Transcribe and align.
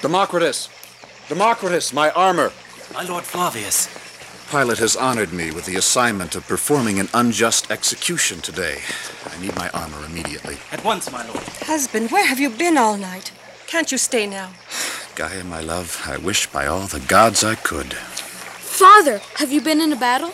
Democritus! 0.00 0.68
Democritus, 1.28 1.92
my 1.92 2.10
armor! 2.12 2.52
My 2.94 3.02
lord 3.02 3.24
Flavius. 3.24 3.88
Pilate 4.48 4.78
has 4.78 4.94
honored 4.94 5.32
me 5.32 5.50
with 5.50 5.66
the 5.66 5.74
assignment 5.74 6.36
of 6.36 6.46
performing 6.46 7.00
an 7.00 7.08
unjust 7.12 7.68
execution 7.70 8.40
today. 8.40 8.78
I 9.26 9.40
need 9.40 9.56
my 9.56 9.68
armor 9.70 10.04
immediately. 10.06 10.56
At 10.70 10.84
once, 10.84 11.10
my 11.10 11.26
lord. 11.26 11.42
Husband, 11.62 12.12
where 12.12 12.26
have 12.26 12.38
you 12.38 12.48
been 12.48 12.78
all 12.78 12.96
night? 12.96 13.32
Can't 13.66 13.90
you 13.90 13.98
stay 13.98 14.24
now? 14.26 14.50
Gaia, 15.16 15.42
my 15.42 15.60
love, 15.60 16.00
I 16.06 16.16
wish 16.16 16.46
by 16.46 16.66
all 16.66 16.86
the 16.86 17.00
gods 17.00 17.42
I 17.42 17.56
could. 17.56 17.94
Father, 17.94 19.20
have 19.38 19.50
you 19.50 19.60
been 19.60 19.80
in 19.80 19.92
a 19.92 19.96
battle? 19.96 20.32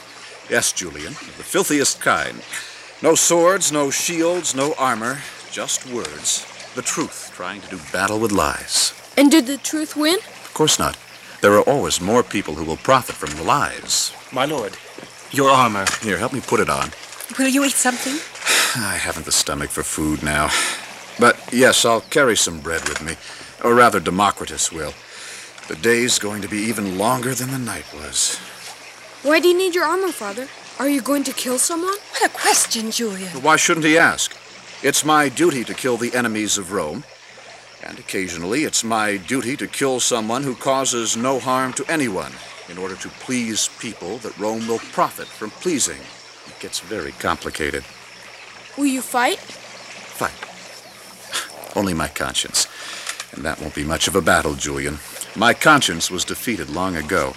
Yes, 0.51 0.73
Julian, 0.73 1.13
of 1.13 1.37
the 1.39 1.43
filthiest 1.43 2.03
kind. 2.03 2.43
No 3.03 3.15
swords, 3.15 3.73
no 3.73 3.91
shields, 3.91 4.55
no 4.55 4.75
armor, 4.75 5.21
just 5.51 5.91
words. 5.91 6.45
The 6.75 6.83
truth, 6.83 7.33
trying 7.35 7.63
to 7.63 7.71
do 7.71 7.81
battle 7.93 8.21
with 8.21 8.31
lies. 8.31 8.93
And 9.17 9.31
did 9.31 9.47
the 9.47 9.59
truth 9.59 9.97
win? 9.97 10.17
Of 10.17 10.53
course 10.55 10.79
not. 10.79 10.97
There 11.41 11.53
are 11.55 11.63
always 11.63 12.01
more 12.01 12.23
people 12.23 12.55
who 12.55 12.65
will 12.65 12.77
profit 12.77 13.15
from 13.15 13.31
the 13.37 13.43
lies. 13.45 14.13
My 14.33 14.45
lord. 14.45 14.77
Your 15.31 15.51
armor. 15.51 15.85
Here, 16.01 16.19
help 16.19 16.33
me 16.33 16.41
put 16.41 16.61
it 16.61 16.69
on. 16.69 16.91
Will 17.39 17.49
you 17.49 17.65
eat 17.65 17.73
something? 17.73 18.15
I 18.83 18.97
haven't 18.97 19.27
the 19.27 19.33
stomach 19.33 19.71
for 19.71 19.83
food 19.83 20.23
now. 20.23 20.51
But 21.19 21.39
yes, 21.53 21.85
I'll 21.85 22.01
carry 22.01 22.37
some 22.37 22.61
bread 22.61 22.89
with 22.89 23.03
me. 23.03 23.15
Or 23.63 23.75
rather, 23.75 24.01
Democritus 24.01 24.73
will. 24.73 24.95
The 25.69 25.77
day's 25.77 26.19
going 26.19 26.43
to 26.43 26.49
be 26.49 26.59
even 26.59 26.99
longer 26.99 27.35
than 27.35 27.51
the 27.51 27.59
night 27.59 27.87
was. 27.95 28.39
Why 29.23 29.41
do 29.41 29.49
you 29.49 29.57
need 29.57 29.75
your 29.75 29.85
armor, 29.85 30.13
Father? 30.13 30.49
Are 30.79 30.89
you 30.89 31.01
going 31.01 31.25
to 31.25 31.33
kill 31.33 31.59
someone? 31.59 31.95
What 32.11 32.25
a 32.25 32.29
question, 32.29 32.91
Julian. 32.91 33.31
Why 33.43 33.57
shouldn't 33.57 33.87
he 33.87 33.97
ask? 33.97 34.37
It's 34.83 35.05
my 35.05 35.29
duty 35.29 35.65
to 35.65 35.73
kill 35.73 35.97
the 35.97 36.15
enemies 36.15 36.59
of 36.59 36.73
Rome. 36.73 37.05
And 37.87 37.99
occasionally, 37.99 38.65
it's 38.65 38.83
my 38.83 39.19
duty 39.19 39.57
to 39.59 39.67
kill 39.67 40.01
someone 40.01 40.43
who 40.43 40.55
causes 40.55 41.19
no 41.19 41.39
harm 41.39 41.75
to 41.75 41.85
anyone 41.87 42.33
in 42.71 42.79
order 42.79 42.97
to 42.97 43.09
please 43.11 43.69
people 43.79 44.17
that 44.19 44.39
Rome 44.39 44.67
will 44.67 44.79
profit 44.79 45.27
from 45.27 45.51
pleasing. 45.51 46.01
It 46.47 46.59
gets 46.61 46.81
very 46.81 47.13
complicated. 47.13 47.85
Will 48.79 48.87
you 48.87 49.03
fight? 49.03 49.39
Fight. 49.39 50.33
Only 51.77 51.93
my 51.93 52.09
conscience. 52.09 52.67
And 53.33 53.45
that 53.45 53.61
won't 53.61 53.75
be 53.75 53.85
much 53.85 54.09
of 54.09 54.17
a 54.17 54.23
battle, 54.23 54.55
Julian. 54.55 54.99
My 55.37 55.53
conscience 55.53 56.11
was 56.11 56.25
defeated 56.25 56.71
long 56.71 56.97
ago. 56.97 57.35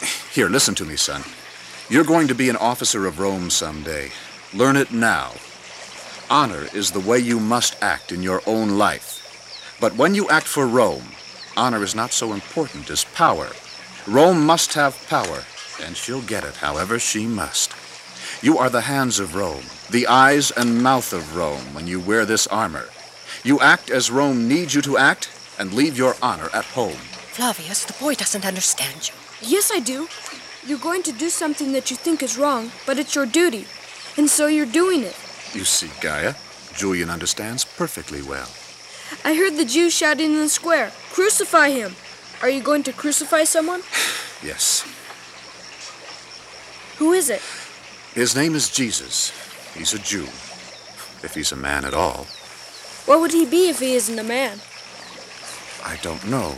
Here, 0.32 0.48
listen 0.48 0.76
to 0.76 0.84
me, 0.84 0.94
son. 0.94 1.24
You're 1.88 2.04
going 2.04 2.28
to 2.28 2.34
be 2.34 2.48
an 2.48 2.56
officer 2.56 3.06
of 3.06 3.18
Rome 3.18 3.50
someday. 3.50 4.12
Learn 4.54 4.76
it 4.76 4.92
now. 4.92 5.32
Honor 6.30 6.68
is 6.72 6.92
the 6.92 7.00
way 7.00 7.18
you 7.18 7.40
must 7.40 7.76
act 7.82 8.12
in 8.12 8.22
your 8.22 8.40
own 8.46 8.78
life. 8.78 9.13
But 9.84 9.96
when 9.96 10.14
you 10.14 10.30
act 10.30 10.46
for 10.46 10.66
Rome, 10.66 11.12
honor 11.58 11.82
is 11.82 11.94
not 11.94 12.14
so 12.14 12.32
important 12.32 12.88
as 12.88 13.04
power. 13.04 13.50
Rome 14.06 14.46
must 14.46 14.72
have 14.72 15.06
power, 15.08 15.44
and 15.84 15.94
she'll 15.94 16.22
get 16.22 16.42
it 16.42 16.56
however 16.56 16.98
she 16.98 17.26
must. 17.26 17.70
You 18.42 18.56
are 18.56 18.70
the 18.70 18.88
hands 18.88 19.18
of 19.18 19.34
Rome, 19.34 19.66
the 19.90 20.06
eyes 20.06 20.50
and 20.52 20.82
mouth 20.82 21.12
of 21.12 21.36
Rome 21.36 21.74
when 21.74 21.86
you 21.86 22.00
wear 22.00 22.24
this 22.24 22.46
armor. 22.46 22.88
You 23.42 23.60
act 23.60 23.90
as 23.90 24.10
Rome 24.10 24.48
needs 24.48 24.74
you 24.74 24.80
to 24.80 24.96
act, 24.96 25.28
and 25.58 25.74
leave 25.74 25.98
your 25.98 26.16
honor 26.22 26.48
at 26.54 26.64
home. 26.64 27.02
Flavius, 27.36 27.84
the 27.84 27.92
boy 28.02 28.14
doesn't 28.14 28.46
understand 28.46 29.08
you. 29.08 29.14
Yes, 29.42 29.70
I 29.70 29.80
do. 29.80 30.08
You're 30.66 30.78
going 30.78 31.02
to 31.02 31.12
do 31.12 31.28
something 31.28 31.72
that 31.72 31.90
you 31.90 31.96
think 31.98 32.22
is 32.22 32.38
wrong, 32.38 32.72
but 32.86 32.98
it's 32.98 33.14
your 33.14 33.26
duty. 33.26 33.66
And 34.16 34.30
so 34.30 34.46
you're 34.46 34.64
doing 34.64 35.02
it. 35.02 35.16
You 35.52 35.64
see, 35.64 35.90
Gaia, 36.00 36.36
Julian 36.72 37.10
understands 37.10 37.66
perfectly 37.66 38.22
well. 38.22 38.48
I 39.24 39.34
heard 39.34 39.56
the 39.56 39.64
Jews 39.64 39.94
shouting 39.94 40.32
in 40.32 40.38
the 40.38 40.48
square, 40.48 40.92
Crucify 41.10 41.70
him! 41.70 41.96
Are 42.42 42.50
you 42.50 42.60
going 42.60 42.82
to 42.84 42.92
crucify 42.92 43.44
someone? 43.44 43.82
Yes. 44.42 44.84
Who 46.98 47.14
is 47.14 47.30
it? 47.30 47.40
His 48.12 48.36
name 48.36 48.54
is 48.54 48.68
Jesus. 48.68 49.32
He's 49.74 49.94
a 49.94 49.98
Jew. 49.98 50.24
If 51.22 51.32
he's 51.34 51.50
a 51.50 51.56
man 51.56 51.86
at 51.86 51.94
all. 51.94 52.26
What 53.06 53.20
would 53.20 53.32
he 53.32 53.46
be 53.46 53.70
if 53.70 53.80
he 53.80 53.94
isn't 53.94 54.18
a 54.18 54.22
man? 54.22 54.60
I 55.82 55.96
don't 56.02 56.28
know. 56.28 56.56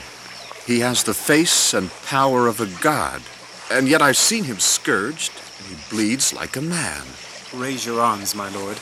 He 0.66 0.80
has 0.80 1.04
the 1.04 1.14
face 1.14 1.74
and 1.74 1.92
power 2.06 2.48
of 2.48 2.60
a 2.60 2.66
god, 2.82 3.22
and 3.70 3.88
yet 3.88 4.02
I've 4.02 4.16
seen 4.16 4.42
him 4.42 4.58
scourged, 4.58 5.30
and 5.58 5.68
he 5.68 5.76
bleeds 5.88 6.34
like 6.34 6.56
a 6.56 6.62
man. 6.62 7.04
Raise 7.54 7.86
your 7.86 8.00
arms, 8.00 8.34
my 8.34 8.48
lord. 8.48 8.78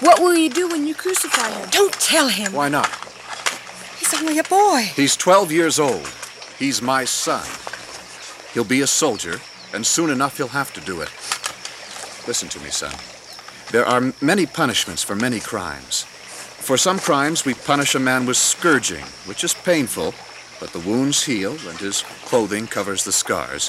What 0.00 0.20
will 0.20 0.34
you 0.34 0.48
do 0.48 0.66
when 0.68 0.86
you 0.86 0.94
crucify 0.94 1.50
him? 1.50 1.68
Don't 1.70 1.92
tell 1.92 2.28
him. 2.28 2.52
Why 2.52 2.70
not? 2.70 2.88
He's 3.98 4.14
only 4.14 4.38
a 4.38 4.44
boy. 4.44 4.90
He's 4.96 5.14
12 5.14 5.52
years 5.52 5.78
old. 5.78 6.08
He's 6.58 6.80
my 6.80 7.04
son. 7.04 7.46
He'll 8.54 8.64
be 8.64 8.80
a 8.80 8.86
soldier, 8.86 9.40
and 9.74 9.86
soon 9.86 10.08
enough 10.08 10.38
he'll 10.38 10.48
have 10.48 10.72
to 10.72 10.80
do 10.80 11.02
it. 11.02 11.10
Listen 12.26 12.48
to 12.48 12.60
me, 12.60 12.70
son. 12.70 12.94
There 13.72 13.84
are 13.84 14.14
many 14.22 14.46
punishments 14.46 15.02
for 15.02 15.14
many 15.14 15.38
crimes. 15.38 16.04
For 16.04 16.78
some 16.78 16.98
crimes, 16.98 17.44
we 17.44 17.52
punish 17.52 17.94
a 17.94 18.00
man 18.00 18.24
with 18.24 18.38
scourging, 18.38 19.04
which 19.26 19.44
is 19.44 19.52
painful, 19.52 20.14
but 20.60 20.72
the 20.72 20.80
wounds 20.80 21.24
heal 21.24 21.52
and 21.68 21.78
his 21.78 22.02
clothing 22.24 22.66
covers 22.66 23.04
the 23.04 23.12
scars. 23.12 23.68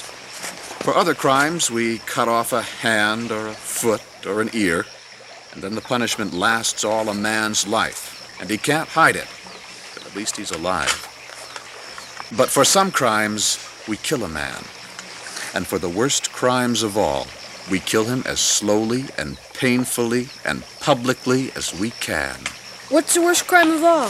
For 0.80 0.94
other 0.94 1.14
crimes, 1.14 1.70
we 1.70 1.98
cut 1.98 2.28
off 2.28 2.52
a 2.52 2.62
hand 2.62 3.30
or 3.30 3.48
a 3.48 3.52
foot 3.52 4.02
or 4.26 4.40
an 4.40 4.50
ear, 4.54 4.86
and 5.52 5.62
then 5.62 5.74
the 5.74 5.80
punishment 5.80 6.32
lasts 6.32 6.84
all 6.84 7.08
a 7.08 7.14
man's 7.14 7.66
life, 7.66 8.38
and 8.40 8.48
he 8.48 8.58
can't 8.58 8.88
hide 8.88 9.16
it, 9.16 9.28
but 9.94 10.06
at 10.06 10.16
least 10.16 10.36
he's 10.36 10.50
alive. 10.50 11.08
But 12.36 12.48
for 12.48 12.64
some 12.64 12.90
crimes, 12.90 13.58
we 13.86 13.96
kill 13.98 14.24
a 14.24 14.28
man. 14.28 14.64
And 15.54 15.66
for 15.66 15.78
the 15.78 15.88
worst 15.88 16.32
crimes 16.32 16.82
of 16.82 16.96
all, 16.96 17.26
we 17.70 17.78
kill 17.78 18.04
him 18.04 18.22
as 18.26 18.40
slowly 18.40 19.04
and 19.18 19.38
painfully 19.52 20.28
and 20.44 20.64
publicly 20.80 21.52
as 21.54 21.78
we 21.78 21.90
can. 21.90 22.36
What's 22.88 23.14
the 23.14 23.22
worst 23.22 23.46
crime 23.46 23.70
of 23.70 23.84
all? 23.84 24.08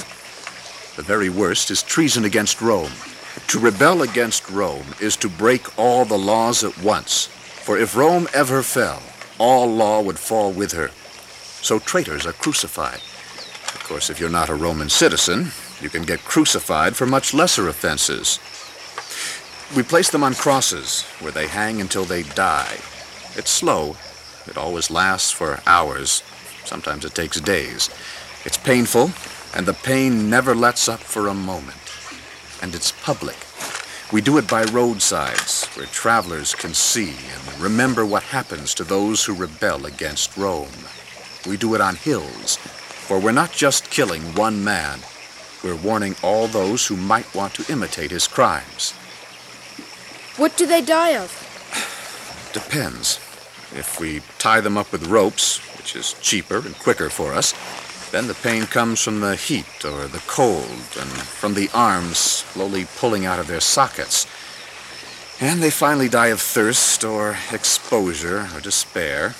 The 0.97 1.03
very 1.03 1.29
worst 1.29 1.71
is 1.71 1.83
treason 1.83 2.25
against 2.25 2.61
Rome. 2.61 2.93
To 3.49 3.59
rebel 3.59 4.03
against 4.03 4.49
Rome 4.51 4.95
is 5.01 5.17
to 5.17 5.29
break 5.29 5.79
all 5.79 6.05
the 6.05 6.19
laws 6.19 6.63
at 6.65 6.79
once. 6.83 7.27
For 7.27 7.79
if 7.79 7.97
Rome 7.97 8.29
ever 8.33 8.63
fell, 8.63 9.03
all 9.39 9.67
law 9.67 10.01
would 10.01 10.19
fall 10.19 10.53
with 10.53 10.73
her. 10.73 10.91
So 11.63 11.79
traitors 11.79 12.27
are 12.27 12.33
crucified. 12.33 12.97
Of 12.97 13.85
course, 13.85 14.11
if 14.11 14.19
you're 14.19 14.29
not 14.29 14.49
a 14.49 14.55
Roman 14.55 14.89
citizen, 14.89 15.53
you 15.81 15.89
can 15.89 16.03
get 16.03 16.25
crucified 16.25 16.97
for 16.97 17.07
much 17.07 17.33
lesser 17.33 17.69
offenses. 17.69 18.41
We 19.77 19.85
place 19.85 20.11
them 20.11 20.25
on 20.25 20.35
crosses, 20.35 21.05
where 21.21 21.33
they 21.33 21.47
hang 21.47 21.81
until 21.81 22.05
they 22.05 22.25
die. 22.25 22.79
It's 23.37 23.51
slow. 23.51 23.97
It 24.47 24.59
always 24.59 24.91
lasts 24.91 25.31
for 25.31 25.61
hours. 25.67 26.23
Sometimes 26.65 27.05
it 27.05 27.15
takes 27.15 27.41
days. 27.41 27.89
It's 28.45 28.59
painful, 28.59 29.13
and 29.55 29.65
the 29.65 29.73
pain 29.73 30.29
never 30.29 30.55
lets 30.55 30.89
up 30.89 31.01
for 31.01 31.29
a 31.29 31.35
moment. 31.35 31.79
And 32.61 32.75
it's 32.75 32.93
public. 33.03 33.37
We 34.13 34.21
do 34.21 34.37
it 34.37 34.49
by 34.49 34.65
roadsides, 34.65 35.67
where 35.77 35.87
travelers 35.87 36.55
can 36.55 36.75
see 36.75 37.15
and 37.33 37.61
remember 37.61 38.05
what 38.05 38.25
happens 38.25 38.75
to 38.75 38.85
those 38.85 39.25
who 39.25 39.33
rebel 39.33 39.87
against 39.87 40.37
Rome. 40.37 40.69
We 41.47 41.57
do 41.57 41.75
it 41.75 41.81
on 41.81 41.97
hills, 41.97 42.57
for 42.57 43.19
we're 43.19 43.33
not 43.33 43.53
just 43.53 43.91
killing 43.91 44.23
one 44.35 44.63
man, 44.63 45.01
we're 45.63 45.77
warning 45.77 46.17
all 46.23 46.49
those 46.49 46.87
who 46.87 46.97
might 46.97 47.35
want 47.35 47.55
to 47.55 47.73
imitate 47.73 48.11
his 48.11 48.27
crimes. 48.27 48.93
What 50.37 50.57
do 50.57 50.67
they 50.67 50.81
die 50.81 51.17
of? 51.17 51.31
Depends. 52.53 53.19
If 53.75 53.99
we 54.01 54.21
tie 54.39 54.61
them 54.61 54.77
up 54.77 54.93
with 54.93 55.07
ropes, 55.07 55.59
which 55.79 55.97
is 55.97 56.15
cheaper 56.21 56.59
and 56.59 56.79
quicker 56.79 57.11
for 57.11 57.33
us, 57.33 57.55
then 58.11 58.27
the 58.27 58.35
pain 58.35 58.67
comes 58.67 59.01
from 59.01 59.21
the 59.21 59.37
heat 59.37 59.85
or 59.85 60.07
the 60.07 60.23
cold 60.27 60.67
and 61.01 61.11
from 61.11 61.55
the 61.55 61.71
arms 61.73 62.19
slowly 62.19 62.87
pulling 62.97 63.25
out 63.25 63.39
of 63.39 63.47
their 63.47 63.61
sockets. 63.61 64.27
And 65.41 65.63
they 65.63 65.71
finally 65.71 66.09
die 66.09 66.27
of 66.27 66.41
thirst 66.41 67.05
or 67.05 67.37
exposure 67.51 68.49
or 68.55 68.61
despair. 68.61 69.35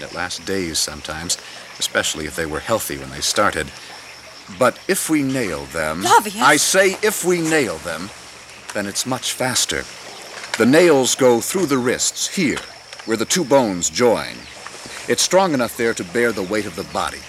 It 0.00 0.14
lasts 0.14 0.44
days 0.44 0.78
sometimes, 0.78 1.38
especially 1.78 2.26
if 2.26 2.36
they 2.36 2.46
were 2.46 2.60
healthy 2.60 2.98
when 2.98 3.10
they 3.10 3.20
started. 3.20 3.70
But 4.58 4.78
if 4.88 5.08
we 5.08 5.22
nail 5.22 5.64
them, 5.66 6.02
Flavius! 6.02 6.42
I 6.42 6.56
say 6.56 6.92
if 7.02 7.24
we 7.24 7.40
nail 7.40 7.76
them, 7.78 8.10
then 8.74 8.86
it's 8.86 9.06
much 9.06 9.32
faster. 9.32 9.84
The 10.58 10.66
nails 10.66 11.14
go 11.14 11.40
through 11.40 11.66
the 11.66 11.78
wrists, 11.78 12.28
here, 12.28 12.60
where 13.06 13.16
the 13.16 13.24
two 13.24 13.44
bones 13.44 13.90
join. 13.90 14.36
It's 15.08 15.22
strong 15.22 15.54
enough 15.54 15.76
there 15.76 15.94
to 15.94 16.04
bear 16.04 16.32
the 16.32 16.42
weight 16.42 16.66
of 16.66 16.76
the 16.76 16.84
body, 16.84 17.20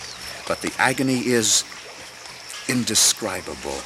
but 0.47 0.61
the 0.61 0.73
agony 0.77 1.25
is 1.25 1.63
indescribable. 2.67 3.81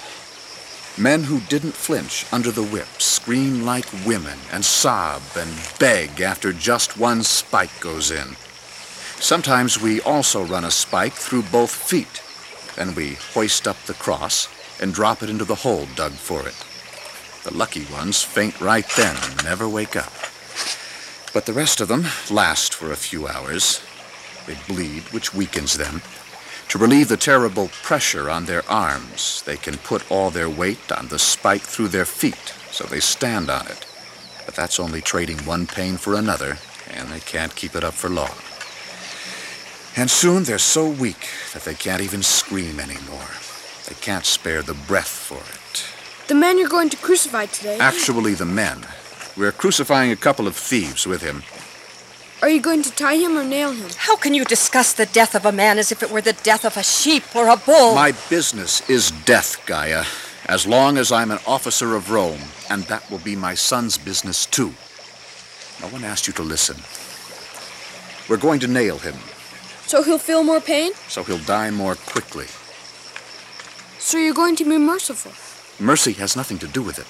Men 0.97 1.23
who 1.23 1.39
didn't 1.41 1.73
flinch 1.73 2.25
under 2.31 2.51
the 2.51 2.63
whip 2.63 2.87
scream 2.97 3.63
like 3.63 3.85
women 4.05 4.37
and 4.51 4.65
sob 4.65 5.21
and 5.37 5.49
beg 5.79 6.19
after 6.19 6.51
just 6.51 6.97
one 6.97 7.23
spike 7.23 7.79
goes 7.79 8.11
in. 8.11 8.35
Sometimes 9.19 9.79
we 9.81 10.01
also 10.01 10.43
run 10.43 10.63
a 10.63 10.71
spike 10.71 11.13
through 11.13 11.43
both 11.43 11.71
feet. 11.71 12.21
and 12.77 12.95
we 12.95 13.17
hoist 13.33 13.67
up 13.67 13.77
the 13.83 13.93
cross, 13.93 14.47
and 14.79 14.93
drop 14.93 15.21
it 15.21 15.29
into 15.29 15.43
the 15.43 15.55
hole 15.55 15.85
dug 15.95 16.13
for 16.13 16.47
it. 16.47 16.55
The 17.43 17.53
lucky 17.53 17.85
ones 17.91 18.23
faint 18.23 18.59
right 18.61 18.87
then 18.95 19.17
and 19.21 19.43
never 19.43 19.67
wake 19.67 19.95
up. 19.95 20.13
But 21.33 21.45
the 21.45 21.53
rest 21.53 21.81
of 21.81 21.89
them 21.89 22.05
last 22.31 22.73
for 22.73 22.91
a 22.91 22.95
few 22.95 23.27
hours. 23.27 23.81
They 24.47 24.55
bleed, 24.67 25.03
which 25.11 25.33
weakens 25.33 25.77
them. 25.77 26.01
To 26.69 26.77
relieve 26.77 27.09
the 27.09 27.17
terrible 27.17 27.69
pressure 27.83 28.29
on 28.29 28.45
their 28.45 28.63
arms, 28.69 29.43
they 29.45 29.57
can 29.57 29.77
put 29.77 30.09
all 30.09 30.29
their 30.31 30.49
weight 30.49 30.91
on 30.91 31.07
the 31.09 31.19
spike 31.19 31.61
through 31.61 31.89
their 31.89 32.05
feet, 32.05 32.53
so 32.71 32.85
they 32.85 32.99
stand 32.99 33.49
on 33.49 33.67
it. 33.67 33.85
But 34.45 34.55
that's 34.55 34.79
only 34.79 35.01
trading 35.01 35.39
one 35.39 35.67
pain 35.67 35.97
for 35.97 36.15
another, 36.15 36.57
and 36.89 37.09
they 37.09 37.19
can't 37.19 37.55
keep 37.55 37.75
it 37.75 37.83
up 37.83 37.93
for 37.93 38.09
long. 38.09 38.35
And 39.99 40.09
soon 40.09 40.43
they're 40.43 40.59
so 40.59 40.87
weak 40.87 41.27
that 41.51 41.63
they 41.65 41.75
can't 41.75 42.01
even 42.01 42.23
scream 42.23 42.79
anymore. 42.79 43.27
They 43.85 43.95
can't 43.95 44.25
spare 44.25 44.61
the 44.61 44.73
breath 44.73 45.09
for 45.09 45.35
it. 45.35 45.83
The 46.29 46.35
man 46.35 46.57
you're 46.57 46.69
going 46.69 46.89
to 46.91 46.95
crucify 46.95 47.47
today. 47.47 47.77
Actually, 47.79 48.33
the 48.33 48.45
men. 48.45 48.85
We're 49.35 49.51
crucifying 49.51 50.13
a 50.13 50.15
couple 50.15 50.47
of 50.47 50.55
thieves 50.55 51.05
with 51.05 51.21
him. 51.21 51.43
Are 52.41 52.49
you 52.49 52.61
going 52.61 52.81
to 52.83 52.95
tie 52.95 53.17
him 53.17 53.37
or 53.37 53.43
nail 53.43 53.73
him? 53.73 53.89
How 53.97 54.15
can 54.15 54.33
you 54.33 54.45
discuss 54.45 54.93
the 54.93 55.05
death 55.05 55.35
of 55.35 55.45
a 55.45 55.51
man 55.51 55.77
as 55.77 55.91
if 55.91 56.01
it 56.01 56.09
were 56.09 56.21
the 56.21 56.39
death 56.43 56.63
of 56.63 56.77
a 56.77 56.83
sheep 56.83 57.35
or 57.35 57.49
a 57.49 57.57
bull? 57.57 57.93
My 57.93 58.13
business 58.29 58.89
is 58.89 59.11
death, 59.25 59.61
Gaia, 59.65 60.05
as 60.45 60.65
long 60.65 60.97
as 60.97 61.11
I'm 61.11 61.29
an 61.29 61.39
officer 61.45 61.93
of 61.97 62.09
Rome, 62.09 62.39
and 62.69 62.83
that 62.83 63.11
will 63.11 63.19
be 63.19 63.35
my 63.35 63.53
son's 63.53 63.97
business 63.97 64.45
too. 64.45 64.73
No 65.81 65.89
one 65.89 66.05
asked 66.05 66.25
you 66.25 66.33
to 66.35 66.41
listen. 66.41 66.77
We're 68.29 68.37
going 68.37 68.61
to 68.61 68.67
nail 68.67 68.97
him, 68.97 69.15
So 69.89 70.03
he'll 70.03 70.19
feel 70.19 70.43
more 70.43 70.61
pain? 70.61 70.91
so 71.07 71.23
he'll 71.23 71.39
die 71.39 71.71
more 71.71 71.95
quickly. 71.95 72.45
So 73.97 74.19
you're 74.19 74.35
going 74.35 74.55
to 74.57 74.63
be 74.63 74.77
merciful. 74.77 75.31
Mercy 75.83 76.13
has 76.13 76.35
nothing 76.35 76.59
to 76.59 76.67
do 76.67 76.83
with 76.83 76.99
it. 76.99 77.07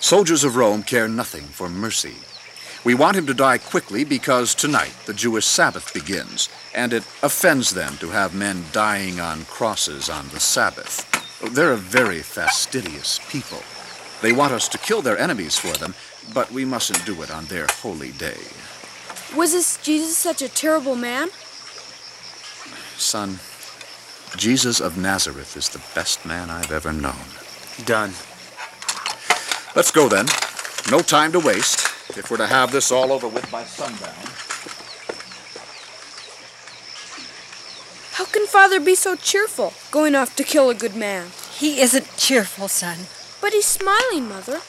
Soldiers 0.00 0.44
of 0.44 0.54
Rome 0.54 0.84
care 0.84 1.08
nothing 1.08 1.42
for 1.42 1.68
mercy. 1.68 2.14
We 2.84 2.94
want 2.94 3.16
him 3.16 3.26
to 3.26 3.34
die 3.34 3.58
quickly 3.58 4.04
because 4.04 4.54
tonight 4.54 4.94
the 5.06 5.12
Jewish 5.12 5.44
Sabbath 5.44 5.92
begins, 5.92 6.48
and 6.72 6.92
it 6.92 7.02
offends 7.20 7.70
them 7.70 7.96
to 7.96 8.10
have 8.10 8.32
men 8.32 8.62
dying 8.70 9.18
on 9.18 9.44
crosses 9.46 10.08
on 10.08 10.28
the 10.28 10.38
Sabbath. 10.38 11.02
They're 11.52 11.72
a 11.72 11.76
very 11.76 12.20
fastidious 12.22 13.18
people. 13.28 13.62
They 14.22 14.32
want 14.32 14.52
us 14.52 14.68
to 14.68 14.78
kill 14.78 15.02
their 15.02 15.18
enemies 15.18 15.58
for 15.58 15.76
them, 15.76 15.94
but 16.32 16.52
we 16.52 16.64
mustn't 16.64 17.04
do 17.04 17.22
it 17.22 17.32
on 17.32 17.46
their 17.46 17.66
holy 17.82 18.12
day. 18.12 18.38
Was 19.34 19.50
this 19.50 19.82
Jesus 19.82 20.16
such 20.16 20.42
a 20.42 20.48
terrible 20.48 20.94
man? 20.94 21.30
Son, 22.98 23.38
Jesus 24.36 24.80
of 24.80 24.98
Nazareth 24.98 25.56
is 25.56 25.68
the 25.68 25.80
best 25.94 26.26
man 26.26 26.50
I've 26.50 26.72
ever 26.72 26.92
known. 26.92 27.14
Done. 27.84 28.10
Let's 29.76 29.92
go 29.92 30.08
then. 30.08 30.26
No 30.90 30.98
time 31.00 31.30
to 31.32 31.38
waste. 31.38 31.86
If 32.16 32.28
we're 32.28 32.38
to 32.38 32.46
have 32.48 32.72
this 32.72 32.90
all 32.90 33.12
over 33.12 33.28
with 33.28 33.48
by 33.52 33.62
sundown. 33.62 34.14
How 38.14 38.24
can 38.24 38.46
Father 38.48 38.80
be 38.80 38.96
so 38.96 39.14
cheerful, 39.14 39.74
going 39.92 40.16
off 40.16 40.34
to 40.34 40.42
kill 40.42 40.68
a 40.68 40.74
good 40.74 40.96
man? 40.96 41.28
He 41.52 41.80
isn't 41.80 42.16
cheerful, 42.16 42.66
son. 42.66 43.06
But 43.40 43.52
he's 43.52 43.66
smiling, 43.66 44.28
Mother. 44.28 44.60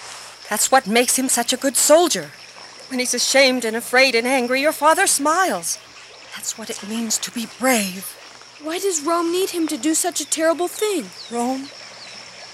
That's 0.49 0.71
what 0.71 0.85
makes 0.85 1.17
him 1.17 1.29
such 1.29 1.51
a 1.51 1.57
good 1.57 1.75
soldier. 1.75 2.29
When 2.89 2.99
he's 2.99 3.15
ashamed 3.15 3.65
and 3.65 3.75
afraid 3.75 4.13
and 4.13 4.27
angry, 4.27 4.61
your 4.61 4.71
father 4.71 5.07
smiles. 5.07 5.79
That's 6.35 6.57
what 6.57 6.69
it 6.69 6.87
means 6.87 7.17
to 7.19 7.31
be 7.31 7.47
brave. 7.57 8.15
Why 8.61 8.77
does 8.77 9.01
Rome 9.01 9.31
need 9.31 9.51
him 9.51 9.67
to 9.67 9.77
do 9.77 9.93
such 9.93 10.19
a 10.19 10.29
terrible 10.29 10.67
thing? 10.67 11.05
Rome? 11.31 11.69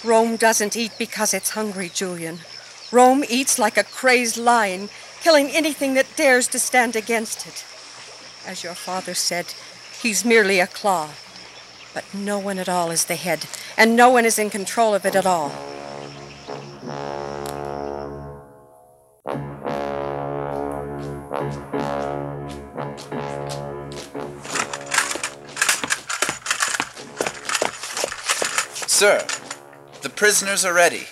Rome 0.04 0.36
doesn't 0.36 0.78
eat 0.78 0.92
because 1.00 1.34
it's 1.34 1.52
hungry, 1.52 1.90
Julian. 1.92 2.42
Rome 2.92 3.24
eats 3.28 3.58
like 3.58 3.76
a 3.76 3.84
crazed 3.84 4.38
lion, 4.38 4.90
killing 5.22 5.50
anything 5.50 5.96
that 5.96 6.16
dares 6.16 6.48
to 6.50 6.60
stand 6.60 6.96
against 6.96 7.48
it. 7.48 7.66
As 8.46 8.64
your 8.64 8.76
father 8.76 9.16
said, 9.16 9.56
he's 10.00 10.24
merely 10.24 10.60
a 10.60 10.68
claw. 10.68 11.10
But 11.96 12.06
no 12.14 12.38
one 12.38 12.60
at 12.60 12.70
all 12.70 12.92
is 12.92 13.06
the 13.06 13.16
head, 13.16 13.48
and 13.76 13.96
no 13.96 14.12
one 14.12 14.26
is 14.26 14.38
in 14.38 14.52
control 14.52 14.94
of 14.94 15.08
it 15.08 15.16
at 15.16 15.26
all. 15.26 15.52
Sir, 28.96 29.28
the 30.04 30.10
prisoners 30.10 30.64
are 30.64 30.74
ready. 30.74 31.08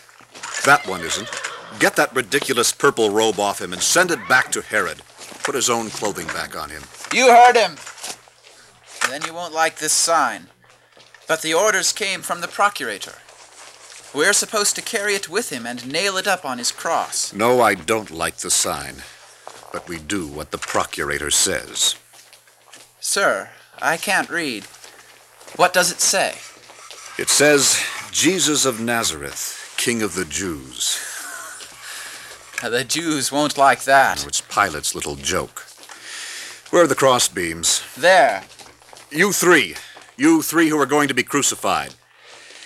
That 0.65 0.87
one 0.87 1.01
isn't. 1.01 1.29
Get 1.79 1.97
that 1.97 2.15
ridiculous 2.15 2.71
purple 2.71 3.09
robe 3.09 3.41
off 3.41 3.59
him 3.59 3.73
and 3.73 3.81
send 3.81 4.09
it 4.09 4.25
back 4.29 4.53
to 4.53 4.61
Herod. 4.61 5.01
Put 5.43 5.55
his 5.55 5.69
own 5.69 5.89
clothing 5.89 6.27
back 6.27 6.55
on 6.55 6.69
him. 6.69 6.83
You 7.13 7.27
heard 7.27 7.57
him. 7.57 7.75
Then 9.09 9.23
you 9.27 9.33
won't 9.33 9.53
like 9.53 9.79
this 9.79 9.91
sign. 9.91 10.47
But 11.27 11.41
the 11.41 11.53
orders 11.53 11.91
came 11.91 12.21
from 12.21 12.39
the 12.39 12.47
procurator. 12.47 13.15
We're 14.13 14.31
supposed 14.31 14.77
to 14.77 14.81
carry 14.81 15.15
it 15.15 15.27
with 15.27 15.49
him 15.49 15.67
and 15.67 15.85
nail 15.91 16.15
it 16.15 16.25
up 16.25 16.45
on 16.45 16.59
his 16.59 16.71
cross. 16.71 17.33
No, 17.33 17.59
I 17.59 17.75
don't 17.75 18.11
like 18.11 18.37
the 18.37 18.49
sign. 18.49 19.03
But 19.73 19.89
we 19.89 19.99
do 19.99 20.25
what 20.25 20.51
the 20.51 20.57
procurator 20.57 21.31
says. 21.31 21.97
Sir, 23.01 23.49
I 23.81 23.97
can't 23.97 24.29
read. 24.29 24.63
What 25.57 25.73
does 25.73 25.91
it 25.91 25.99
say? 25.99 26.35
It 27.19 27.29
says, 27.29 27.79
Jesus 28.11 28.65
of 28.65 28.79
Nazareth, 28.79 29.75
King 29.77 30.01
of 30.01 30.15
the 30.15 30.25
Jews. 30.25 30.99
The 32.61 32.83
Jews 32.83 33.31
won't 33.31 33.55
like 33.55 33.83
that. 33.83 34.23
Oh, 34.23 34.27
it's 34.27 34.41
Pilate's 34.41 34.95
little 34.95 35.15
joke. 35.15 35.63
Where 36.71 36.85
are 36.85 36.87
the 36.87 36.95
crossbeams? 36.95 37.83
There. 37.95 38.43
You 39.11 39.31
three. 39.31 39.75
You 40.17 40.41
three 40.41 40.69
who 40.69 40.79
are 40.79 40.87
going 40.87 41.07
to 41.07 41.13
be 41.13 41.21
crucified. 41.21 41.93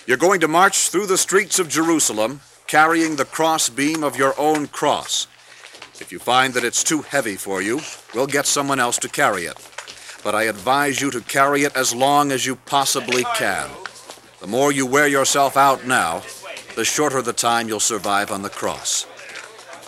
You're 0.06 0.16
going 0.16 0.40
to 0.40 0.48
march 0.48 0.88
through 0.88 1.08
the 1.08 1.18
streets 1.18 1.58
of 1.58 1.68
Jerusalem 1.68 2.40
carrying 2.66 3.16
the 3.16 3.26
crossbeam 3.26 4.02
of 4.02 4.16
your 4.16 4.32
own 4.40 4.68
cross. 4.68 5.26
If 6.00 6.10
you 6.10 6.18
find 6.18 6.54
that 6.54 6.64
it's 6.64 6.82
too 6.82 7.02
heavy 7.02 7.36
for 7.36 7.60
you, 7.60 7.80
we'll 8.14 8.26
get 8.26 8.46
someone 8.46 8.80
else 8.80 8.98
to 9.00 9.10
carry 9.10 9.44
it. 9.44 9.58
But 10.24 10.34
I 10.34 10.44
advise 10.44 11.02
you 11.02 11.10
to 11.10 11.20
carry 11.20 11.64
it 11.64 11.76
as 11.76 11.94
long 11.94 12.32
as 12.32 12.46
you 12.46 12.56
possibly 12.56 13.24
can. 13.34 13.68
The 14.40 14.46
more 14.46 14.70
you 14.70 14.86
wear 14.86 15.08
yourself 15.08 15.56
out 15.56 15.86
now, 15.86 16.22
the 16.76 16.84
shorter 16.84 17.20
the 17.22 17.32
time 17.32 17.66
you'll 17.66 17.80
survive 17.80 18.30
on 18.30 18.42
the 18.42 18.48
cross. 18.48 19.04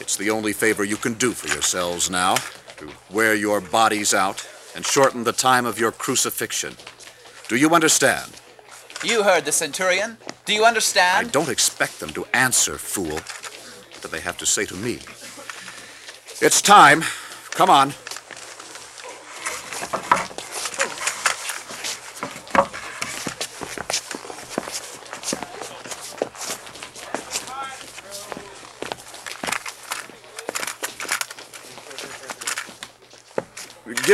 It's 0.00 0.16
the 0.16 0.30
only 0.30 0.52
favor 0.52 0.82
you 0.82 0.96
can 0.96 1.14
do 1.14 1.32
for 1.32 1.46
yourselves 1.48 2.10
now, 2.10 2.34
to 2.78 2.90
wear 3.10 3.34
your 3.34 3.60
bodies 3.60 4.12
out 4.12 4.44
and 4.74 4.84
shorten 4.84 5.22
the 5.22 5.32
time 5.32 5.66
of 5.66 5.78
your 5.78 5.92
crucifixion. 5.92 6.74
Do 7.48 7.56
you 7.56 7.74
understand? 7.74 8.40
You 9.04 9.22
heard 9.22 9.44
the 9.44 9.52
centurion. 9.52 10.16
Do 10.46 10.52
you 10.52 10.64
understand? 10.64 11.28
I 11.28 11.30
don't 11.30 11.48
expect 11.48 12.00
them 12.00 12.10
to 12.10 12.26
answer, 12.34 12.76
fool. 12.76 13.14
What 13.14 14.00
do 14.02 14.08
they 14.08 14.20
have 14.20 14.36
to 14.38 14.46
say 14.46 14.66
to 14.66 14.74
me? 14.74 14.98
It's 16.40 16.60
time. 16.60 17.02
Come 17.50 17.70
on. 17.70 17.92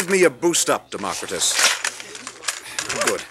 Give 0.07 0.13
me 0.13 0.23
a 0.23 0.31
boost 0.31 0.71
up, 0.71 0.89
Democritus. 0.93 1.53
Good. 3.07 3.23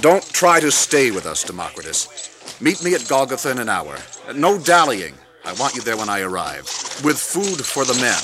Don't 0.00 0.24
try 0.32 0.58
to 0.60 0.70
stay 0.70 1.10
with 1.10 1.26
us, 1.26 1.44
Democritus. 1.44 2.08
Meet 2.62 2.82
me 2.82 2.94
at 2.94 3.06
Golgotha 3.06 3.50
in 3.50 3.58
an 3.58 3.68
hour. 3.68 3.98
No 4.34 4.58
dallying. 4.58 5.12
I 5.44 5.52
want 5.52 5.74
you 5.74 5.82
there 5.82 5.98
when 5.98 6.08
I 6.08 6.20
arrive. 6.22 6.62
With 7.04 7.18
food 7.18 7.62
for 7.62 7.84
the 7.84 7.92
men. 8.00 8.22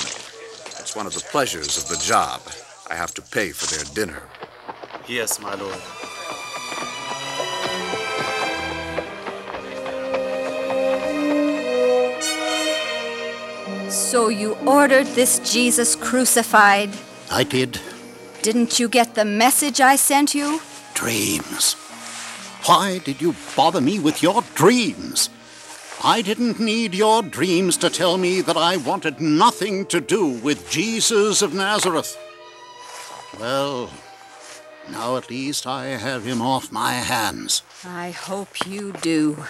It's 0.79 0.95
one 0.95 1.05
of 1.05 1.13
the 1.13 1.21
pleasures 1.29 1.77
of 1.77 1.87
the 1.89 2.03
job. 2.03 2.41
I 2.89 2.95
have 2.95 3.13
to 3.13 3.21
pay 3.21 3.51
for 3.51 3.67
their 3.67 3.85
dinner. 3.93 4.23
Yes, 5.07 5.39
my 5.39 5.53
lord. 5.53 5.79
So 14.07 14.29
you 14.29 14.53
ordered 14.65 15.05
this 15.07 15.39
Jesus 15.39 15.93
crucified. 15.93 16.91
I 17.29 17.43
did. 17.43 17.81
Didn't 18.41 18.79
you 18.79 18.87
get 18.87 19.15
the 19.15 19.25
message 19.25 19.81
I 19.81 19.97
sent 19.97 20.33
you? 20.33 20.61
Dreams. 20.93 21.73
Why 22.67 22.99
did 22.99 23.21
you 23.21 23.35
bother 23.53 23.81
me 23.81 23.99
with 23.99 24.23
your 24.23 24.43
dreams? 24.55 25.29
I 26.05 26.21
didn't 26.21 26.57
need 26.57 26.95
your 26.95 27.21
dreams 27.21 27.75
to 27.77 27.89
tell 27.89 28.17
me 28.17 28.39
that 28.39 28.55
I 28.55 28.77
wanted 28.77 29.19
nothing 29.19 29.85
to 29.87 29.99
do 29.99 30.25
with 30.25 30.71
Jesus 30.71 31.41
of 31.41 31.53
Nazareth. 31.53 32.17
Well, 33.37 33.89
now 34.89 35.17
at 35.17 35.29
least 35.29 35.67
I 35.67 35.87
have 35.87 36.23
him 36.23 36.41
off 36.41 36.71
my 36.71 36.93
hands. 36.93 37.61
I 37.83 38.11
hope 38.11 38.65
you 38.65 38.93
do. 38.93 39.43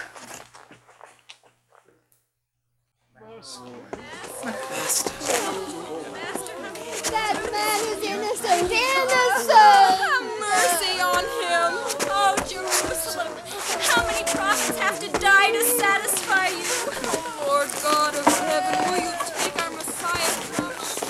That 7.10 7.36
man 7.52 7.80
is 7.92 8.02
innocent, 8.04 8.72
innocent! 8.72 9.98
Have 10.00 10.26
mercy 10.40 11.00
on 11.00 11.24
him. 11.42 11.70
Oh, 12.10 12.34
Jerusalem. 12.48 13.32
How 13.80 14.06
many 14.06 14.24
prophets 14.32 14.78
have 14.78 14.98
to 15.00 15.08
die 15.20 15.50
to 15.52 15.62
satisfy 15.64 16.48
you? 16.48 16.64
Oh, 17.04 17.44
Lord 17.46 17.70
God 17.82 18.14
of 18.16 18.26
heaven, 18.26 18.92
will 18.92 19.02
you 19.04 19.12
take 19.36 19.56
our 19.62 19.70
Messiah 19.70 20.32
from 20.56 20.66
us? 20.66 21.00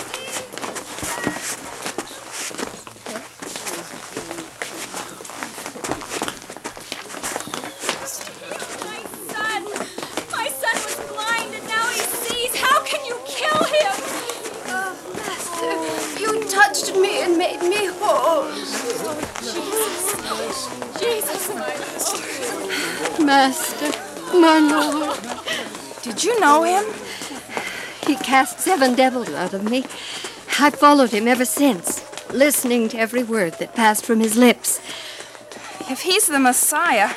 My 8.85 9.01
son! 9.33 9.63
My 10.33 10.49
son 10.49 10.77
was 10.85 10.97
blind 11.13 11.55
and 11.55 11.67
now 11.69 11.87
he 11.89 12.01
sees. 12.01 12.57
How 12.57 12.83
can 12.85 13.05
you 13.07 13.17
kill 13.27 13.65
him? 13.65 13.95
Oh, 14.69 14.97
Master, 15.17 16.21
you 16.21 16.45
touched 16.49 16.95
me 16.97 17.23
and 17.23 17.37
made 17.39 17.63
me 17.63 17.87
whole. 18.01 18.49
Jesus, 21.01 21.49
my 21.55 21.75
Lord. 21.77 23.25
Master, 23.25 23.93
my 24.39 24.59
lord. 24.59 25.21
Did 26.03 26.25
you 26.25 26.39
know 26.41 26.63
him? 26.65 26.85
He 28.07 28.17
cast 28.17 28.58
seven 28.69 28.95
devils 28.95 29.31
out 29.31 29.55
of 29.55 29.65
me. 29.65 29.79
I 30.61 30.69
followed 30.69 31.11
him 31.11 31.27
ever 31.27 31.47
since, 31.47 32.05
listening 32.31 32.91
to 32.91 32.99
every 32.99 33.23
word 33.23 33.55
that 33.55 33.75
passed 33.75 34.05
from 34.05 34.21
his 34.21 34.37
lips. 34.37 34.79
If 35.89 36.03
he's 36.03 36.27
the 36.27 36.39
Messiah, 36.39 37.11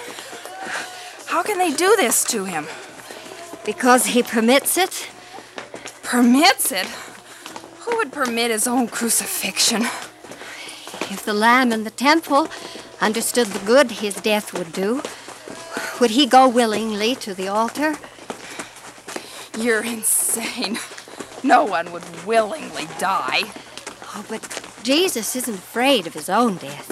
how 1.28 1.44
can 1.44 1.58
they 1.58 1.72
do 1.72 1.94
this 1.98 2.24
to 2.26 2.46
him? 2.46 2.68
Because 3.66 4.06
he 4.08 4.24
permits 4.24 4.78
it, 4.78 5.10
Permits 6.04 6.72
it? 6.72 6.88
Who 7.84 7.96
would 7.98 8.12
permit 8.12 8.52
his 8.52 8.68
own 8.68 8.88
crucifixion? 8.88 9.84
if 11.14 11.24
the 11.26 11.34
lamb 11.34 11.72
in 11.74 11.84
the 11.84 11.92
temple 11.92 12.48
understood 13.02 13.48
the 13.48 13.66
good 13.66 13.92
his 13.92 14.16
death 14.16 14.54
would 14.54 14.72
do, 14.72 15.02
would 16.00 16.12
he 16.12 16.26
go 16.26 16.48
willingly 16.48 17.16
to 17.16 17.34
the 17.34 17.48
altar? 17.48 17.96
You're 19.58 19.84
insane. 19.84 20.80
No 21.44 21.64
one 21.64 21.92
would 21.92 22.04
willingly 22.26 22.88
die. 23.00 23.52
Oh, 24.14 24.24
but 24.30 24.42
Jesus 24.84 25.36
isn't 25.36 25.56
afraid 25.56 26.06
of 26.06 26.14
his 26.14 26.30
own 26.30 26.58
death. 26.58 26.90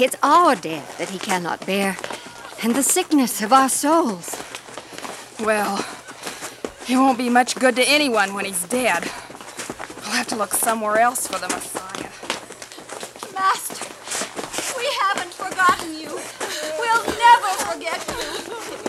It's 0.00 0.16
our 0.22 0.56
death 0.56 0.98
that 0.98 1.10
he 1.10 1.18
cannot 1.18 1.64
bear, 1.66 1.96
and 2.62 2.74
the 2.74 2.82
sickness 2.82 3.42
of 3.42 3.52
our 3.52 3.68
souls. 3.68 4.42
Well, 5.38 5.84
he 6.86 6.96
won't 6.96 7.18
be 7.18 7.28
much 7.28 7.54
good 7.54 7.76
to 7.76 7.88
anyone 7.88 8.34
when 8.34 8.44
he's 8.44 8.64
dead. 8.64 9.04
We'll 9.98 10.16
have 10.16 10.28
to 10.28 10.36
look 10.36 10.54
somewhere 10.54 10.98
else 10.98 11.26
for 11.26 11.38
the 11.38 11.48
Messiah. 11.48 12.10
Master, 13.32 13.86
we 14.76 14.88
haven't 15.02 15.34
forgotten 15.34 15.94
you. 15.94 16.10
We'll 16.78 17.04
never 17.04 17.50
forget 17.70 18.02
you. 18.08 18.22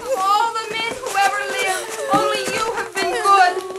Of 0.02 0.18
all 0.18 0.54
the 0.54 0.68
men 0.72 0.94
who 0.98 1.10
ever 1.18 1.42
lived, 1.52 1.92
only 2.14 2.42
you 2.56 2.74
have 2.74 2.92
been 2.96 3.12
good. 3.12 3.74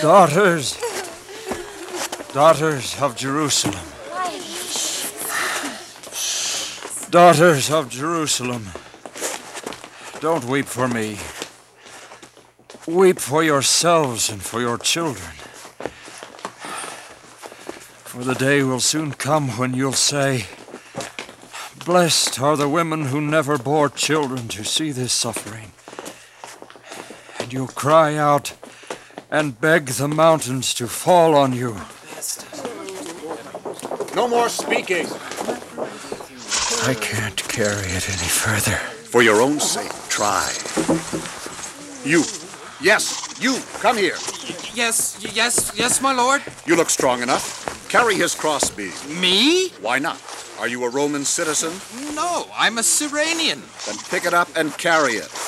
Daughters, 0.00 0.80
daughters 2.32 2.98
of 3.02 3.14
Jerusalem. 3.14 3.84
Daughters 7.10 7.70
of 7.70 7.90
Jerusalem, 7.90 8.70
don't 10.20 10.44
weep 10.46 10.64
for 10.64 10.88
me. 10.88 11.18
Weep 12.86 13.18
for 13.18 13.44
yourselves 13.44 14.30
and 14.30 14.40
for 14.40 14.62
your 14.62 14.78
children. 14.78 15.32
For 18.06 18.24
the 18.24 18.34
day 18.34 18.62
will 18.62 18.80
soon 18.80 19.12
come 19.12 19.58
when 19.58 19.74
you'll 19.74 19.92
say, 19.92 20.46
Blessed 21.84 22.40
are 22.40 22.56
the 22.56 22.70
women 22.70 23.06
who 23.06 23.20
never 23.20 23.58
bore 23.58 23.90
children 23.90 24.48
to 24.48 24.64
see 24.64 24.90
this 24.90 25.12
suffering. 25.12 25.72
And 27.50 27.58
you'll 27.58 27.66
cry 27.66 28.14
out 28.14 28.52
and 29.28 29.60
beg 29.60 29.86
the 29.86 30.06
mountains 30.06 30.72
to 30.74 30.86
fall 30.86 31.34
on 31.34 31.52
you. 31.52 31.74
No 34.14 34.28
more 34.28 34.48
speaking. 34.48 35.08
I 36.86 36.94
can't 36.94 37.42
carry 37.48 37.88
it 37.88 38.08
any 38.08 38.28
further. 38.28 38.76
For 39.10 39.22
your 39.22 39.42
own 39.42 39.58
sake, 39.58 39.90
try. 40.08 40.46
You. 42.04 42.22
Yes, 42.80 43.34
you. 43.42 43.58
Come 43.80 43.96
here. 43.96 44.14
Yes, 44.72 45.18
y- 45.20 45.32
yes, 45.34 45.72
yes, 45.74 46.00
my 46.00 46.14
lord. 46.14 46.42
You 46.66 46.76
look 46.76 46.88
strong 46.88 47.20
enough. 47.20 47.66
Carry 47.88 48.14
his 48.14 48.32
crossbeam. 48.32 48.92
Me? 49.20 49.70
Why 49.80 49.98
not? 49.98 50.22
Are 50.60 50.68
you 50.68 50.84
a 50.84 50.88
Roman 50.88 51.24
citizen? 51.24 51.72
No, 52.14 52.46
I'm 52.54 52.78
a 52.78 52.84
Cyrenian. 52.84 53.62
Then 53.86 53.96
pick 54.08 54.24
it 54.24 54.34
up 54.34 54.48
and 54.54 54.72
carry 54.78 55.14
it. 55.14 55.39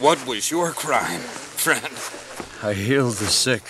What 0.00 0.26
was 0.26 0.50
your 0.50 0.70
crime, 0.70 1.20
friend? 1.20 1.92
I 2.62 2.72
healed 2.72 3.16
the 3.16 3.26
sick 3.26 3.62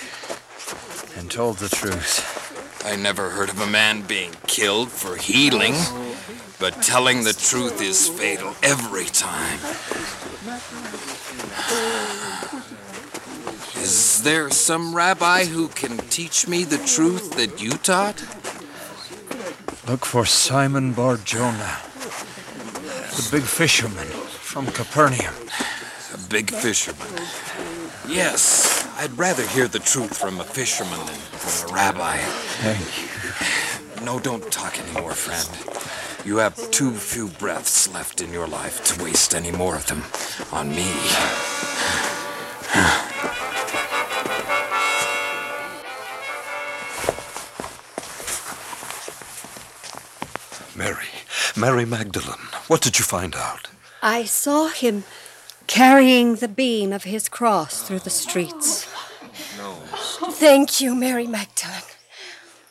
and 1.18 1.28
told 1.28 1.56
the 1.56 1.68
truth. 1.68 2.86
I 2.86 2.94
never 2.94 3.30
heard 3.30 3.48
of 3.48 3.60
a 3.60 3.66
man 3.66 4.02
being 4.02 4.30
killed 4.46 4.90
for 4.92 5.16
healing, 5.16 5.74
but 6.60 6.82
telling 6.82 7.24
the 7.24 7.32
truth 7.32 7.82
is 7.82 8.08
fatal 8.08 8.54
every 8.62 9.06
time. 9.06 9.58
Is 13.82 14.22
there 14.22 14.50
some 14.50 14.94
rabbi 14.94 15.46
who 15.46 15.66
can 15.66 15.98
teach 16.10 16.46
me 16.46 16.62
the 16.62 16.78
truth 16.78 17.32
that 17.38 17.60
you 17.60 17.70
taught? 17.70 18.20
Look 19.88 20.04
for 20.04 20.24
Simon 20.24 20.92
Bar 20.92 21.16
Jonah, 21.16 21.78
the 23.16 23.28
big 23.32 23.42
fisherman 23.42 24.06
from 24.06 24.66
Capernaum. 24.66 25.34
A 26.30 26.32
big 26.32 26.50
fisherman. 26.52 27.08
Yes, 28.08 28.86
I'd 28.98 29.18
rather 29.18 29.44
hear 29.48 29.66
the 29.66 29.80
truth 29.80 30.16
from 30.16 30.38
a 30.38 30.44
fisherman 30.44 31.00
than 31.00 31.16
from 31.16 31.70
a 31.70 31.74
rabbi. 31.74 32.18
Thank 32.62 33.98
you. 33.98 34.04
No, 34.04 34.20
don't 34.20 34.48
talk 34.52 34.78
anymore, 34.78 35.14
friend. 35.14 35.50
You 36.24 36.36
have 36.36 36.70
too 36.70 36.92
few 36.92 37.26
breaths 37.26 37.92
left 37.92 38.20
in 38.20 38.32
your 38.32 38.46
life 38.46 38.84
to 38.84 39.02
waste 39.02 39.34
any 39.34 39.50
more 39.50 39.74
of 39.74 39.86
them 39.86 40.04
on 40.52 40.68
me. 40.70 40.86
Mary, 50.76 51.08
Mary 51.56 51.84
Magdalene, 51.84 52.46
what 52.68 52.80
did 52.82 53.00
you 53.00 53.04
find 53.04 53.34
out? 53.34 53.66
I 54.00 54.24
saw 54.24 54.68
him 54.68 55.02
carrying 55.70 56.34
the 56.34 56.48
beam 56.48 56.92
of 56.92 57.04
his 57.04 57.28
cross 57.28 57.82
through 57.82 58.00
the 58.00 58.10
streets. 58.10 58.88
No. 59.56 59.74
Thank 60.32 60.80
you, 60.80 60.96
Mary 60.96 61.28
Magdalene. 61.28 61.90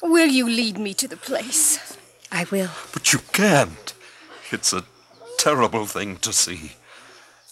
Will 0.02 0.28
you 0.28 0.46
lead 0.46 0.78
me 0.78 0.94
to 0.96 1.08
the 1.08 1.16
place? 1.16 1.98
I 2.30 2.46
will. 2.52 2.72
But 2.92 3.14
you 3.14 3.20
can't. 3.32 3.94
It's 4.52 4.74
a 4.74 4.84
terrible 5.38 5.86
thing 5.86 6.18
to 6.18 6.34
see. 6.34 6.74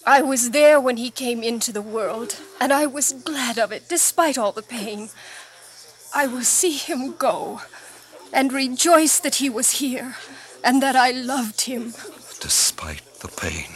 I 0.06 0.22
was 0.22 0.52
there 0.52 0.82
when 0.82 0.98
he 0.98 1.10
came 1.10 1.42
into 1.44 1.72
the 1.72 1.82
world, 1.82 2.36
and 2.60 2.74
I 2.74 2.86
was 2.86 3.14
glad 3.14 3.58
of 3.58 3.72
it, 3.72 3.88
despite 3.88 4.38
all 4.38 4.52
the 4.52 4.62
pain. 4.62 5.10
I 6.14 6.28
will 6.28 6.44
see 6.44 6.76
him 6.76 7.16
go, 7.16 7.62
and 8.34 8.52
rejoice 8.52 9.18
that 9.20 9.36
he 9.36 9.50
was 9.50 9.80
here, 9.80 10.18
and 10.62 10.84
that 10.84 10.98
I 10.98 11.12
loved 11.12 11.62
him. 11.62 11.94
Despite 12.42 13.06
the 13.22 13.30
pain. 13.30 13.72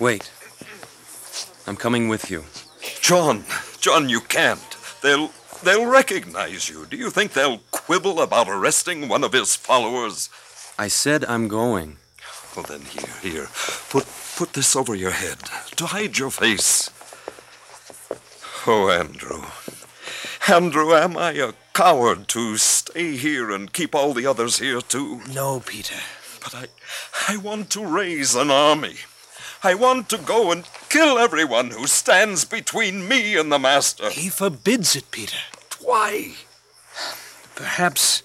Wait. 0.00 0.30
I'm 1.66 1.76
coming 1.76 2.08
with 2.08 2.30
you. 2.30 2.44
John, 3.00 3.44
John, 3.80 4.08
you 4.08 4.20
can't. 4.20 4.76
They'll 5.02 5.30
they'll 5.62 5.86
recognize 5.86 6.68
you. 6.68 6.86
Do 6.86 6.96
you 6.96 7.10
think 7.10 7.32
they'll 7.32 7.60
quibble 7.70 8.20
about 8.20 8.48
arresting 8.48 9.08
one 9.08 9.24
of 9.24 9.32
his 9.32 9.54
followers? 9.54 10.28
I 10.78 10.88
said 10.88 11.24
I'm 11.24 11.48
going. 11.48 11.98
Well 12.56 12.64
then 12.64 12.82
here, 12.82 13.14
here. 13.22 13.48
Put 13.90 14.06
put 14.36 14.52
this 14.52 14.76
over 14.76 14.94
your 14.94 15.12
head 15.12 15.38
to 15.76 15.86
hide 15.86 16.18
your 16.18 16.30
face. 16.30 16.90
Oh, 18.66 18.88
Andrew. 18.88 19.42
Andrew, 20.48 20.94
am 20.94 21.16
I 21.16 21.32
a 21.32 21.52
coward 21.74 22.28
to 22.28 22.56
stay 22.56 23.16
here 23.16 23.50
and 23.50 23.72
keep 23.72 23.94
all 23.94 24.14
the 24.14 24.26
others 24.26 24.58
here 24.58 24.80
too? 24.80 25.20
No, 25.32 25.60
Peter. 25.60 26.00
But 26.42 26.54
I, 26.54 26.66
I 27.28 27.36
want 27.36 27.70
to 27.70 27.84
raise 27.84 28.34
an 28.34 28.50
army. 28.50 28.96
I 29.64 29.74
want 29.74 30.10
to 30.10 30.18
go 30.18 30.52
and 30.52 30.68
kill 30.90 31.18
everyone 31.18 31.70
who 31.70 31.86
stands 31.86 32.44
between 32.44 33.08
me 33.08 33.34
and 33.34 33.50
the 33.50 33.58
Master. 33.58 34.10
He 34.10 34.28
forbids 34.28 34.94
it, 34.94 35.10
Peter. 35.10 35.38
Why? 35.80 36.34
Perhaps. 37.56 38.22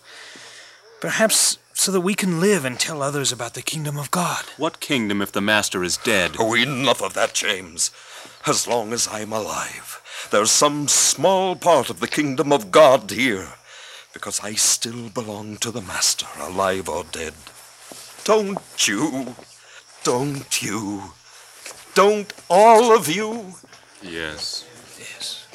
Perhaps 0.99 1.57
so 1.73 1.93
that 1.93 2.01
we 2.01 2.13
can 2.13 2.41
live 2.41 2.65
and 2.65 2.77
tell 2.77 3.01
others 3.01 3.31
about 3.31 3.53
the 3.53 3.61
kingdom 3.61 3.97
of 3.97 4.11
God. 4.11 4.43
What 4.57 4.81
kingdom 4.81 5.21
if 5.21 5.31
the 5.31 5.39
master 5.39 5.81
is 5.81 5.95
dead? 5.95 6.35
Oh, 6.37 6.53
enough 6.53 7.01
of 7.01 7.13
that, 7.13 7.33
James. 7.33 7.89
As 8.45 8.67
long 8.67 8.91
as 8.91 9.07
I'm 9.09 9.31
alive, 9.31 10.01
there's 10.31 10.51
some 10.51 10.89
small 10.89 11.55
part 11.55 11.89
of 11.89 12.01
the 12.01 12.07
kingdom 12.09 12.51
of 12.51 12.69
God 12.69 13.09
here, 13.11 13.53
because 14.11 14.41
I 14.41 14.55
still 14.55 15.07
belong 15.07 15.55
to 15.57 15.71
the 15.71 15.81
Master, 15.81 16.27
alive 16.37 16.89
or 16.89 17.05
dead. 17.05 17.33
Don't 18.25 18.59
you? 18.85 19.35
Don't 20.03 20.61
you? 20.61 21.13
Don't 21.95 22.33
all 22.49 22.95
of 22.95 23.07
you? 23.09 23.53
Yes. 24.01 24.65
Yes. 24.97 25.45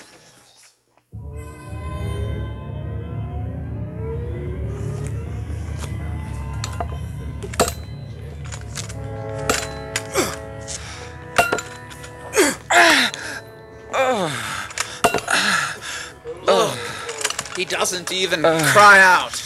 He 17.57 17.65
doesn't 17.65 18.13
even 18.13 18.43
cry 18.43 19.01
out. 19.01 19.41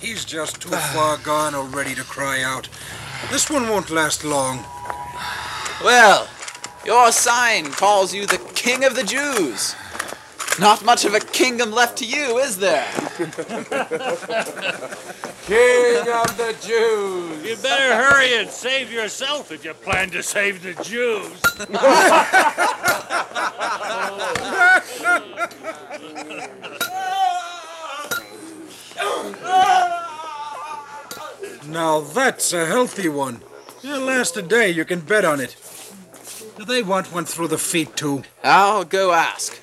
He's 0.00 0.24
just 0.24 0.60
too 0.60 0.70
far 0.70 1.18
gone 1.18 1.54
already 1.54 1.94
to 1.94 2.02
cry 2.02 2.42
out. 2.42 2.68
This 3.30 3.48
one 3.50 3.68
won't 3.68 3.90
last 3.90 4.24
long. 4.24 4.64
Well, 5.84 6.26
your 6.84 7.12
sign 7.12 7.66
calls 7.66 8.14
you 8.14 8.26
the 8.26 8.38
King 8.54 8.84
of 8.84 8.96
the 8.96 9.02
Jews. 9.02 9.74
Not 10.58 10.82
much 10.84 11.04
of 11.04 11.12
a 11.12 11.20
kingdom 11.20 11.70
left 11.70 11.98
to 11.98 12.06
you, 12.06 12.38
is 12.38 12.56
there? 12.56 12.90
King 15.46 16.08
of 16.08 16.36
the 16.38 16.56
Jews. 16.62 17.44
You 17.44 17.56
better 17.62 17.94
hurry 17.94 18.38
and 18.38 18.48
save 18.48 18.90
yourself 18.90 19.52
if 19.52 19.66
you 19.66 19.74
plan 19.74 20.08
to 20.10 20.22
save 20.22 20.62
the 20.62 20.72
Jews. 20.82 21.42
Now 31.68 32.00
that's 32.00 32.52
a 32.52 32.64
healthy 32.64 33.08
one. 33.08 33.42
It'll 33.82 34.00
last 34.00 34.36
a 34.36 34.42
day, 34.42 34.70
you 34.70 34.84
can 34.84 35.00
bet 35.00 35.24
on 35.24 35.40
it. 35.40 35.56
They 36.58 36.82
want 36.82 37.12
one 37.12 37.26
through 37.26 37.48
the 37.48 37.58
feet, 37.58 37.96
too? 37.96 38.24
I'll 38.42 38.84
go 38.84 39.12
ask. 39.12 39.54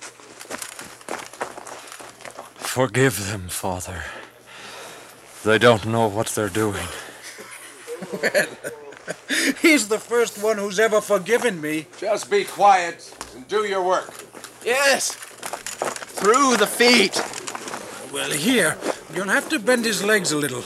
Forgive 2.73 3.27
them, 3.29 3.49
Father. 3.49 4.03
They 5.43 5.57
don't 5.57 5.85
know 5.85 6.07
what 6.07 6.27
they're 6.27 6.49
doing. 6.49 6.87
Well, 8.21 8.47
he's 9.61 9.89
the 9.89 9.99
first 9.99 10.41
one 10.41 10.57
who's 10.57 10.79
ever 10.79 11.01
forgiven 11.01 11.59
me. 11.59 11.87
Just 11.97 12.29
be 12.31 12.45
quiet 12.45 13.13
and 13.35 13.47
do 13.47 13.65
your 13.65 13.83
work. 13.83 14.13
Yes. 14.63 15.13
Through 15.13 16.57
the 16.57 16.67
feet. 16.67 17.21
Well, 18.13 18.31
here, 18.31 18.77
you'll 19.13 19.29
have 19.29 19.49
to 19.49 19.59
bend 19.59 19.85
his 19.85 20.03
legs 20.03 20.31
a 20.31 20.37
little. 20.37 20.63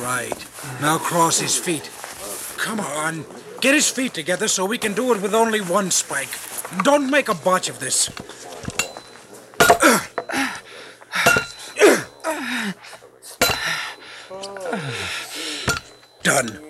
Right. 0.00 0.46
Now 0.80 0.98
cross 0.98 1.40
his 1.40 1.56
feet. 1.56 1.90
Come 2.58 2.80
on. 2.80 3.24
Get 3.60 3.74
his 3.74 3.88
feet 3.88 4.12
together 4.12 4.48
so 4.48 4.66
we 4.66 4.78
can 4.78 4.92
do 4.92 5.12
it 5.14 5.22
with 5.22 5.34
only 5.34 5.60
one 5.60 5.90
spike. 5.90 6.28
Don't 6.82 7.10
make 7.10 7.28
a 7.28 7.34
botch 7.34 7.68
of 7.68 7.80
this. 7.80 8.10
Done. 16.22 16.60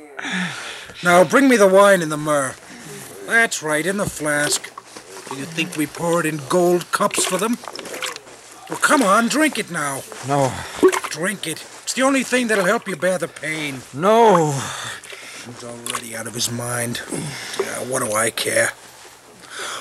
Now 1.03 1.25
bring 1.25 1.49
me 1.49 1.57
the 1.57 1.67
wine 1.67 2.03
and 2.03 2.13
the 2.13 2.17
myrrh. 2.17 2.55
That's 3.27 3.63
right, 3.63 3.85
in 3.85 3.97
the 3.97 4.07
flask. 4.07 4.73
Do 5.31 5.37
you 5.37 5.47
think 5.47 5.77
we 5.77 5.87
pour 5.87 6.21
it 6.21 6.27
in 6.27 6.41
gold 6.49 6.91
cups 6.93 7.25
for 7.25 7.39
them? 7.39 7.59
Well, 8.71 8.79
come 8.79 9.03
on, 9.03 9.29
drink 9.29 9.59
it 9.59 9.71
now. 9.71 10.03
No. 10.27 10.53
Drink 11.11 11.47
it. 11.47 11.63
It's 11.83 11.95
the 11.95 12.03
only 12.03 12.23
thing 12.23 12.47
that'll 12.49 12.65
help 12.65 12.87
you 12.87 12.97
bear 12.97 13.19
the 13.19 13.29
pain. 13.29 13.81
No. 13.93 14.59
Already 15.65 16.15
out 16.15 16.27
of 16.27 16.35
his 16.35 16.51
mind. 16.51 17.01
Yeah, 17.59 17.85
what 17.89 18.03
do 18.03 18.13
I 18.13 18.31
care? 18.31 18.71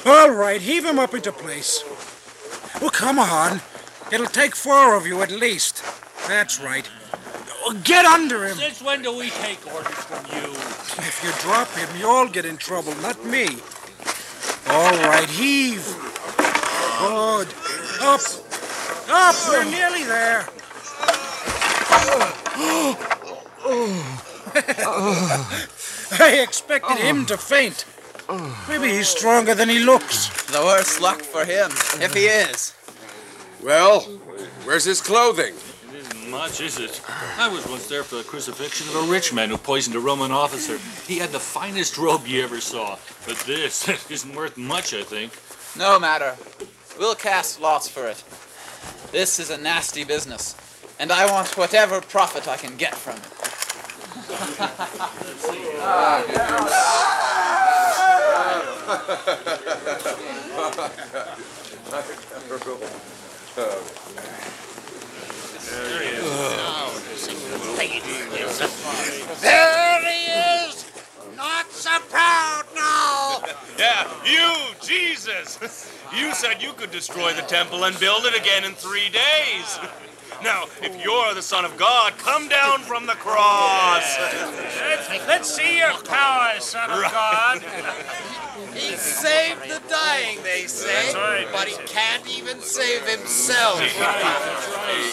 All 0.06 0.32
right, 0.32 0.62
heave 0.62 0.86
him 0.86 0.98
up 0.98 1.14
into 1.14 1.32
place. 1.32 1.84
Well, 2.82 2.90
come 2.90 3.20
on. 3.20 3.62
It'll 4.12 4.28
take 4.28 4.56
four 4.56 4.96
of 4.96 5.06
you 5.06 5.22
at 5.22 5.32
least. 5.32 5.84
That's 6.28 6.62
right. 6.62 6.90
Oh, 7.66 7.80
Get 7.84 8.06
under 8.06 8.46
him. 8.46 8.56
Since 8.56 8.82
when 8.82 9.02
do 9.02 9.16
we 9.18 9.30
take 9.30 9.60
orders 9.74 9.94
from 9.94 10.26
you? 10.28 10.52
If 11.06 11.22
you 11.24 11.32
drop 11.42 11.70
him, 11.72 11.90
you'll 12.00 12.30
get 12.30 12.46
in 12.46 12.56
trouble, 12.58 12.96
not 13.02 13.24
me. 13.26 13.48
All 14.68 14.98
right, 15.08 15.30
heave. 15.30 15.86
Good. 17.00 17.48
Up. 18.02 18.22
Up. 19.10 19.36
We're 19.50 19.66
nearly 19.66 20.04
there. 20.04 20.48
Oh. 23.70 24.27
I 26.20 26.40
expected 26.42 26.98
him 26.98 27.26
to 27.28 27.38
faint. 27.38 27.86
Maybe 28.68 28.90
he's 28.90 29.08
stronger 29.08 29.56
than 29.56 29.70
he 29.70 29.80
looks. 29.80 30.28
The 30.52 30.60
worse 30.60 31.00
luck 31.00 31.22
for 31.22 31.46
him, 31.46 31.72
if 32.02 32.14
he 32.14 32.26
is. 32.26 32.74
Well, 33.64 34.02
where's 34.66 34.84
his 34.84 35.02
clothing? 35.02 35.54
It 35.90 35.96
isn't 35.96 36.30
much, 36.30 36.60
is 36.62 36.80
it? 36.80 37.02
I 37.38 37.48
was 37.50 37.68
once 37.68 37.88
there 37.88 38.04
for 38.04 38.16
the 38.16 38.24
crucifixion 38.24 38.88
of 38.90 39.08
a 39.08 39.12
rich 39.12 39.34
man 39.34 39.50
who 39.50 39.58
poisoned 39.58 39.96
a 39.96 40.00
Roman 40.00 40.32
officer. 40.32 40.78
He 41.12 41.20
had 41.20 41.30
the 41.30 41.40
finest 41.40 41.98
robe 41.98 42.28
you 42.28 42.44
ever 42.44 42.60
saw. 42.60 42.98
But 43.26 43.38
this 43.40 43.88
isn't 44.12 44.36
worth 44.36 44.58
much, 44.58 44.94
I 44.94 45.04
think. 45.04 45.32
No 45.78 46.00
matter. 46.00 46.36
We'll 47.00 47.16
cast 47.16 47.62
lots 47.62 47.88
for 47.88 48.08
it. 48.08 48.24
This 49.12 49.40
is 49.40 49.50
a 49.50 49.58
nasty 49.58 50.04
business, 50.04 50.56
and 51.00 51.12
I 51.12 51.32
want 51.32 51.58
whatever 51.58 52.02
profit 52.02 52.48
I 52.48 52.58
can 52.58 52.76
get 52.76 52.96
from 52.96 53.16
it. 53.18 53.57
There 54.28 54.36
he 70.02 70.28
is! 70.28 70.92
Not 71.36 71.72
so 71.72 72.00
proud 72.10 72.64
now! 72.76 73.42
Yeah, 73.80 74.08
you, 74.26 74.54
Jesus! 74.82 75.58
You 76.14 76.34
said 76.34 76.62
you 76.62 76.74
could 76.74 76.92
destroy 76.92 77.32
the 77.34 77.44
temple 77.44 77.86
and 77.86 77.98
build 78.00 78.26
it 78.26 78.36
again 78.36 78.66
in 78.66 78.74
three 78.74 79.08
days. 79.10 79.80
Now, 80.44 80.66
if 80.82 81.04
you're 81.04 81.34
the 81.34 81.42
Son 81.42 81.66
of 81.66 81.78
God, 81.78 82.18
come 82.18 82.48
down 82.48 82.82
from 82.82 83.06
the 83.06 83.14
cross. 83.14 84.18
Let's, 84.20 85.28
let's 85.28 85.56
see 85.56 85.80
your 85.80 85.94
power, 86.04 86.60
Son 86.60 86.90
of 86.90 87.12
God. 87.12 87.62
He 88.74 88.96
saved 88.96 89.64
the 89.64 89.82
dying, 89.90 90.40
they 90.44 90.68
say, 90.68 91.14
right. 91.14 91.48
but 91.52 91.68
he 91.68 91.76
can't 91.88 92.28
even 92.30 92.60
save 92.60 93.08
himself. 93.08 93.82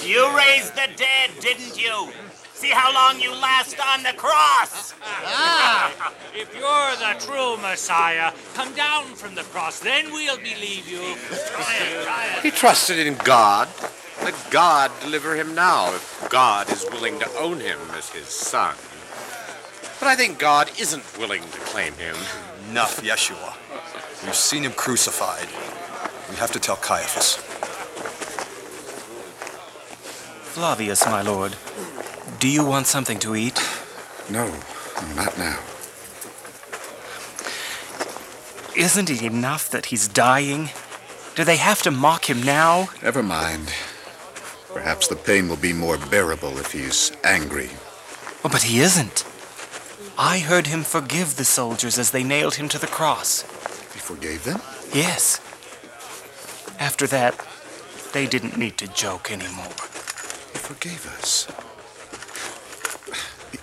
You 0.05 0.37
raised 0.37 0.75
the 0.75 0.89
dead, 0.97 1.31
didn't 1.41 1.81
you? 1.81 2.11
See 2.53 2.71
how 2.71 2.93
long 2.95 3.21
you 3.21 3.33
last 3.33 3.77
on 3.81 4.03
the 4.03 4.13
cross. 4.17 4.95
Ah, 5.03 6.13
if 6.35 6.55
you're 6.55 6.97
the 6.97 7.21
true 7.27 7.57
Messiah, 7.59 8.33
come 8.55 8.73
down 8.75 9.05
from 9.15 9.35
the 9.35 9.43
cross. 9.43 9.81
Then 9.81 10.13
we'll 10.13 10.39
believe 10.39 10.89
you. 10.89 11.17
Try 11.29 11.77
it, 11.81 12.05
try 12.05 12.27
it. 12.37 12.43
He 12.43 12.51
trusted 12.51 13.07
in 13.07 13.17
God. 13.17 13.69
Let 14.25 14.51
God 14.51 14.91
deliver 15.03 15.37
him 15.37 15.55
now 15.55 15.95
if 15.95 16.27
God 16.31 16.73
is 16.73 16.87
willing 16.91 17.19
to 17.19 17.31
own 17.37 17.61
him 17.61 17.79
as 17.93 18.09
his 18.09 18.27
son. 18.27 18.75
But 20.01 20.09
I 20.09 20.17
think 20.17 20.39
God 20.39 20.71
isn't 20.81 21.05
willing 21.19 21.43
to 21.43 21.59
claim 21.61 21.93
him. 21.95 22.17
Enough, 22.71 23.03
Yeshua. 23.03 23.55
We've 24.25 24.35
seen 24.35 24.63
him 24.63 24.73
crucified. 24.73 25.49
We 26.31 26.37
have 26.37 26.51
to 26.53 26.59
tell 26.59 26.77
Caiaphas. 26.77 27.37
Flavius, 30.55 31.05
my 31.05 31.21
lord, 31.21 31.57
do 32.39 32.49
you 32.49 32.65
want 32.65 32.87
something 32.87 33.19
to 33.19 33.37
eat? 33.37 33.61
No, 34.31 34.47
not 35.15 35.37
now. 35.37 35.59
Isn't 38.75 39.11
it 39.11 39.21
enough 39.23 39.69
that 39.69 39.87
he's 39.87 40.09
dying? 40.09 40.71
Do 41.35 41.45
they 41.45 41.57
have 41.59 41.83
to 41.83 41.91
mock 41.91 42.31
him 42.31 42.43
now? 42.43 42.89
Never 43.03 43.23
mind. 43.23 43.73
Perhaps 44.75 45.07
the 45.09 45.17
pain 45.17 45.49
will 45.49 45.57
be 45.57 45.73
more 45.73 45.97
bearable 45.97 46.59
if 46.59 46.73
he's 46.73 47.13
angry. 47.23 47.71
Oh, 48.45 48.49
but 48.51 48.65
he 48.65 48.81
isn't. 48.81 49.25
I 50.19 50.41
heard 50.41 50.67
him 50.67 50.83
forgive 50.83 51.37
the 51.37 51.45
soldiers 51.45 51.99
as 51.99 52.11
they 52.11 52.23
nailed 52.25 52.57
him 52.57 52.69
to 52.71 52.79
the 52.79 52.87
cross. 52.89 53.43
He 53.95 54.01
forgave 54.01 54.45
them? 54.45 54.61
Yes. 54.93 55.41
After 56.79 57.07
that, 57.07 57.35
they 58.13 58.27
didn't 58.27 58.57
need 58.57 58.77
to 58.79 58.89
joke 58.89 59.31
anymore. 59.31 59.73
He 60.53 60.59
forgave 60.59 61.07
us. 61.19 61.47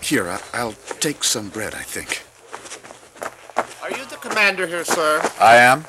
Here, 0.02 0.28
I- 0.30 0.42
I'll 0.54 0.76
take 1.00 1.24
some 1.24 1.50
bread, 1.50 1.76
I 1.76 1.84
think. 1.84 2.24
Are 3.84 3.92
you 3.92 4.04
the 4.06 4.18
commander 4.18 4.66
here, 4.66 4.84
sir? 4.84 5.22
I 5.40 5.56
am. 5.58 5.86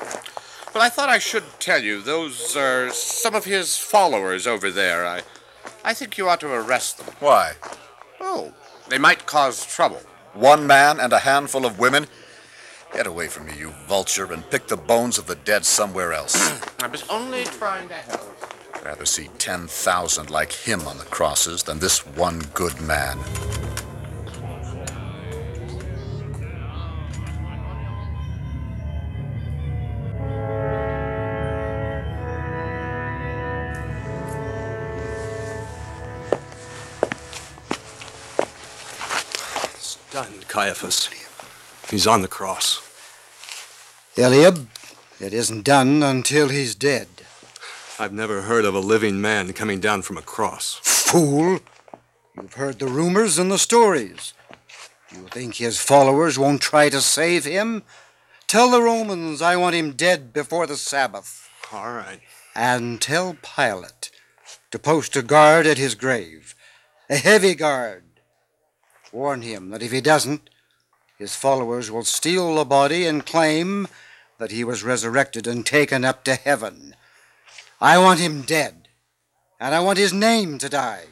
Well, 0.73 0.81
I 0.81 0.89
thought 0.89 1.09
I 1.09 1.19
should 1.19 1.43
tell 1.59 1.83
you, 1.83 2.01
those 2.01 2.57
are 2.57 2.89
some 2.89 3.35
of 3.35 3.45
his 3.45 3.77
followers 3.77 4.47
over 4.47 4.71
there. 4.71 5.05
I, 5.05 5.21
I 5.83 5.93
think 5.93 6.17
you 6.17 6.27
ought 6.27 6.39
to 6.39 6.51
arrest 6.51 6.97
them. 6.97 7.13
Why? 7.19 7.53
Oh, 8.19 8.53
they 8.89 8.97
might 8.97 9.27
cause 9.27 9.67
trouble. 9.67 10.01
One 10.33 10.65
man 10.65 10.99
and 10.99 11.13
a 11.13 11.19
handful 11.19 11.67
of 11.67 11.77
women? 11.77 12.07
Get 12.91 13.05
away 13.05 13.27
from 13.27 13.45
me, 13.45 13.53
you 13.55 13.69
vulture, 13.87 14.33
and 14.33 14.49
pick 14.49 14.65
the 14.65 14.75
bones 14.75 15.19
of 15.19 15.27
the 15.27 15.35
dead 15.35 15.63
somewhere 15.63 16.11
else. 16.11 16.35
I 16.81 16.87
was 16.87 17.07
only 17.07 17.43
trying 17.43 17.87
to 17.89 17.93
help. 17.93 18.35
I'd 18.73 18.83
Rather 18.83 19.05
see 19.05 19.29
10,000 19.37 20.31
like 20.31 20.51
him 20.51 20.87
on 20.87 20.97
the 20.97 21.05
crosses 21.05 21.61
than 21.61 21.77
this 21.77 21.99
one 21.99 22.39
good 22.55 22.81
man. 22.81 23.19
Caiaphas. 40.53 41.09
He's 41.89 42.05
on 42.05 42.21
the 42.21 42.27
cross. 42.27 42.79
Eliab, 44.15 44.69
it 45.19 45.33
isn't 45.33 45.63
done 45.63 46.03
until 46.03 46.49
he's 46.49 46.75
dead. 46.75 47.07
I've 47.97 48.13
never 48.13 48.43
heard 48.43 48.63
of 48.63 48.75
a 48.75 48.79
living 48.79 49.19
man 49.19 49.53
coming 49.53 49.79
down 49.79 50.03
from 50.03 50.15
a 50.15 50.21
cross. 50.21 50.79
Fool! 50.83 51.59
You've 52.35 52.53
heard 52.53 52.77
the 52.77 52.85
rumors 52.85 53.39
and 53.39 53.51
the 53.51 53.57
stories. 53.57 54.35
You 55.11 55.25
think 55.31 55.55
his 55.55 55.79
followers 55.79 56.37
won't 56.37 56.61
try 56.61 56.87
to 56.89 57.01
save 57.01 57.45
him? 57.45 57.81
Tell 58.45 58.69
the 58.69 58.83
Romans 58.83 59.41
I 59.41 59.55
want 59.55 59.73
him 59.73 59.93
dead 59.93 60.33
before 60.33 60.67
the 60.67 60.77
Sabbath. 60.77 61.49
All 61.71 61.93
right. 61.93 62.19
And 62.53 63.01
tell 63.01 63.37
Pilate 63.41 64.11
to 64.69 64.77
post 64.77 65.15
a 65.15 65.23
guard 65.23 65.65
at 65.65 65.79
his 65.79 65.95
grave, 65.95 66.53
a 67.09 67.15
heavy 67.15 67.55
guard. 67.55 68.03
Warn 69.13 69.43
him 69.43 69.69
that 69.69 69.83
if 69.83 69.91
he 69.91 70.01
doesn't, 70.01 70.49
his 71.19 71.35
followers 71.35 71.91
will 71.91 72.03
steal 72.03 72.55
the 72.55 72.65
body 72.65 73.05
and 73.05 73.23
claim 73.23 73.87
that 74.39 74.49
he 74.49 74.63
was 74.63 74.83
resurrected 74.83 75.45
and 75.45 75.63
taken 75.63 76.03
up 76.03 76.23
to 76.23 76.33
heaven. 76.33 76.95
I 77.79 77.99
want 77.99 78.19
him 78.19 78.41
dead, 78.41 78.87
and 79.59 79.75
I 79.75 79.81
want 79.81 79.99
his 79.99 80.13
name 80.13 80.57
to 80.57 80.67
die, 80.67 81.05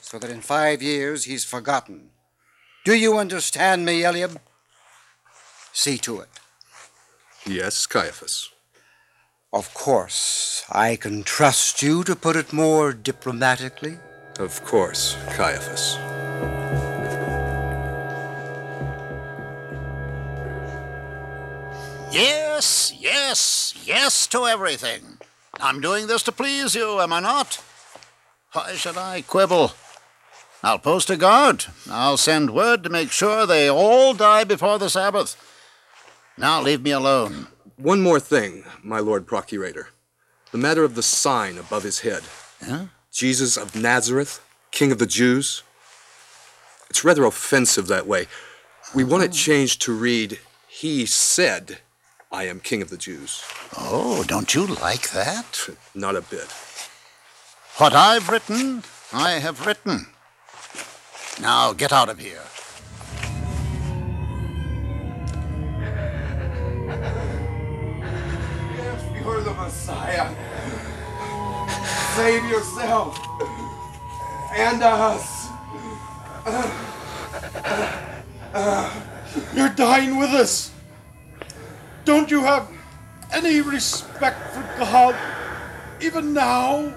so 0.00 0.20
that 0.20 0.30
in 0.30 0.40
five 0.40 0.80
years 0.80 1.24
he's 1.24 1.44
forgotten. 1.44 2.10
Do 2.84 2.94
you 2.94 3.18
understand 3.18 3.84
me, 3.84 4.04
Eliab? 4.04 4.40
See 5.72 5.98
to 5.98 6.20
it. 6.20 6.28
Yes, 7.44 7.86
Caiaphas. 7.86 8.50
Of 9.52 9.74
course, 9.74 10.64
I 10.70 10.94
can 10.94 11.24
trust 11.24 11.82
you 11.82 12.04
to 12.04 12.14
put 12.14 12.36
it 12.36 12.52
more 12.52 12.92
diplomatically. 12.92 13.98
Of 14.38 14.64
course, 14.64 15.16
Caiaphas. 15.30 16.15
Yes, 22.16 22.94
yes, 22.98 23.74
yes 23.84 24.26
to 24.28 24.46
everything. 24.46 25.18
I'm 25.60 25.82
doing 25.82 26.06
this 26.06 26.22
to 26.22 26.32
please 26.32 26.74
you, 26.74 26.98
am 26.98 27.12
I 27.12 27.20
not? 27.20 27.62
Why 28.52 28.72
should 28.74 28.96
I 28.96 29.20
quibble? 29.20 29.72
I'll 30.62 30.78
post 30.78 31.10
a 31.10 31.18
guard. 31.18 31.66
I'll 31.90 32.16
send 32.16 32.54
word 32.54 32.82
to 32.84 32.88
make 32.88 33.10
sure 33.10 33.44
they 33.44 33.68
all 33.68 34.14
die 34.14 34.44
before 34.44 34.78
the 34.78 34.88
Sabbath. 34.88 35.36
Now 36.38 36.62
leave 36.62 36.80
me 36.80 36.90
alone. 36.90 37.48
One 37.76 38.00
more 38.00 38.18
thing, 38.18 38.64
my 38.82 38.98
Lord 38.98 39.26
Procurator. 39.26 39.88
The 40.52 40.58
matter 40.58 40.84
of 40.84 40.94
the 40.94 41.02
sign 41.02 41.58
above 41.58 41.82
his 41.82 41.98
head. 42.00 42.22
Huh? 42.64 42.86
Jesus 43.12 43.58
of 43.58 43.76
Nazareth, 43.76 44.42
King 44.70 44.90
of 44.90 44.98
the 44.98 45.06
Jews. 45.06 45.62
It's 46.88 47.04
rather 47.04 47.26
offensive 47.26 47.88
that 47.88 48.06
way. 48.06 48.26
We 48.94 49.04
want 49.04 49.24
it 49.24 49.32
oh. 49.32 49.34
changed 49.34 49.82
to 49.82 49.92
read, 49.92 50.38
He 50.66 51.04
said, 51.04 51.80
I 52.32 52.44
am 52.44 52.60
King 52.60 52.82
of 52.82 52.90
the 52.90 52.96
Jews. 52.96 53.42
Oh, 53.78 54.24
don't 54.26 54.52
you 54.52 54.66
like 54.66 55.10
that? 55.10 55.68
Not 55.94 56.16
a 56.16 56.22
bit. 56.22 56.48
What 57.78 57.94
I've 57.94 58.28
written, 58.28 58.82
I 59.12 59.32
have 59.32 59.64
written. 59.64 60.06
Now 61.40 61.72
get 61.72 61.92
out 61.92 62.08
of 62.08 62.18
here. 62.18 62.42
If 68.92 69.24
you're 69.24 69.40
the 69.42 69.54
Messiah, 69.54 70.34
save 72.16 72.44
yourself 72.50 73.18
and 74.52 74.82
us. 74.82 75.48
You're 79.54 79.68
dying 79.68 80.18
with 80.18 80.30
us. 80.30 80.72
Don't 82.06 82.30
you 82.30 82.40
have 82.44 82.70
any 83.32 83.60
respect 83.60 84.38
for 84.54 84.62
God, 84.78 85.16
even 86.00 86.32
now? 86.32 86.94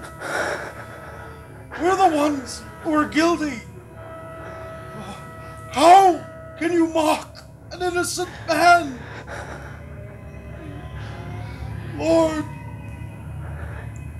We're 1.82 1.96
the 1.96 2.16
ones 2.16 2.62
who 2.82 2.94
are 2.94 3.06
guilty. 3.06 3.60
How 5.72 6.24
can 6.60 6.72
you 6.72 6.86
mock 6.86 7.38
an 7.72 7.82
innocent 7.82 8.28
man? 8.46 9.00
Lord, 11.98 12.44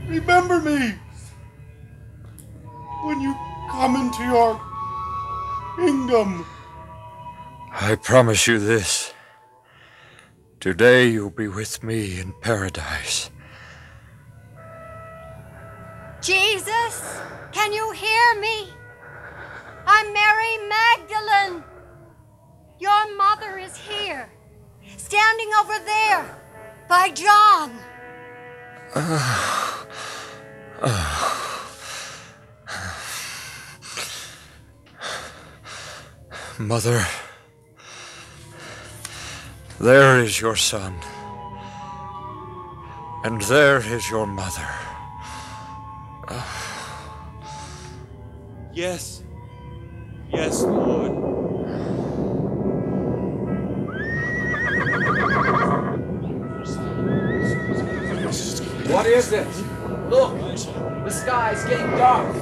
remember 0.08 0.58
me 0.58 0.94
when 3.04 3.20
you 3.20 3.32
come 3.70 3.94
into 3.94 4.24
your 4.24 4.60
kingdom. 5.76 6.44
I 7.70 7.94
promise 7.94 8.48
you 8.48 8.58
this. 8.58 9.14
Today 10.60 11.08
you'll 11.08 11.30
be 11.30 11.48
with 11.48 11.82
me 11.82 12.20
in 12.20 12.34
paradise. 12.42 13.30
Jesus, 16.20 17.22
can 17.50 17.72
you 17.72 17.90
hear 17.92 18.38
me? 18.38 18.68
I'm 19.86 20.12
Mary 20.12 20.58
Magdalene. 20.68 21.64
Your 22.78 23.16
mother 23.16 23.56
is 23.56 23.74
here, 23.74 24.30
standing 24.98 25.50
over 25.58 25.78
there 25.86 26.26
by 26.90 27.08
John. 27.08 27.72
Mother, 36.58 37.06
there 39.80 40.20
is 40.20 40.40
your 40.40 40.56
son. 40.56 40.94
And 43.24 43.40
there 43.42 43.78
is 43.78 44.10
your 44.10 44.26
mother. 44.26 44.68
Ah. 46.28 46.70
Yes. 48.72 49.22
Yes, 50.32 50.62
Lord. 50.62 51.12
What 58.88 59.06
is 59.06 59.32
it? 59.32 59.46
Look, 60.10 60.38
the 61.04 61.10
sky's 61.10 61.64
getting 61.64 61.90
dark. 61.92 62.36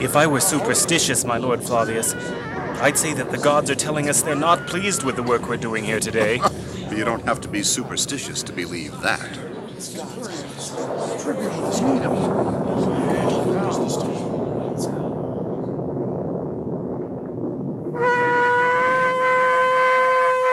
If 0.00 0.16
I 0.16 0.26
were 0.26 0.40
superstitious, 0.40 1.24
my 1.24 1.38
Lord 1.38 1.62
Flavius, 1.62 2.14
I'd 2.82 2.98
say 2.98 3.12
that 3.14 3.30
the 3.30 3.38
gods 3.38 3.70
are 3.70 3.76
telling 3.76 4.08
us 4.08 4.22
they're 4.22 4.34
not 4.34 4.66
pleased 4.66 5.04
with 5.04 5.14
the 5.14 5.22
work 5.22 5.48
we're 5.48 5.56
doing 5.56 5.84
here 5.84 6.00
today. 6.00 6.38
but 6.92 6.98
you 6.98 7.04
don't 7.04 7.24
have 7.24 7.40
to 7.40 7.48
be 7.48 7.62
superstitious 7.62 8.42
to 8.42 8.52
believe 8.52 9.00
that. 9.02 9.32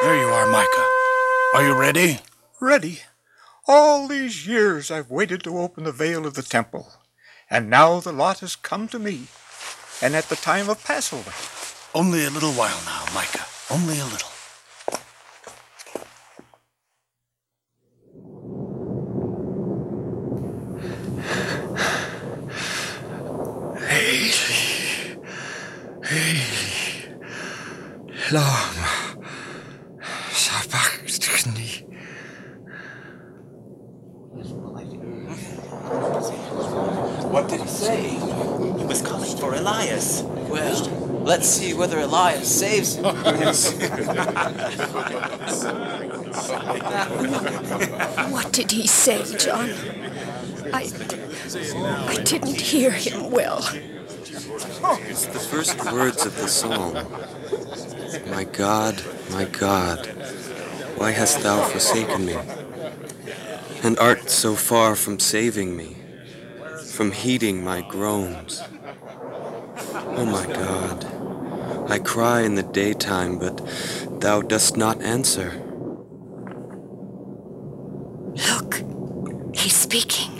There 0.03 0.17
you 0.17 0.27
are, 0.27 0.45
Micah. 0.51 0.87
Are 1.55 1.67
you 1.67 1.73
ready? 1.73 2.19
Ready? 2.61 2.99
All 3.67 4.07
these 4.07 4.45
years 4.45 4.91
I've 4.91 5.09
waited 5.09 5.43
to 5.45 5.57
open 5.57 5.83
the 5.83 5.91
veil 5.91 6.27
of 6.27 6.35
the 6.35 6.43
temple, 6.43 6.89
and 7.49 7.71
now 7.71 7.99
the 7.99 8.13
lot 8.13 8.41
has 8.41 8.55
come 8.55 8.87
to 8.89 8.99
me, 8.99 9.23
and 9.99 10.15
at 10.15 10.29
the 10.29 10.35
time 10.35 10.69
of 10.69 10.83
Passover. 10.85 11.33
Only 11.95 12.23
a 12.25 12.29
little 12.29 12.51
while 12.51 12.79
now, 12.85 13.03
Micah. 13.15 13.45
Only 13.71 13.99
a 13.99 14.05
little. 14.05 14.29
Hail, 23.87 24.33
hail, 26.05 27.19
lama, 28.31 29.17
sabachthani. 30.31 31.85
What 37.31 37.49
did 37.49 37.61
he 37.61 37.67
say? 37.67 38.01
He 38.09 38.85
was 38.85 39.01
calling 39.01 39.35
for 39.37 39.55
Elias. 39.55 40.21
Well, 40.21 41.08
let's 41.23 41.47
see 41.47 41.73
whether 41.73 41.99
Elias 41.99 42.47
saves 42.47 42.95
him. 42.95 43.05
What 48.31 48.53
did 48.53 48.71
he 48.71 48.87
say, 48.87 49.23
John? 49.37 49.69
I. 50.73 50.89
I 52.07 52.15
didn't 52.23 52.61
hear 52.61 52.91
him 52.91 53.31
well. 53.31 53.67
It's 55.07 55.25
the 55.25 55.39
first 55.39 55.83
words 55.91 56.25
of 56.25 56.35
the 56.35 56.47
psalm. 56.47 56.93
My 58.29 58.43
God, 58.43 59.03
my 59.31 59.45
God, 59.45 60.05
why 60.97 61.11
hast 61.11 61.41
thou 61.41 61.61
forsaken 61.63 62.25
me? 62.25 62.37
And 63.83 63.97
art 63.99 64.29
so 64.29 64.55
far 64.55 64.95
from 64.95 65.19
saving 65.19 65.75
me, 65.75 65.97
from 66.85 67.11
heeding 67.11 67.63
my 67.63 67.81
groans. 67.81 68.61
Oh 69.81 70.25
my 70.25 70.45
God, 70.45 71.89
I 71.89 71.99
cry 71.99 72.41
in 72.41 72.55
the 72.55 72.63
daytime, 72.63 73.39
but 73.39 73.61
thou 74.19 74.41
dost 74.41 74.75
not 74.75 75.01
answer. 75.01 75.63
Look, 78.49 78.83
he's 79.55 79.75
speaking. 79.75 80.31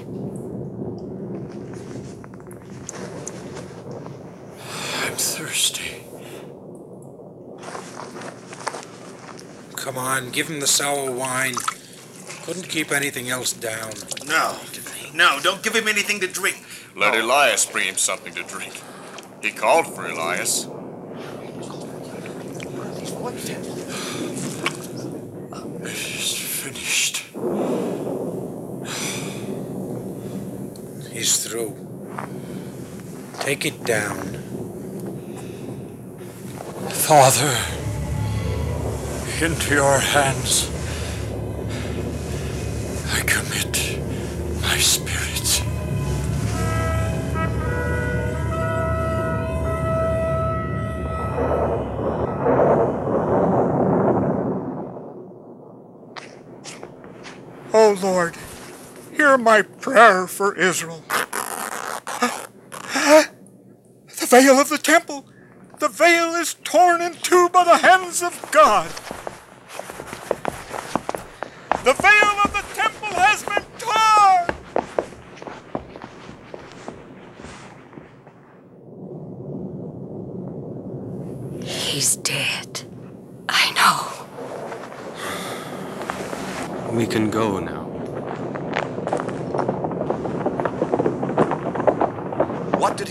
I'm 5.03 5.13
thirsty. 5.13 6.03
Come 9.77 9.97
on, 9.97 10.31
give 10.31 10.49
him 10.49 10.59
the 10.59 10.67
sour 10.67 11.11
wine. 11.11 11.55
Couldn't 12.43 12.67
keep 12.67 12.91
anything 12.91 13.29
else 13.29 13.53
down. 13.53 13.93
No, 14.27 14.57
no, 15.13 15.39
don't 15.41 15.63
give 15.63 15.75
him 15.75 15.87
anything 15.87 16.19
to 16.19 16.27
drink. 16.27 16.65
Let 16.95 17.17
Elias 17.17 17.65
bring 17.65 17.87
him 17.87 17.95
something 17.95 18.33
to 18.33 18.43
drink. 18.43 18.73
He 19.41 19.51
called 19.51 19.87
for 19.87 20.05
Elias. 20.05 20.67
It's 25.81 26.37
finished. 26.63 27.25
He's 31.11 31.43
through. 31.45 31.75
Take 33.39 33.65
it 33.65 33.83
down. 33.85 34.17
Father, 36.89 37.57
into 39.41 39.73
your 39.73 39.99
hands 39.99 40.78
my 59.43 59.61
prayer 59.61 60.27
for 60.27 60.55
Israel. 60.55 61.03
The 64.19 64.25
veil 64.27 64.59
of 64.59 64.69
the 64.69 64.77
temple, 64.77 65.25
the 65.79 65.87
veil 65.87 66.35
is 66.35 66.55
torn 66.63 67.01
in 67.01 67.13
two 67.13 67.49
by 67.49 67.63
the 67.63 67.77
hands 67.77 68.21
of 68.21 68.51
God. 68.51 68.89
The 71.83 71.93
veil 71.93 72.39
of 72.43 72.51
the 72.53 72.63
temple 72.75 73.07
has 73.15 73.43
been 73.43 73.63
torn. 73.79 74.45
He's 81.63 82.17
dead. 82.17 82.81
I 83.47 83.71
know. 83.71 83.97
We 86.93 87.07
can 87.07 87.29
go 87.29 87.59
now. 87.59 87.78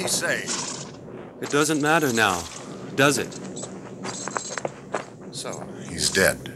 What 0.08 0.14
say? 0.14 1.42
It 1.42 1.50
doesn't 1.50 1.82
matter 1.82 2.10
now, 2.14 2.42
does 2.96 3.18
it? 3.18 3.30
So, 5.34 5.68
he's 5.86 6.08
dead. 6.08 6.50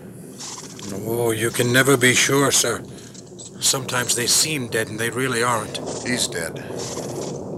Oh, 1.05 1.33
you 1.33 1.51
can 1.51 1.71
never 1.71 1.99
be 1.99 2.15
sure, 2.15 2.51
sir. 2.51 2.83
Sometimes 3.61 4.17
they 4.17 4.27
seem 4.27 4.69
dead 4.69 4.89
and 4.89 4.99
they 4.99 5.11
really 5.11 5.43
aren't. 5.43 5.77
He's 6.03 6.29
dead. 6.29 6.65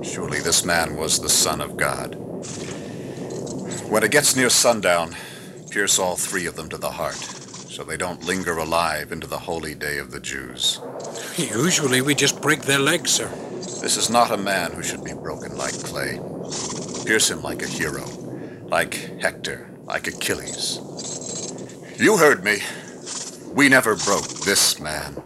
Surely 0.05 0.41
this 0.41 0.65
man 0.65 0.97
was 0.97 1.21
the 1.21 1.29
Son 1.29 1.61
of 1.61 1.77
God. 1.77 2.17
When 3.89 4.03
it 4.03 4.11
gets 4.11 4.35
near 4.35 4.51
sundown, 4.51 5.15
pierce 5.71 6.01
all 6.01 6.17
three 6.17 6.47
of 6.47 6.57
them 6.57 6.69
to 6.71 6.77
the 6.77 6.91
heart, 6.91 7.15
so 7.15 7.85
they 7.85 7.97
don't 7.97 8.25
linger 8.25 8.59
alive 8.59 9.13
into 9.13 9.29
the 9.29 9.39
holy 9.39 9.77
day 9.77 9.99
of 9.99 10.11
the 10.11 10.19
Jews. 10.19 10.81
Usually 11.37 12.01
we 12.01 12.17
just 12.17 12.43
break 12.43 12.63
their 12.63 12.81
legs, 12.81 13.13
sir. 13.13 13.31
This 13.85 13.99
is 13.99 14.09
not 14.09 14.31
a 14.31 14.39
man 14.39 14.73
who 14.73 14.83
should 14.83 15.05
be 15.05 15.13
broken 15.13 15.59
like 15.59 15.79
clay. 15.85 16.19
Pierce 17.05 17.31
him 17.31 17.43
like 17.43 17.61
a 17.61 17.67
hero, 17.67 18.07
like 18.65 18.95
Hector, 19.21 19.69
like 19.85 20.07
Achilles. 20.07 20.81
You 21.99 22.17
heard 22.17 22.43
me. 22.43 22.61
We 23.53 23.69
never 23.69 23.95
broke 23.97 24.27
this 24.41 24.81
man. 24.81 25.23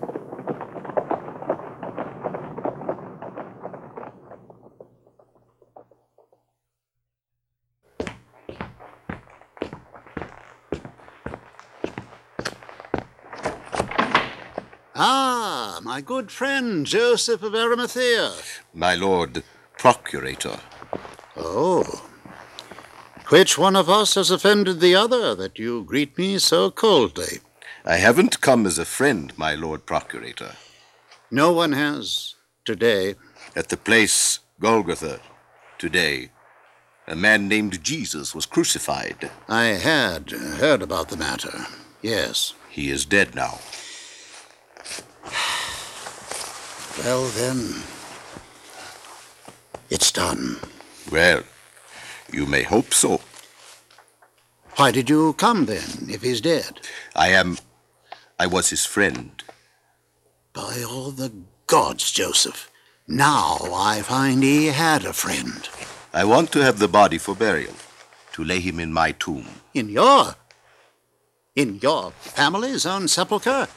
My 15.98 16.02
good 16.02 16.30
friend 16.30 16.86
Joseph 16.86 17.42
of 17.42 17.56
Arimathea. 17.56 18.30
My 18.72 18.94
lord 18.94 19.42
procurator. 19.78 20.60
Oh. 21.36 22.08
Which 23.30 23.58
one 23.58 23.74
of 23.74 23.90
us 23.90 24.14
has 24.14 24.30
offended 24.30 24.78
the 24.78 24.94
other 24.94 25.34
that 25.34 25.58
you 25.58 25.82
greet 25.82 26.16
me 26.16 26.38
so 26.38 26.70
coldly? 26.70 27.40
I 27.84 27.96
haven't 27.96 28.40
come 28.40 28.64
as 28.64 28.78
a 28.78 28.84
friend, 28.84 29.36
my 29.36 29.56
lord 29.56 29.86
procurator. 29.86 30.52
No 31.32 31.52
one 31.52 31.72
has 31.72 32.36
today. 32.64 33.16
At 33.56 33.68
the 33.68 33.76
place 33.76 34.38
Golgotha, 34.60 35.18
today, 35.78 36.30
a 37.08 37.16
man 37.16 37.48
named 37.48 37.82
Jesus 37.82 38.36
was 38.36 38.46
crucified. 38.46 39.32
I 39.48 39.64
had 39.64 40.30
heard 40.30 40.80
about 40.80 41.08
the 41.08 41.16
matter. 41.16 41.66
Yes. 42.02 42.54
He 42.70 42.88
is 42.88 43.04
dead 43.04 43.34
now. 43.34 43.58
Well, 46.98 47.26
then, 47.28 47.82
it's 49.88 50.10
done. 50.12 50.56
Well, 51.10 51.42
you 52.32 52.44
may 52.44 52.62
hope 52.62 52.92
so. 52.92 53.20
Why 54.76 54.90
did 54.90 55.08
you 55.08 55.32
come 55.34 55.66
then, 55.66 56.08
if 56.08 56.22
he's 56.22 56.40
dead? 56.40 56.80
I 57.16 57.28
am. 57.28 57.58
I 58.38 58.46
was 58.46 58.70
his 58.70 58.84
friend. 58.84 59.42
By 60.52 60.82
all 60.82 61.10
the 61.10 61.32
gods, 61.66 62.10
Joseph. 62.12 62.70
Now 63.06 63.58
I 63.72 64.02
find 64.02 64.42
he 64.42 64.66
had 64.66 65.04
a 65.04 65.12
friend. 65.12 65.68
I 66.12 66.24
want 66.24 66.52
to 66.52 66.62
have 66.62 66.78
the 66.78 66.88
body 66.88 67.18
for 67.18 67.34
burial, 67.34 67.74
to 68.32 68.44
lay 68.44 68.60
him 68.60 68.78
in 68.80 68.92
my 68.92 69.12
tomb. 69.12 69.46
In 69.72 69.88
your. 69.88 70.34
in 71.56 71.78
your 71.80 72.10
family's 72.10 72.84
own 72.86 73.08
sepulchre? 73.08 73.68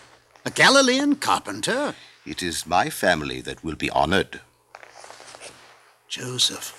A 0.46 0.52
Galilean 0.52 1.16
carpenter? 1.16 1.96
It 2.26 2.44
is 2.44 2.68
my 2.68 2.90
family 2.90 3.42
that 3.42 3.64
will 3.64 3.76
be 3.76 3.90
honored. 3.90 4.42
Joseph. 6.08 6.78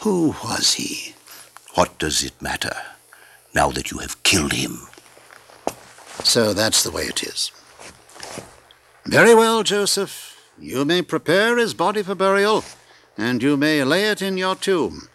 Who 0.00 0.34
was 0.42 0.74
he? 0.74 1.14
What 1.74 1.98
does 1.98 2.24
it 2.24 2.40
matter, 2.40 2.74
now 3.54 3.70
that 3.70 3.90
you 3.90 3.98
have 3.98 4.22
killed 4.22 4.52
him? 4.52 4.88
So 6.24 6.54
that's 6.54 6.82
the 6.82 6.90
way 6.90 7.04
it 7.04 7.22
is. 7.22 7.52
Very 9.04 9.34
well, 9.34 9.62
Joseph. 9.62 10.36
You 10.58 10.84
may 10.84 11.02
prepare 11.02 11.56
his 11.56 11.74
body 11.74 12.02
for 12.02 12.14
burial, 12.14 12.64
and 13.16 13.42
you 13.42 13.56
may 13.56 13.84
lay 13.84 14.04
it 14.08 14.20
in 14.22 14.36
your 14.36 14.54
tomb. 14.54 15.08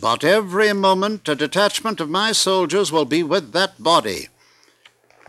But 0.00 0.22
every 0.22 0.72
moment 0.72 1.28
a 1.28 1.34
detachment 1.34 2.00
of 2.00 2.08
my 2.08 2.32
soldiers 2.32 2.92
will 2.92 3.04
be 3.04 3.22
with 3.22 3.52
that 3.52 3.82
body. 3.82 4.28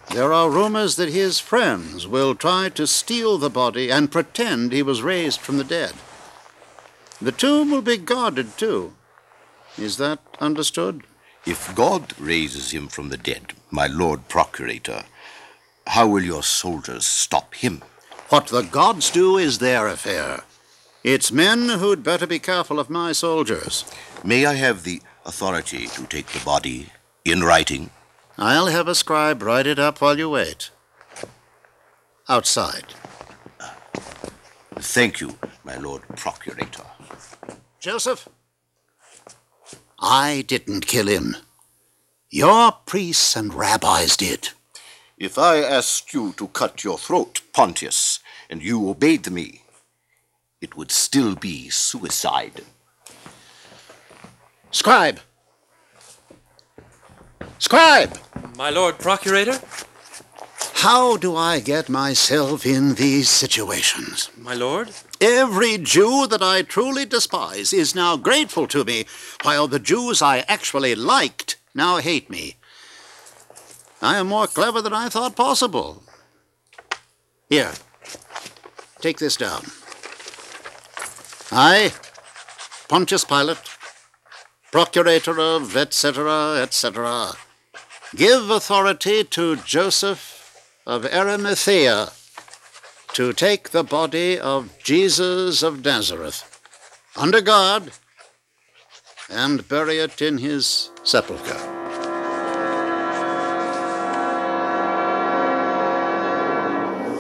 There 0.10 0.34
are 0.34 0.50
rumors 0.50 0.98
that 0.98 1.10
his 1.10 1.40
friends 1.40 2.06
will 2.08 2.36
try 2.36 2.70
to 2.70 2.86
steal 2.86 3.38
the 3.38 3.50
body 3.50 3.90
and 3.90 4.12
pretend 4.12 4.72
he 4.72 4.84
was 4.84 5.02
raised 5.02 5.40
from 5.40 5.58
the 5.58 5.64
dead. 5.64 5.94
The 7.22 7.32
tomb 7.32 7.72
will 7.72 7.82
be 7.82 7.98
guarded, 7.98 8.58
too. 8.58 8.94
Is 9.78 9.98
that 9.98 10.20
understood? 10.40 11.04
If 11.46 11.74
God 11.76 12.14
raises 12.20 12.72
him 12.72 12.88
from 12.88 13.10
the 13.10 13.18
dead, 13.18 13.54
my 13.70 13.88
Lord 13.88 14.28
Procurator, 14.28 15.04
how 15.88 16.08
will 16.08 16.24
your 16.24 16.44
soldiers 16.44 17.06
stop 17.06 17.56
him? 17.56 17.82
What 18.30 18.48
the 18.48 18.62
gods 18.62 19.10
do 19.10 19.38
is 19.38 19.60
their 19.60 19.88
affair. 19.88 20.42
It's 21.04 21.32
men 21.32 21.68
who'd 21.80 22.04
better 22.04 22.28
be 22.28 22.40
careful 22.40 22.80
of 22.80 22.90
my 22.90 23.12
soldiers. 23.12 23.86
May 24.24 24.46
I 24.46 24.54
have 24.54 24.84
the 24.84 25.02
authority 25.26 25.88
to 25.88 26.06
take 26.06 26.28
the 26.28 26.46
body 26.46 26.90
in 27.26 27.42
writing? 27.44 27.90
I'll 28.44 28.66
have 28.66 28.88
a 28.88 28.96
scribe 28.96 29.44
write 29.44 29.68
it 29.68 29.78
up 29.78 30.02
while 30.02 30.18
you 30.18 30.32
wait. 30.32 30.72
Outside. 32.28 32.96
Thank 34.78 35.22
you, 35.22 35.38
my 35.64 35.78
Lord 35.78 36.02
Procurator. 36.16 36.88
Joseph, 37.80 38.28
I 40.00 40.44
didn't 40.48 40.88
kill 40.88 41.06
him. 41.08 41.36
Your 42.32 42.72
priests 42.72 43.36
and 43.36 43.54
rabbis 43.54 44.18
did. 44.18 44.50
If 45.20 45.38
I 45.38 45.58
asked 45.58 46.12
you 46.12 46.34
to 46.38 46.48
cut 46.48 46.84
your 46.84 46.98
throat, 46.98 47.42
Pontius, 47.54 48.22
and 48.50 48.64
you 48.64 48.90
obeyed 48.90 49.30
me, 49.30 49.62
it 50.60 50.76
would 50.76 50.90
still 50.90 51.36
be 51.36 51.70
suicide. 51.70 52.64
Scribe! 54.72 55.20
Scribe! 57.60 58.18
My 58.58 58.70
Lord 58.70 58.98
Procurator? 59.00 59.60
How 60.76 61.16
do 61.16 61.36
I 61.36 61.60
get 61.60 61.90
myself 61.90 62.66
in 62.66 62.96
these 62.96 63.30
situations? 63.30 64.32
My 64.36 64.56
Lord? 64.56 64.90
Every 65.20 65.78
Jew 65.78 66.26
that 66.28 66.42
I 66.42 66.64
truly 66.64 67.06
despise 67.06 67.72
is 67.72 67.94
now 67.94 68.18
grateful 68.18 68.66
to 68.68 68.84
me, 68.84 69.06
while 69.44 69.68
the 69.68 69.78
Jews 69.78 70.22
I 70.24 70.40
actually 70.48 70.96
liked 70.96 71.58
now 71.76 71.98
hate 71.98 72.30
me. 72.30 72.56
I 74.02 74.18
am 74.18 74.28
more 74.28 74.48
clever 74.48 74.82
than 74.82 74.94
I 74.94 75.10
thought 75.10 75.36
possible. 75.36 76.02
Here, 77.48 77.74
take 79.00 79.20
this 79.20 79.38
down. 79.38 79.66
I, 81.52 81.94
Pontius 82.88 83.24
Pilate, 83.24 83.60
procurator 84.72 85.40
of 85.40 85.76
etc., 85.76 86.62
etc., 86.62 87.34
give 88.16 88.50
authority 88.50 89.24
to 89.24 89.58
Joseph 89.58 90.64
of 90.88 91.06
Arimathea 91.06 92.12
to 93.14 93.34
take 93.34 93.72
the 93.72 93.84
body 93.84 94.40
of 94.40 94.78
Jesus 94.82 95.62
of 95.62 95.84
Nazareth 95.84 96.60
under 97.18 97.42
guard 97.42 97.92
and 99.30 99.68
bury 99.68 99.98
it 99.98 100.22
in 100.22 100.38
his 100.38 100.90
sepulchre. 101.04 101.60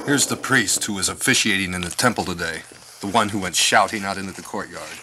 Here's 0.05 0.25
the 0.25 0.35
priest 0.35 0.83
who 0.85 0.93
was 0.93 1.09
officiating 1.09 1.73
in 1.73 1.81
the 1.81 1.89
temple 1.89 2.25
today, 2.25 2.63
the 3.01 3.07
one 3.07 3.29
who 3.29 3.39
went 3.39 3.55
shouting 3.55 4.03
out 4.03 4.17
into 4.17 4.33
the 4.33 4.41
courtyard. 4.41 4.99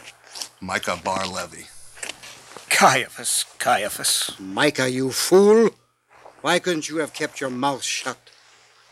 Micah 0.60 1.00
Bar 1.02 1.26
Levy. 1.26 1.66
Caiaphas, 2.78 3.44
Caiaphas. 3.58 4.38
Micah, 4.38 4.88
you 4.88 5.10
fool! 5.10 5.70
Why 6.42 6.60
couldn't 6.60 6.88
you 6.88 6.98
have 6.98 7.12
kept 7.12 7.40
your 7.40 7.50
mouth 7.50 7.82
shut? 7.82 8.30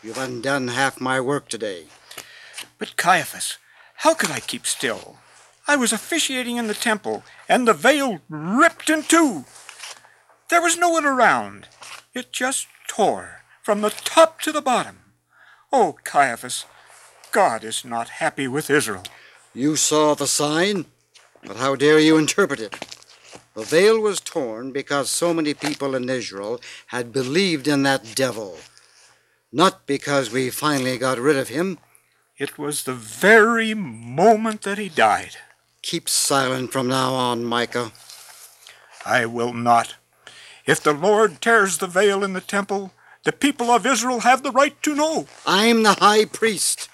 You've 0.03 0.17
undone 0.17 0.67
half 0.67 0.99
my 0.99 1.21
work 1.21 1.47
today. 1.47 1.85
But 2.79 2.97
Caiaphas, 2.97 3.57
how 4.03 4.13
could 4.13 4.29
I 4.29 4.41
keep 4.41 4.67
still? 4.67 5.19
I 5.69 5.77
was 5.77 5.93
officiating 5.93 6.57
in 6.57 6.67
the 6.67 6.73
temple, 6.73 7.23
and 7.47 7.65
the 7.65 7.73
veil 7.73 8.19
ripped 8.27 8.89
in 8.89 9.03
two. 9.03 9.45
There 10.49 10.61
was 10.61 10.77
no 10.77 10.89
one 10.89 11.05
around. 11.05 11.69
It 12.13 12.33
just 12.33 12.67
tore 12.89 13.43
from 13.63 13.79
the 13.79 13.91
top 13.91 14.41
to 14.41 14.51
the 14.51 14.61
bottom. 14.61 14.97
Oh, 15.71 15.95
Caiaphas, 16.03 16.65
God 17.31 17.63
is 17.63 17.85
not 17.85 18.19
happy 18.19 18.49
with 18.49 18.69
Israel. 18.69 19.03
You 19.53 19.77
saw 19.77 20.13
the 20.13 20.27
sign, 20.27 20.87
but 21.41 21.55
how 21.55 21.77
dare 21.77 21.99
you 21.99 22.17
interpret 22.17 22.59
it? 22.59 22.96
The 23.57 23.63
veil 23.63 23.99
was 23.99 24.19
torn 24.19 24.71
because 24.71 25.09
so 25.09 25.33
many 25.33 25.55
people 25.55 25.95
in 25.95 26.07
Israel 26.11 26.61
had 26.93 27.11
believed 27.11 27.67
in 27.67 27.81
that 27.81 28.13
devil, 28.13 28.59
not 29.51 29.87
because 29.87 30.31
we 30.31 30.51
finally 30.51 30.99
got 30.99 31.17
rid 31.17 31.37
of 31.37 31.49
him. 31.49 31.79
It 32.37 32.59
was 32.59 32.83
the 32.83 32.93
very 32.93 33.73
moment 33.73 34.61
that 34.61 34.77
he 34.77 34.89
died. 34.89 35.37
Keep 35.81 36.07
silent 36.07 36.71
from 36.71 36.87
now 36.87 37.15
on, 37.15 37.45
Micah. 37.45 37.93
I 39.03 39.25
will 39.25 39.53
not. 39.53 39.95
If 40.67 40.83
the 40.83 40.93
Lord 40.93 41.41
tears 41.41 41.79
the 41.79 41.87
veil 41.87 42.23
in 42.23 42.33
the 42.33 42.41
temple, 42.41 42.91
the 43.23 43.31
people 43.31 43.71
of 43.71 43.87
Israel 43.87 44.19
have 44.19 44.43
the 44.43 44.51
right 44.51 44.79
to 44.83 44.93
know. 44.93 45.25
I'm 45.47 45.81
the 45.81 45.93
high 45.93 46.25
priest. 46.25 46.89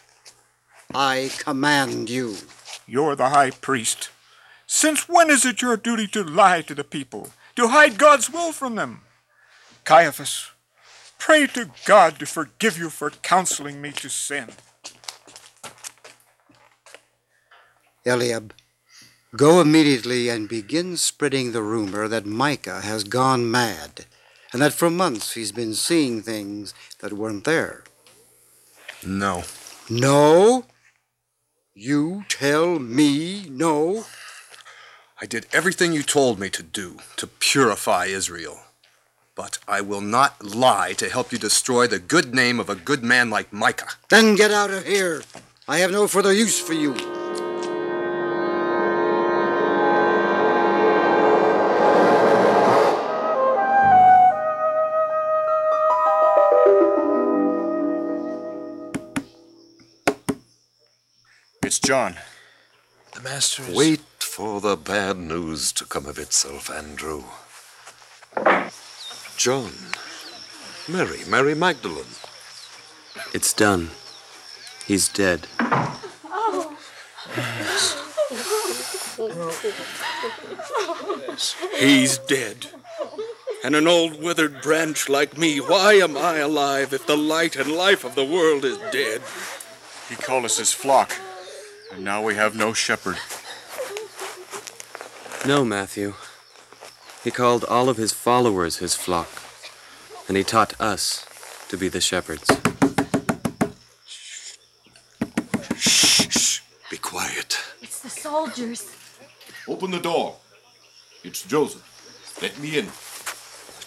I 0.96 1.30
command 1.40 2.10
you. 2.10 2.38
You're 2.88 3.18
the 3.18 3.32
high 3.32 3.52
priest. 3.52 4.12
Since 4.76 5.08
when 5.08 5.30
is 5.30 5.46
it 5.46 5.62
your 5.62 5.78
duty 5.78 6.08
to 6.08 6.24
lie 6.24 6.64
to 6.64 6.74
the 6.74 6.84
people, 6.84 7.30
to 7.56 7.68
hide 7.68 8.00
God's 8.00 8.32
will 8.32 8.52
from 8.52 8.74
them? 8.74 9.02
Caiaphas, 9.84 10.50
pray 11.20 11.46
to 11.46 11.70
God 11.86 12.18
to 12.18 12.26
forgive 12.26 12.80
you 12.80 12.90
for 12.90 13.12
counseling 13.12 13.84
me 13.84 13.92
to 13.92 14.10
sin. 14.10 14.50
Eliab, 18.04 18.52
go 19.36 19.62
immediately 19.62 20.28
and 20.28 20.50
begin 20.50 20.98
spreading 20.98 21.52
the 21.52 21.62
rumor 21.62 22.08
that 22.08 22.26
Micah 22.26 22.82
has 22.82 23.04
gone 23.04 23.50
mad, 23.52 24.08
and 24.52 24.60
that 24.64 24.74
for 24.74 24.90
months 24.90 25.34
he's 25.34 25.52
been 25.52 25.76
seeing 25.76 26.24
things 26.24 26.74
that 26.98 27.14
weren't 27.14 27.44
there. 27.44 27.84
No. 29.06 29.44
No? 29.88 30.66
You 31.76 32.26
tell 32.28 32.80
me 32.80 33.48
no? 33.52 34.06
I 35.24 35.26
did 35.26 35.48
everything 35.54 35.94
you 35.94 36.04
told 36.04 36.38
me 36.38 36.50
to 36.50 36.62
do 36.62 36.98
to 37.16 37.28
purify 37.28 38.08
Israel. 38.08 38.60
But 39.36 39.58
I 39.70 39.80
will 39.80 40.02
not 40.02 40.44
lie 40.44 40.92
to 40.98 41.08
help 41.08 41.32
you 41.32 41.38
destroy 41.38 41.88
the 41.88 41.98
good 41.98 42.36
name 42.36 42.60
of 42.60 42.70
a 42.70 42.76
good 42.76 43.06
man 43.06 43.30
like 43.30 43.54
Micah. 43.54 43.88
Then 44.10 44.36
get 44.36 44.52
out 44.52 44.70
of 44.70 44.86
here. 44.86 45.24
I 45.66 45.78
have 45.78 45.92
no 45.92 46.10
further 46.10 46.34
use 46.34 46.60
for 46.60 46.74
you. 46.74 46.92
It's 61.64 61.80
John. 61.80 62.18
The 63.14 63.22
master 63.22 63.64
is. 63.64 63.74
Wait 63.74 64.02
for 64.34 64.60
the 64.60 64.76
bad 64.76 65.16
news 65.16 65.72
to 65.72 65.86
come 65.86 66.08
of 66.08 66.18
itself, 66.18 66.68
Andrew. 66.68 67.24
John. 69.38 69.74
Mary, 70.90 71.20
Mary 71.28 71.54
Magdalene. 71.54 72.16
It's 73.32 73.54
done. 73.54 73.92
He's 74.88 75.08
dead. 75.08 75.46
Oh. 75.60 76.76
He's 81.78 82.18
dead. 82.18 82.66
And 83.64 83.76
an 83.76 83.88
old 83.88 84.20
withered 84.20 84.64
branch 84.64 85.10
like 85.10 85.38
me, 85.38 85.60
why 85.60 85.94
am 85.94 86.18
I 86.18 86.38
alive 86.38 86.92
if 86.92 87.06
the 87.06 87.16
light 87.16 87.56
and 87.56 87.72
life 87.72 88.04
of 88.04 88.16
the 88.16 88.26
world 88.26 88.66
is 88.66 88.80
dead? 88.92 89.22
He 90.10 90.16
called 90.16 90.46
us 90.46 90.58
his 90.58 90.74
flock, 90.74 91.14
and 91.92 92.04
now 92.04 92.24
we 92.24 92.34
have 92.34 92.56
no 92.56 92.74
shepherd. 92.74 93.20
No, 95.46 95.66
Matthew. 95.66 96.14
He 97.22 97.30
called 97.30 97.66
all 97.66 97.90
of 97.90 97.98
his 97.98 98.14
followers 98.14 98.78
his 98.78 98.96
flock, 98.96 99.28
and 100.30 100.38
he 100.38 100.44
taught 100.44 100.80
us 100.80 101.26
to 101.68 101.76
be 101.76 101.90
the 101.90 102.00
shepherds. 102.00 102.50
Shh, 105.76 106.28
shh. 106.30 106.62
be 106.90 106.96
quiet. 106.96 107.60
It's 107.82 108.00
the 108.00 108.10
soldiers. 108.10 108.90
Open 109.68 109.92
the 109.92 110.00
door. 110.00 110.38
It's 111.26 111.44
Joseph. 111.44 111.84
Let 112.42 112.58
me 112.60 112.78
in. 112.78 112.86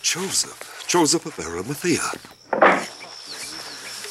Joseph, 0.03 0.85
Joseph 0.87 1.25
of 1.25 1.39
Arimathea. 1.39 2.05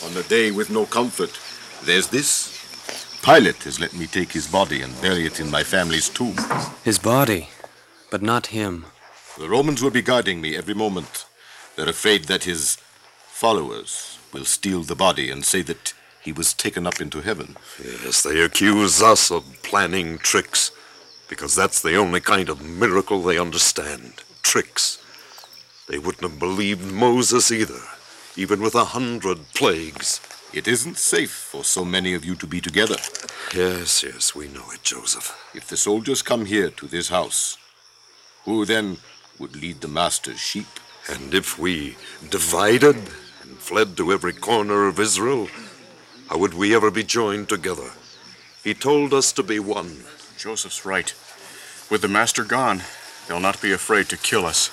On 0.03 0.17
a 0.17 0.23
day 0.23 0.49
with 0.49 0.71
no 0.71 0.87
comfort, 0.87 1.39
There's 1.83 2.07
this. 2.07 2.64
Pilate 3.25 3.63
has 3.63 3.79
let 3.79 3.95
me 3.95 4.05
take 4.05 4.31
his 4.33 4.45
body 4.45 4.83
and 4.83 5.01
bury 5.01 5.25
it 5.25 5.39
in 5.39 5.49
my 5.49 5.63
family's 5.63 6.09
tomb. 6.09 6.35
His 6.83 6.99
body, 6.99 7.49
but 8.11 8.21
not 8.21 8.47
him. 8.47 8.85
The 9.39 9.49
Romans 9.49 9.81
will 9.81 9.89
be 9.89 10.03
guarding 10.03 10.41
me 10.41 10.55
every 10.55 10.75
moment. 10.75 11.25
They're 11.75 11.89
afraid 11.89 12.25
that 12.25 12.43
his 12.43 12.77
followers 13.25 14.19
will 14.31 14.45
steal 14.45 14.83
the 14.83 14.93
body 14.93 15.31
and 15.31 15.43
say 15.43 15.63
that 15.63 15.95
he 16.21 16.31
was 16.31 16.53
taken 16.53 16.85
up 16.85 17.01
into 17.01 17.21
heaven. 17.21 17.57
Yes, 17.83 18.21
they 18.21 18.41
accuse 18.41 19.01
us 19.01 19.31
of 19.31 19.43
planning 19.63 20.19
tricks, 20.19 20.69
because 21.27 21.55
that's 21.55 21.81
the 21.81 21.95
only 21.95 22.19
kind 22.19 22.47
of 22.47 22.63
miracle 22.63 23.23
they 23.23 23.39
understand 23.39 24.21
tricks. 24.43 25.03
They 25.87 25.97
wouldn't 25.97 26.29
have 26.29 26.37
believed 26.37 26.91
Moses 26.91 27.51
either, 27.51 27.81
even 28.35 28.61
with 28.61 28.75
a 28.75 28.85
hundred 28.85 29.51
plagues. 29.55 30.21
It 30.55 30.69
isn't 30.69 30.97
safe 30.97 31.31
for 31.31 31.65
so 31.65 31.83
many 31.83 32.13
of 32.13 32.23
you 32.23 32.33
to 32.35 32.47
be 32.47 32.61
together. 32.61 32.95
Yes, 33.53 34.03
yes, 34.03 34.33
we 34.33 34.47
know 34.47 34.63
it, 34.71 34.83
Joseph. 34.83 35.37
If 35.53 35.67
the 35.67 35.75
soldiers 35.75 36.21
come 36.21 36.45
here 36.45 36.69
to 36.69 36.87
this 36.87 37.09
house, 37.09 37.57
who 38.45 38.63
then 38.63 38.95
would 39.37 39.57
lead 39.57 39.81
the 39.81 39.89
master's 39.89 40.39
sheep? 40.39 40.79
And 41.09 41.33
if 41.33 41.59
we 41.59 41.97
divided 42.29 42.95
and 42.95 43.57
fled 43.57 43.97
to 43.97 44.13
every 44.13 44.31
corner 44.31 44.87
of 44.87 44.97
Israel, 44.97 45.49
how 46.29 46.37
would 46.37 46.53
we 46.53 46.73
ever 46.73 46.89
be 46.89 47.03
joined 47.03 47.49
together? 47.49 47.91
He 48.63 48.73
told 48.73 49.13
us 49.13 49.33
to 49.33 49.43
be 49.43 49.59
one. 49.59 50.05
Joseph's 50.37 50.85
right. 50.85 51.13
With 51.91 52.01
the 52.01 52.07
master 52.07 52.45
gone, 52.45 52.81
they'll 53.27 53.41
not 53.41 53.61
be 53.61 53.73
afraid 53.73 54.07
to 54.07 54.17
kill 54.17 54.45
us. 54.45 54.71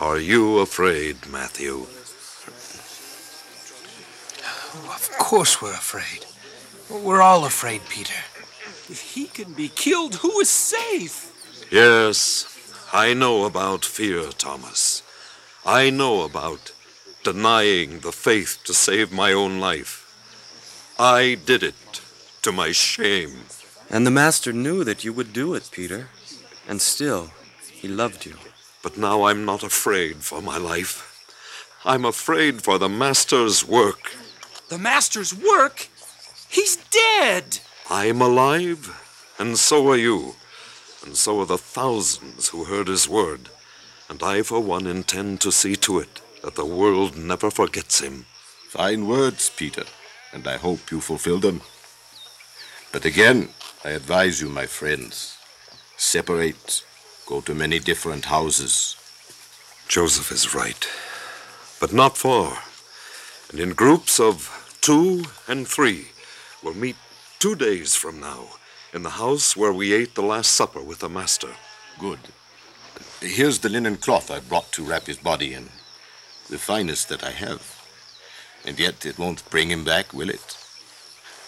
Are 0.00 0.18
you 0.18 0.60
afraid, 0.60 1.26
Matthew? 1.30 1.88
Of 4.72 5.10
course 5.18 5.60
we're 5.60 5.72
afraid. 5.72 6.26
We're 6.88 7.22
all 7.22 7.44
afraid, 7.44 7.82
Peter. 7.88 8.22
If 8.88 9.14
he 9.14 9.26
can 9.26 9.52
be 9.52 9.68
killed, 9.68 10.16
who 10.16 10.40
is 10.40 10.48
safe? 10.48 11.66
Yes, 11.70 12.46
I 12.92 13.14
know 13.14 13.44
about 13.44 13.84
fear, 13.84 14.30
Thomas. 14.30 15.02
I 15.66 15.90
know 15.90 16.22
about 16.22 16.72
denying 17.24 18.00
the 18.00 18.12
faith 18.12 18.58
to 18.64 18.74
save 18.74 19.12
my 19.12 19.32
own 19.32 19.60
life. 19.60 20.06
I 20.98 21.36
did 21.46 21.62
it 21.62 22.00
to 22.42 22.52
my 22.52 22.72
shame. 22.72 23.46
And 23.88 24.06
the 24.06 24.10
Master 24.10 24.52
knew 24.52 24.84
that 24.84 25.04
you 25.04 25.12
would 25.12 25.32
do 25.32 25.54
it, 25.54 25.68
Peter. 25.72 26.08
And 26.68 26.80
still, 26.80 27.30
he 27.70 27.88
loved 27.88 28.24
you. 28.24 28.36
But 28.82 28.96
now 28.96 29.24
I'm 29.24 29.44
not 29.44 29.62
afraid 29.62 30.16
for 30.18 30.40
my 30.40 30.58
life. 30.58 31.06
I'm 31.84 32.04
afraid 32.04 32.62
for 32.62 32.78
the 32.78 32.88
Master's 32.88 33.66
work. 33.66 34.14
The 34.70 34.78
Master's 34.78 35.34
work? 35.34 35.88
He's 36.48 36.76
dead! 36.76 37.58
I'm 37.90 38.20
alive, 38.20 39.34
and 39.36 39.58
so 39.58 39.90
are 39.90 39.96
you. 39.96 40.36
And 41.04 41.16
so 41.16 41.40
are 41.40 41.46
the 41.46 41.58
thousands 41.58 42.50
who 42.50 42.62
heard 42.62 42.86
his 42.86 43.08
word. 43.08 43.48
And 44.08 44.22
I, 44.22 44.42
for 44.42 44.60
one, 44.60 44.86
intend 44.86 45.40
to 45.40 45.50
see 45.50 45.74
to 45.74 45.98
it 45.98 46.20
that 46.44 46.54
the 46.54 46.64
world 46.64 47.16
never 47.16 47.50
forgets 47.50 47.98
him. 48.00 48.26
Fine 48.68 49.08
words, 49.08 49.50
Peter, 49.50 49.86
and 50.32 50.46
I 50.46 50.56
hope 50.56 50.92
you 50.92 51.00
fulfill 51.00 51.40
them. 51.40 51.62
But 52.92 53.04
again, 53.04 53.48
I 53.84 53.90
advise 53.90 54.40
you, 54.40 54.48
my 54.48 54.66
friends, 54.66 55.36
separate, 55.96 56.84
go 57.26 57.40
to 57.40 57.56
many 57.56 57.80
different 57.80 58.26
houses. 58.26 58.94
Joseph 59.88 60.30
is 60.30 60.54
right, 60.54 60.88
but 61.80 61.92
not 61.92 62.16
far. 62.16 62.62
And 63.50 63.58
in 63.58 63.70
groups 63.70 64.20
of 64.20 64.59
two 64.80 65.24
and 65.46 65.66
three, 65.66 66.08
we'll 66.62 66.74
meet 66.74 66.96
two 67.38 67.54
days 67.54 67.94
from 67.94 68.20
now 68.20 68.48
in 68.92 69.02
the 69.02 69.10
house 69.10 69.56
where 69.56 69.72
we 69.72 69.92
ate 69.92 70.14
the 70.14 70.22
Last 70.22 70.52
Supper 70.52 70.82
with 70.82 71.00
the 71.00 71.08
Master. 71.08 71.50
Good. 71.98 72.18
Here's 73.20 73.58
the 73.58 73.68
linen 73.68 73.96
cloth 73.96 74.30
I 74.30 74.40
brought 74.40 74.72
to 74.72 74.82
wrap 74.82 75.06
his 75.06 75.18
body 75.18 75.54
in, 75.54 75.68
the 76.48 76.58
finest 76.58 77.08
that 77.08 77.22
I 77.22 77.30
have. 77.30 77.76
And 78.66 78.78
yet 78.78 79.06
it 79.06 79.18
won't 79.18 79.48
bring 79.50 79.70
him 79.70 79.84
back, 79.84 80.12
will 80.12 80.30
it? 80.30 80.56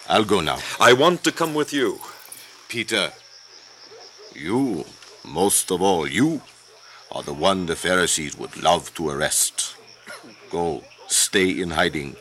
I'll 0.08 0.24
go 0.24 0.40
now. 0.40 0.58
I 0.80 0.92
want 0.92 1.24
to 1.24 1.32
come 1.32 1.54
with 1.54 1.72
you. 1.72 2.00
Peter, 2.68 3.12
you, 4.34 4.84
most 5.24 5.70
of 5.70 5.82
all, 5.82 6.06
you, 6.06 6.42
are 7.10 7.22
the 7.22 7.34
one 7.34 7.66
the 7.66 7.76
Pharisees 7.76 8.36
would 8.38 8.62
love 8.62 8.94
to 8.94 9.10
arrest. 9.10 9.76
Go, 10.50 10.82
stay 11.06 11.50
in 11.50 11.70
hiding, 11.70 12.16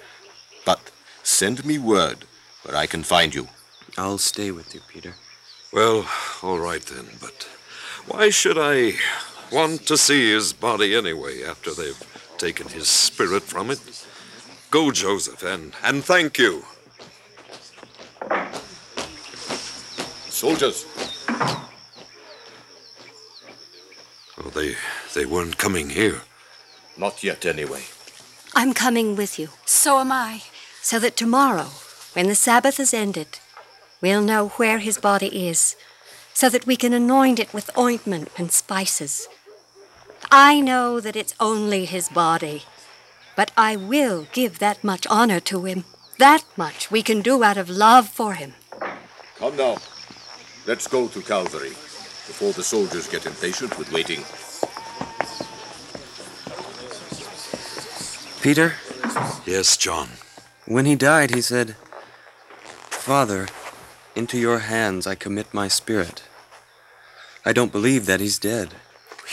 but 0.65 0.91
send 1.23 1.65
me 1.65 1.77
word 1.77 2.25
where 2.63 2.75
I 2.75 2.85
can 2.85 3.03
find 3.03 3.33
you. 3.33 3.47
I'll 3.97 4.17
stay 4.17 4.51
with 4.51 4.73
you, 4.73 4.81
Peter. 4.87 5.15
Well, 5.71 6.05
all 6.43 6.59
right 6.59 6.81
then, 6.81 7.07
but 7.19 7.47
why 8.07 8.29
should 8.29 8.57
I 8.57 8.93
want 9.51 9.85
to 9.87 9.97
see 9.97 10.31
his 10.31 10.53
body 10.53 10.95
anyway 10.95 11.43
after 11.43 11.71
they've 11.73 12.33
taken 12.37 12.67
his 12.69 12.87
spirit 12.87 13.43
from 13.43 13.71
it? 13.71 14.05
Go, 14.69 14.91
Joseph, 14.91 15.43
and, 15.43 15.73
and 15.83 16.03
thank 16.03 16.37
you. 16.37 16.63
Soldiers. 20.29 20.85
Oh, 24.37 24.49
they, 24.53 24.75
they 25.13 25.25
weren't 25.25 25.57
coming 25.57 25.89
here. 25.89 26.21
Not 26.97 27.23
yet, 27.23 27.45
anyway. 27.45 27.83
I'm 28.55 28.73
coming 28.73 29.15
with 29.15 29.37
you. 29.37 29.49
So 29.65 29.99
am 29.99 30.11
I. 30.11 30.41
So 30.81 30.99
that 30.99 31.15
tomorrow, 31.15 31.69
when 32.13 32.27
the 32.27 32.35
Sabbath 32.35 32.79
is 32.79 32.93
ended, 32.93 33.39
we'll 34.01 34.21
know 34.21 34.49
where 34.49 34.79
his 34.79 34.97
body 34.97 35.47
is, 35.47 35.75
so 36.33 36.49
that 36.49 36.65
we 36.65 36.75
can 36.75 36.93
anoint 36.93 37.39
it 37.39 37.53
with 37.53 37.77
ointment 37.77 38.29
and 38.37 38.51
spices. 38.51 39.27
I 40.31 40.59
know 40.59 40.99
that 40.99 41.15
it's 41.15 41.35
only 41.39 41.85
his 41.85 42.09
body, 42.09 42.63
but 43.35 43.51
I 43.55 43.75
will 43.75 44.27
give 44.33 44.59
that 44.59 44.83
much 44.83 45.07
honor 45.07 45.39
to 45.41 45.65
him. 45.65 45.85
That 46.19 46.43
much 46.57 46.91
we 46.91 47.01
can 47.01 47.21
do 47.21 47.43
out 47.43 47.57
of 47.57 47.69
love 47.69 48.07
for 48.07 48.33
him. 48.33 48.53
Come 49.37 49.55
now. 49.55 49.77
Let's 50.67 50.87
go 50.87 51.07
to 51.07 51.21
Calvary 51.21 51.69
before 51.69 52.53
the 52.53 52.63
soldiers 52.63 53.07
get 53.07 53.25
impatient 53.25 53.77
with 53.79 53.91
waiting. 53.91 54.23
Peter? 58.41 58.75
Yes, 59.45 59.77
John. 59.77 60.09
When 60.71 60.85
he 60.85 60.95
died, 60.95 61.35
he 61.35 61.41
said, 61.41 61.75
Father, 62.61 63.49
into 64.15 64.37
your 64.37 64.59
hands 64.59 65.05
I 65.05 65.15
commit 65.15 65.53
my 65.53 65.67
spirit. 65.67 66.23
I 67.43 67.51
don't 67.51 67.73
believe 67.73 68.05
that 68.05 68.21
he's 68.21 68.39
dead. 68.39 68.75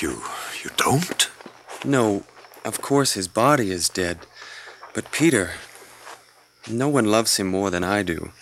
You. 0.02 0.22
you 0.64 0.70
don't? 0.76 1.30
No, 1.84 2.24
of 2.64 2.82
course 2.82 3.12
his 3.12 3.28
body 3.28 3.70
is 3.70 3.88
dead. 3.88 4.26
But 4.94 5.12
Peter, 5.12 5.52
no 6.68 6.88
one 6.88 7.04
loves 7.04 7.36
him 7.36 7.46
more 7.46 7.70
than 7.70 7.84
I 7.84 8.02
do. 8.02 8.32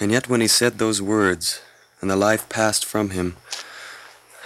And 0.00 0.10
yet 0.10 0.26
when 0.26 0.40
he 0.40 0.48
said 0.48 0.78
those 0.78 1.02
words, 1.02 1.60
and 2.00 2.10
the 2.10 2.16
life 2.16 2.48
passed 2.48 2.86
from 2.86 3.10
him, 3.10 3.36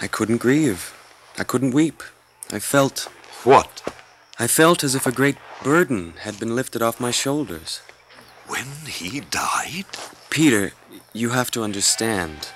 I 0.01 0.07
couldn't 0.07 0.43
grieve. 0.43 0.93
I 1.37 1.45
couldn't 1.45 1.73
weep. 1.73 2.03
I 2.51 2.59
felt. 2.59 3.07
What? 3.45 3.81
I 4.37 4.47
felt 4.47 4.83
as 4.83 4.93
if 4.93 5.07
a 5.07 5.11
great 5.13 5.37
burden 5.63 6.13
had 6.21 6.39
been 6.39 6.55
lifted 6.55 6.81
off 6.81 6.99
my 6.99 7.11
shoulders. 7.11 7.81
When 8.47 8.65
he 8.87 9.19
died? 9.19 9.85
Peter, 10.29 10.71
you 11.13 11.29
have 11.29 11.51
to 11.51 11.63
understand. 11.63 12.49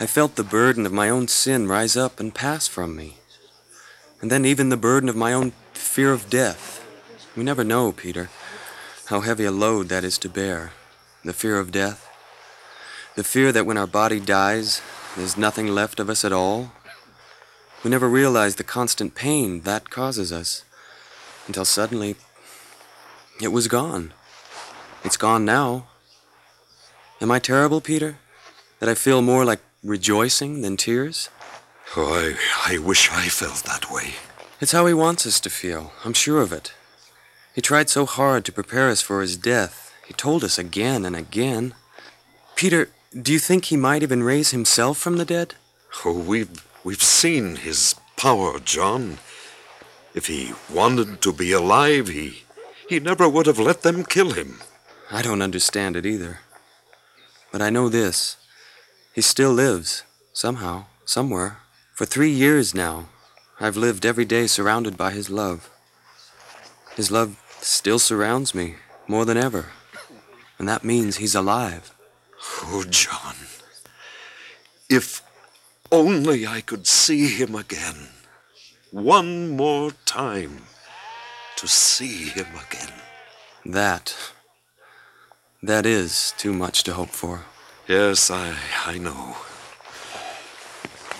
I 0.00 0.06
felt 0.06 0.36
the 0.36 0.44
burden 0.44 0.84
of 0.86 0.92
my 0.92 1.08
own 1.08 1.28
sin 1.28 1.68
rise 1.68 1.96
up 1.96 2.20
and 2.20 2.34
pass 2.34 2.66
from 2.66 2.96
me. 2.96 3.18
And 4.20 4.30
then 4.30 4.44
even 4.44 4.68
the 4.68 4.76
burden 4.76 5.08
of 5.08 5.16
my 5.16 5.32
own 5.32 5.52
fear 5.72 6.12
of 6.12 6.28
death. 6.28 6.84
We 7.36 7.44
never 7.44 7.62
know, 7.62 7.92
Peter, 7.92 8.30
how 9.06 9.20
heavy 9.20 9.44
a 9.44 9.52
load 9.52 9.88
that 9.88 10.04
is 10.04 10.18
to 10.18 10.28
bear. 10.28 10.72
The 11.24 11.32
fear 11.32 11.58
of 11.58 11.72
death. 11.72 12.08
The 13.16 13.24
fear 13.24 13.52
that 13.52 13.66
when 13.66 13.78
our 13.78 13.86
body 13.86 14.20
dies, 14.20 14.82
there's 15.16 15.36
nothing 15.36 15.68
left 15.68 16.00
of 16.00 16.10
us 16.10 16.24
at 16.24 16.32
all. 16.32 16.72
We 17.84 17.90
never 17.90 18.08
realize 18.08 18.56
the 18.56 18.64
constant 18.64 19.14
pain 19.14 19.60
that 19.62 19.90
causes 19.90 20.32
us 20.32 20.64
until 21.48 21.64
suddenly 21.64 22.14
it 23.42 23.48
was 23.48 23.66
gone. 23.66 24.12
It's 25.02 25.16
gone 25.16 25.44
now. 25.44 25.86
Am 27.20 27.30
I 27.32 27.40
terrible, 27.40 27.80
Peter? 27.80 28.18
That 28.78 28.88
I 28.88 28.94
feel 28.94 29.22
more 29.22 29.44
like 29.44 29.60
rejoicing 29.82 30.62
than 30.62 30.76
tears? 30.76 31.30
Oh, 31.96 32.14
I, 32.14 32.74
I 32.74 32.78
wish 32.78 33.10
I 33.10 33.28
felt 33.28 33.64
that 33.64 33.90
way. 33.90 34.14
It's 34.60 34.72
how 34.72 34.86
he 34.86 34.94
wants 34.94 35.26
us 35.26 35.40
to 35.40 35.50
feel. 35.50 35.92
I'm 36.04 36.12
sure 36.12 36.40
of 36.40 36.52
it. 36.52 36.72
He 37.54 37.60
tried 37.60 37.88
so 37.88 38.06
hard 38.06 38.44
to 38.44 38.52
prepare 38.52 38.88
us 38.88 39.00
for 39.00 39.20
his 39.20 39.36
death. 39.36 39.92
He 40.06 40.14
told 40.14 40.44
us 40.44 40.58
again 40.58 41.04
and 41.04 41.16
again. 41.16 41.74
Peter, 42.54 42.90
do 43.20 43.32
you 43.32 43.38
think 43.38 43.66
he 43.66 43.76
might 43.76 44.02
even 44.02 44.22
raise 44.22 44.50
himself 44.50 44.98
from 44.98 45.16
the 45.16 45.24
dead? 45.24 45.54
Oh, 46.04 46.18
we've, 46.18 46.64
we've 46.84 47.02
seen 47.02 47.56
his 47.56 47.94
power, 48.16 48.60
John. 48.60 49.18
If 50.14 50.26
he 50.26 50.52
wanted 50.72 51.20
to 51.22 51.32
be 51.32 51.52
alive, 51.52 52.08
he, 52.08 52.44
he 52.88 52.98
never 52.98 53.28
would 53.28 53.46
have 53.46 53.58
let 53.58 53.82
them 53.82 54.04
kill 54.04 54.30
him. 54.32 54.58
I 55.10 55.22
don't 55.22 55.42
understand 55.42 55.96
it 55.96 56.06
either. 56.06 56.40
But 57.52 57.62
I 57.62 57.70
know 57.70 57.88
this. 57.88 58.36
He 59.14 59.20
still 59.20 59.52
lives, 59.52 60.02
somehow, 60.32 60.86
somewhere. 61.04 61.58
For 61.94 62.04
three 62.04 62.30
years 62.30 62.74
now, 62.74 63.08
I've 63.60 63.76
lived 63.76 64.06
every 64.06 64.24
day 64.24 64.46
surrounded 64.46 64.96
by 64.96 65.10
his 65.12 65.30
love. 65.30 65.70
His 66.96 67.10
love 67.10 67.42
still 67.60 67.98
surrounds 67.98 68.54
me 68.54 68.76
more 69.06 69.24
than 69.24 69.36
ever. 69.36 69.66
And 70.58 70.68
that 70.68 70.84
means 70.84 71.16
he's 71.16 71.34
alive. 71.34 71.92
Oh, 72.64 72.84
John. 72.88 73.34
If 74.88 75.22
only 75.90 76.46
I 76.46 76.60
could 76.60 76.86
see 76.86 77.28
him 77.28 77.54
again. 77.54 78.08
One 78.90 79.50
more 79.50 79.92
time 80.06 80.62
to 81.56 81.68
see 81.68 82.28
him 82.28 82.46
again. 82.68 82.92
That. 83.64 84.16
That 85.62 85.84
is 85.84 86.32
too 86.38 86.52
much 86.52 86.84
to 86.84 86.94
hope 86.94 87.10
for. 87.10 87.44
Yes, 87.86 88.30
I 88.30 88.54
I 88.86 88.98
know. 88.98 89.36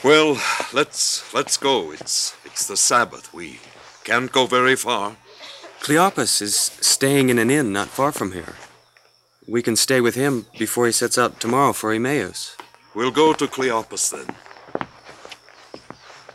Well, 0.03 0.41
let's 0.73 1.35
let's 1.35 1.57
go. 1.57 1.93
It's 1.93 2.37
it's 2.45 2.67
the 2.67 2.77
Sabbath. 2.77 3.35
We 3.35 3.59
can't 4.05 4.33
go 4.33 4.47
very 4.47 4.77
far. 4.77 5.17
Cleopas 5.81 6.41
is 6.41 6.55
staying 6.81 7.29
in 7.29 7.39
an 7.39 7.51
inn 7.51 7.73
not 7.73 7.89
far 7.89 8.13
from 8.13 8.33
here. 8.33 8.55
We 9.47 9.63
can 9.63 9.77
stay 9.77 10.01
with 10.01 10.15
him 10.15 10.47
before 10.59 10.87
he 10.87 10.93
sets 10.93 11.19
out 11.19 11.41
tomorrow 11.41 11.73
for 11.73 11.93
Emmaus. 11.93 12.57
We'll 12.95 13.11
go 13.11 13.33
to 13.33 13.47
Cleopas 13.47 14.11
then. 14.11 14.37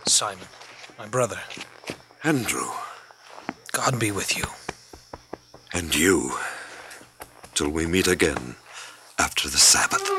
Simon, 0.05 0.47
my 0.97 1.07
brother. 1.07 1.39
Andrew. 2.23 2.67
God 3.71 3.99
be 3.99 4.11
with 4.11 4.37
you. 4.37 4.45
And 5.73 5.95
you. 5.95 6.33
Till 7.55 7.69
we 7.69 7.85
meet 7.85 8.07
again 8.07 8.55
after 9.19 9.49
the 9.49 9.57
Sabbath. 9.57 10.09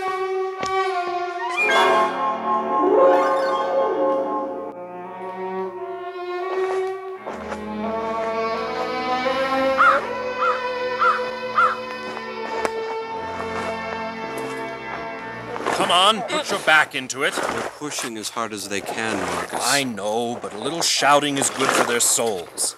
On, 15.94 16.22
put 16.22 16.50
your 16.50 16.60
back 16.60 16.94
into 16.96 17.22
it. 17.22 17.34
They're 17.34 17.70
pushing 17.78 18.16
as 18.18 18.30
hard 18.30 18.52
as 18.52 18.68
they 18.68 18.80
can, 18.80 19.16
Marcus. 19.16 19.60
I 19.62 19.84
know, 19.84 20.36
but 20.42 20.52
a 20.52 20.58
little 20.58 20.82
shouting 20.82 21.38
is 21.38 21.48
good 21.50 21.68
for 21.68 21.84
their 21.86 22.00
souls. 22.00 22.74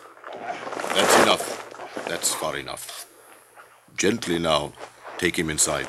That's 0.94 1.22
enough. 1.22 2.04
That's 2.06 2.34
far 2.34 2.56
enough. 2.56 3.06
Gently 3.96 4.38
now. 4.38 4.72
Take 5.16 5.38
him 5.38 5.48
inside. 5.48 5.88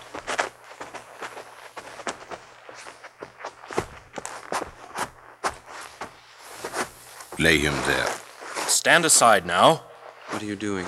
Lay 7.38 7.58
him 7.58 7.76
there. 7.86 8.08
Stand 8.68 9.04
aside 9.04 9.46
now. 9.46 9.84
What 10.30 10.42
are 10.42 10.46
you 10.46 10.56
doing? 10.56 10.88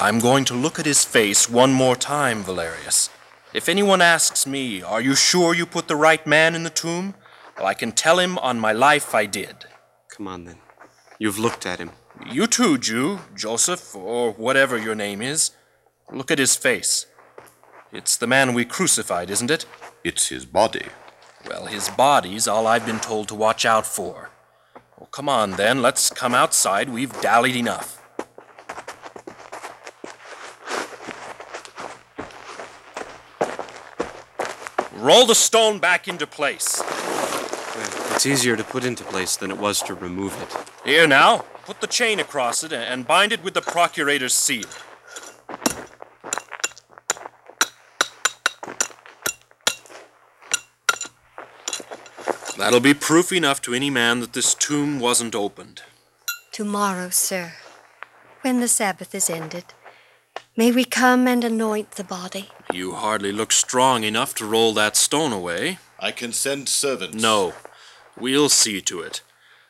I'm 0.00 0.20
going 0.20 0.44
to 0.46 0.54
look 0.54 0.78
at 0.78 0.86
his 0.86 1.04
face 1.04 1.50
one 1.50 1.72
more 1.72 1.96
time, 1.96 2.42
Valerius. 2.44 3.10
If 3.52 3.68
anyone 3.68 4.00
asks 4.00 4.46
me, 4.46 4.82
Are 4.82 5.00
you 5.00 5.16
sure 5.16 5.54
you 5.54 5.66
put 5.66 5.88
the 5.88 5.96
right 5.96 6.24
man 6.26 6.54
in 6.54 6.62
the 6.62 6.70
tomb? 6.70 7.14
Well, 7.56 7.66
I 7.66 7.74
can 7.74 7.92
tell 7.92 8.18
him 8.18 8.38
on 8.38 8.60
my 8.60 8.72
life 8.72 9.14
I 9.14 9.26
did. 9.26 9.66
Come 10.08 10.28
on 10.28 10.44
then. 10.44 10.58
You've 11.18 11.38
looked 11.38 11.66
at 11.66 11.80
him. 11.80 11.90
You 12.30 12.46
too, 12.46 12.78
Jew, 12.78 13.20
Joseph, 13.34 13.94
or 13.94 14.32
whatever 14.32 14.78
your 14.78 14.94
name 14.94 15.20
is. 15.20 15.50
Look 16.12 16.30
at 16.30 16.38
his 16.38 16.54
face. 16.56 17.06
It's 17.92 18.16
the 18.16 18.26
man 18.26 18.54
we 18.54 18.64
crucified, 18.64 19.30
isn't 19.30 19.50
it? 19.50 19.66
It's 20.04 20.28
his 20.28 20.46
body. 20.46 20.86
Well, 21.48 21.66
his 21.66 21.88
body's 21.88 22.46
all 22.46 22.66
I've 22.66 22.86
been 22.86 23.00
told 23.00 23.28
to 23.28 23.34
watch 23.34 23.64
out 23.64 23.86
for. 23.86 24.30
Well, 24.96 25.08
come 25.10 25.28
on 25.28 25.52
then, 25.52 25.82
let's 25.82 26.08
come 26.10 26.34
outside. 26.34 26.88
We've 26.88 27.20
dallied 27.20 27.56
enough. 27.56 27.99
Roll 35.00 35.24
the 35.24 35.34
stone 35.34 35.78
back 35.78 36.08
into 36.08 36.26
place. 36.26 36.82
It's 38.12 38.26
easier 38.26 38.54
to 38.54 38.62
put 38.62 38.84
into 38.84 39.02
place 39.02 39.34
than 39.34 39.50
it 39.50 39.56
was 39.56 39.80
to 39.84 39.94
remove 39.94 40.36
it. 40.42 40.54
Here 40.84 41.06
now, 41.06 41.46
put 41.64 41.80
the 41.80 41.86
chain 41.86 42.20
across 42.20 42.62
it 42.62 42.70
and 42.70 43.06
bind 43.06 43.32
it 43.32 43.42
with 43.42 43.54
the 43.54 43.62
procurator's 43.62 44.34
seal. 44.34 44.66
That'll 52.58 52.80
be 52.80 52.92
proof 52.92 53.32
enough 53.32 53.62
to 53.62 53.72
any 53.72 53.88
man 53.88 54.20
that 54.20 54.34
this 54.34 54.54
tomb 54.54 55.00
wasn't 55.00 55.34
opened. 55.34 55.80
Tomorrow, 56.52 57.08
sir, 57.08 57.54
when 58.42 58.60
the 58.60 58.68
Sabbath 58.68 59.14
is 59.14 59.30
ended, 59.30 59.64
may 60.60 60.70
we 60.70 60.84
come 60.84 61.26
and 61.26 61.42
anoint 61.42 61.92
the 61.92 62.04
body. 62.04 62.50
You 62.70 62.92
hardly 62.92 63.32
look 63.32 63.50
strong 63.50 64.04
enough 64.04 64.34
to 64.34 64.44
roll 64.44 64.74
that 64.74 64.94
stone 64.94 65.32
away. 65.32 65.78
I 65.98 66.10
can 66.12 66.34
send 66.34 66.68
servants. 66.68 67.16
No, 67.16 67.54
we'll 68.14 68.50
see 68.50 68.82
to 68.82 69.00
it. 69.00 69.22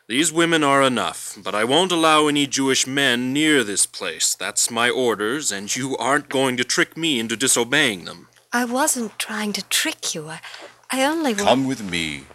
These 0.09 0.33
women 0.33 0.65
are 0.65 0.83
enough, 0.83 1.37
but 1.41 1.55
I 1.55 1.63
won't 1.63 1.93
allow 1.93 2.27
any 2.27 2.45
Jewish 2.45 2.85
men 2.85 3.31
near 3.31 3.63
this 3.63 3.85
place. 3.85 4.35
That's 4.35 4.69
my 4.69 4.89
orders, 4.89 5.49
and 5.49 5.73
you 5.73 5.95
aren't 5.95 6.27
going 6.27 6.57
to 6.57 6.65
trick 6.65 6.97
me 6.97 7.21
into 7.21 7.37
disobeying 7.37 8.03
them. 8.03 8.27
I 8.51 8.65
wasn't 8.65 9.17
trying 9.17 9.53
to 9.53 9.63
trick 9.69 10.13
you. 10.13 10.27
I, 10.27 10.41
I 10.91 11.05
only 11.05 11.33
wa- 11.33 11.45
Come 11.45 11.67
with 11.67 11.89
me, 11.89 12.25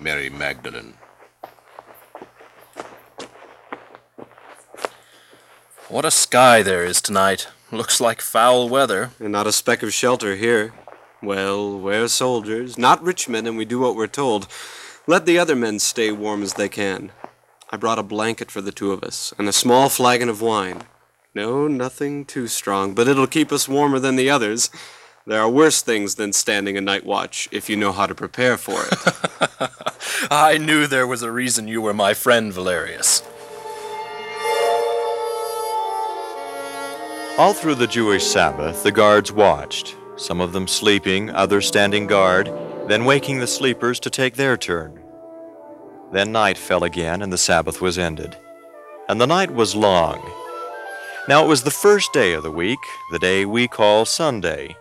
Mary 0.00 0.28
Magdalene. 0.28 0.94
What 5.88 6.04
a 6.04 6.10
sky 6.10 6.62
there 6.64 6.84
is 6.84 7.00
tonight. 7.00 7.46
Looks 7.72 8.02
like 8.02 8.20
foul 8.20 8.68
weather. 8.68 9.12
And 9.18 9.32
not 9.32 9.46
a 9.46 9.52
speck 9.52 9.82
of 9.82 9.94
shelter 9.94 10.36
here. 10.36 10.74
Well, 11.22 11.78
we're 11.78 12.06
soldiers, 12.08 12.76
not 12.76 13.02
rich 13.02 13.30
men, 13.30 13.46
and 13.46 13.56
we 13.56 13.64
do 13.64 13.78
what 13.78 13.96
we're 13.96 14.08
told. 14.08 14.46
Let 15.06 15.24
the 15.24 15.38
other 15.38 15.56
men 15.56 15.78
stay 15.78 16.12
warm 16.12 16.42
as 16.42 16.54
they 16.54 16.68
can. 16.68 17.12
I 17.70 17.78
brought 17.78 17.98
a 17.98 18.02
blanket 18.02 18.50
for 18.50 18.60
the 18.60 18.72
two 18.72 18.92
of 18.92 19.02
us, 19.02 19.32
and 19.38 19.48
a 19.48 19.52
small 19.52 19.88
flagon 19.88 20.28
of 20.28 20.42
wine. 20.42 20.82
No, 21.34 21.66
nothing 21.66 22.26
too 22.26 22.46
strong, 22.46 22.92
but 22.92 23.08
it'll 23.08 23.26
keep 23.26 23.52
us 23.52 23.68
warmer 23.68 23.98
than 23.98 24.16
the 24.16 24.28
others. 24.28 24.68
There 25.26 25.40
are 25.40 25.48
worse 25.48 25.80
things 25.80 26.16
than 26.16 26.34
standing 26.34 26.76
a 26.76 26.82
night 26.82 27.06
watch 27.06 27.48
if 27.52 27.70
you 27.70 27.76
know 27.76 27.92
how 27.92 28.04
to 28.04 28.14
prepare 28.14 28.58
for 28.58 28.84
it. 28.84 29.70
I 30.30 30.58
knew 30.58 30.86
there 30.86 31.06
was 31.06 31.22
a 31.22 31.32
reason 31.32 31.68
you 31.68 31.80
were 31.80 31.94
my 31.94 32.12
friend, 32.12 32.52
Valerius. 32.52 33.22
All 37.38 37.54
through 37.54 37.76
the 37.76 37.86
Jewish 37.86 38.26
Sabbath, 38.26 38.82
the 38.82 38.92
guards 38.92 39.32
watched, 39.32 39.96
some 40.16 40.38
of 40.42 40.52
them 40.52 40.68
sleeping, 40.68 41.30
others 41.30 41.66
standing 41.66 42.06
guard, 42.06 42.52
then 42.88 43.06
waking 43.06 43.40
the 43.40 43.46
sleepers 43.46 43.98
to 44.00 44.10
take 44.10 44.34
their 44.34 44.58
turn. 44.58 45.02
Then 46.12 46.30
night 46.30 46.58
fell 46.58 46.84
again, 46.84 47.22
and 47.22 47.32
the 47.32 47.38
Sabbath 47.38 47.80
was 47.80 47.96
ended. 47.96 48.36
And 49.08 49.18
the 49.18 49.26
night 49.26 49.50
was 49.50 49.74
long. 49.74 50.20
Now 51.26 51.42
it 51.42 51.48
was 51.48 51.62
the 51.62 51.70
first 51.70 52.12
day 52.12 52.34
of 52.34 52.42
the 52.42 52.50
week, 52.50 52.78
the 53.10 53.18
day 53.18 53.46
we 53.46 53.66
call 53.66 54.04
Sunday, 54.04 54.76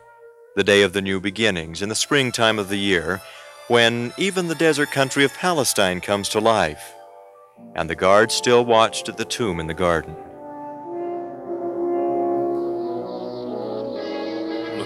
the 0.58 0.64
day 0.66 0.82
of 0.82 0.92
the 0.92 1.02
new 1.02 1.22
beginnings 1.22 1.82
in 1.82 1.88
the 1.88 1.96
springtime 1.96 2.60
of 2.60 2.68
the 2.68 2.80
year, 2.80 3.22
when 3.70 4.14
even 4.18 4.50
the 4.50 4.56
desert 4.56 4.92
country 4.92 5.24
of 5.24 5.34
Palestine 5.36 6.02
comes 6.02 6.28
to 6.28 6.42
life. 6.42 6.96
And 7.76 7.90
the 7.90 7.96
guards 7.96 8.36
still 8.36 8.66
watched 8.66 9.08
at 9.08 9.16
the 9.16 9.24
tomb 9.24 9.62
in 9.62 9.68
the 9.68 9.74
garden. 9.74 10.18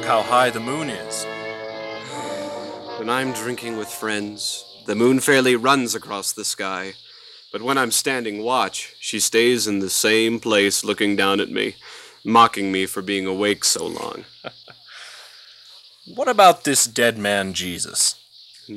How 0.05 0.21
high 0.21 0.51
the 0.51 0.59
moon 0.59 0.89
is. 0.89 1.25
When 2.99 3.09
I'm 3.09 3.33
drinking 3.33 3.77
with 3.77 3.89
friends, 3.89 4.63
the 4.85 4.95
moon 4.95 5.19
fairly 5.19 5.55
runs 5.55 5.95
across 5.95 6.31
the 6.31 6.45
sky. 6.45 6.93
But 7.51 7.63
when 7.63 7.77
I'm 7.77 7.91
standing 7.91 8.43
watch, 8.43 8.95
she 8.99 9.19
stays 9.19 9.67
in 9.67 9.79
the 9.79 9.89
same 9.89 10.39
place 10.39 10.83
looking 10.83 11.15
down 11.15 11.39
at 11.39 11.49
me, 11.49 11.75
mocking 12.23 12.71
me 12.71 12.85
for 12.85 13.01
being 13.01 13.25
awake 13.25 13.63
so 13.65 13.85
long. 13.85 14.25
What 16.07 16.27
about 16.27 16.65
this 16.65 16.85
dead 16.85 17.17
man 17.17 17.53
Jesus? 17.55 18.13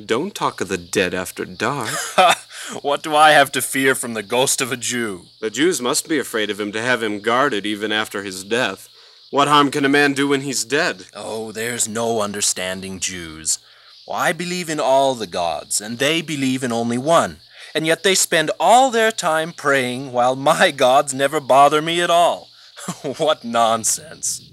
Don't 0.05 0.33
talk 0.33 0.61
of 0.61 0.67
the 0.67 0.79
dead 0.79 1.13
after 1.13 1.45
dark. 1.45 1.91
what 2.81 3.03
do 3.03 3.15
I 3.15 3.33
have 3.33 3.51
to 3.51 3.61
fear 3.61 3.93
from 3.93 4.15
the 4.15 4.23
ghost 4.23 4.61
of 4.61 4.71
a 4.71 4.77
Jew? 4.77 5.25
The 5.39 5.51
Jews 5.51 5.79
must 5.79 6.09
be 6.09 6.17
afraid 6.17 6.49
of 6.49 6.59
him 6.59 6.71
to 6.71 6.81
have 6.81 7.03
him 7.03 7.19
guarded 7.19 7.67
even 7.67 7.91
after 7.91 8.23
his 8.23 8.43
death. 8.43 8.89
What 9.31 9.47
harm 9.47 9.69
can 9.69 9.85
a 9.85 9.89
man 9.89 10.13
do 10.13 10.27
when 10.29 10.41
he's 10.41 10.63
dead? 10.65 11.05
Oh, 11.15 11.51
there's 11.51 11.87
no 11.87 12.21
understanding 12.21 12.99
Jews. 12.99 13.59
Well, 14.07 14.17
I 14.17 14.33
believe 14.33 14.71
in 14.71 14.79
all 14.79 15.13
the 15.13 15.27
gods, 15.27 15.79
and 15.79 15.99
they 15.99 16.23
believe 16.23 16.63
in 16.63 16.71
only 16.71 16.97
one. 16.97 17.37
And 17.75 17.85
yet 17.85 18.01
they 18.01 18.15
spend 18.15 18.49
all 18.59 18.89
their 18.89 19.11
time 19.11 19.53
praying 19.53 20.13
while 20.13 20.35
my 20.35 20.71
gods 20.85 21.13
never 21.13 21.39
bother 21.39 21.79
me 21.79 22.01
at 22.01 22.09
all. 22.09 22.49
what 23.17 23.43
nonsense. 23.43 24.49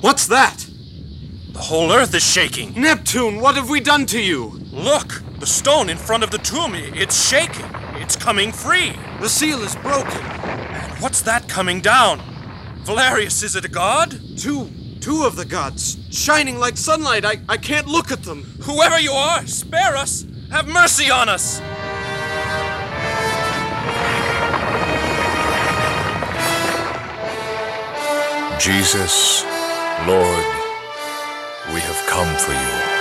What's 0.00 0.28
that? 0.28 0.64
The 1.54 1.58
whole 1.58 1.90
earth 1.90 2.14
is 2.14 2.24
shaking. 2.24 2.80
Neptune, 2.80 3.40
what 3.40 3.56
have 3.56 3.68
we 3.68 3.80
done 3.80 4.06
to 4.06 4.20
you? 4.20 4.60
Look, 4.70 5.24
the 5.40 5.46
stone 5.46 5.90
in 5.90 5.96
front 5.96 6.22
of 6.22 6.30
the 6.30 6.38
tomb, 6.38 6.74
it's 6.76 7.28
shaking. 7.28 7.66
It's 7.96 8.14
coming 8.14 8.52
free. 8.52 8.92
The 9.20 9.28
seal 9.28 9.60
is 9.62 9.74
broken. 9.74 10.20
And 10.20 11.02
what's 11.02 11.22
that 11.22 11.48
coming 11.48 11.80
down? 11.80 12.33
Valerius, 12.84 13.42
is 13.42 13.56
it 13.56 13.64
a 13.64 13.68
god? 13.68 14.10
Two, 14.36 14.68
two 15.00 15.24
of 15.24 15.36
the 15.36 15.44
gods, 15.46 15.96
shining 16.10 16.58
like 16.58 16.76
sunlight. 16.76 17.24
I, 17.24 17.40
I 17.48 17.56
can't 17.56 17.86
look 17.86 18.12
at 18.12 18.24
them. 18.24 18.42
Whoever 18.60 19.00
you 19.00 19.12
are, 19.12 19.46
spare 19.46 19.96
us. 19.96 20.26
Have 20.50 20.68
mercy 20.68 21.10
on 21.10 21.30
us. 21.30 21.60
Jesus, 28.62 29.44
Lord, 30.06 30.44
we 31.72 31.80
have 31.80 32.06
come 32.06 32.36
for 32.36 32.52
you. 32.52 32.93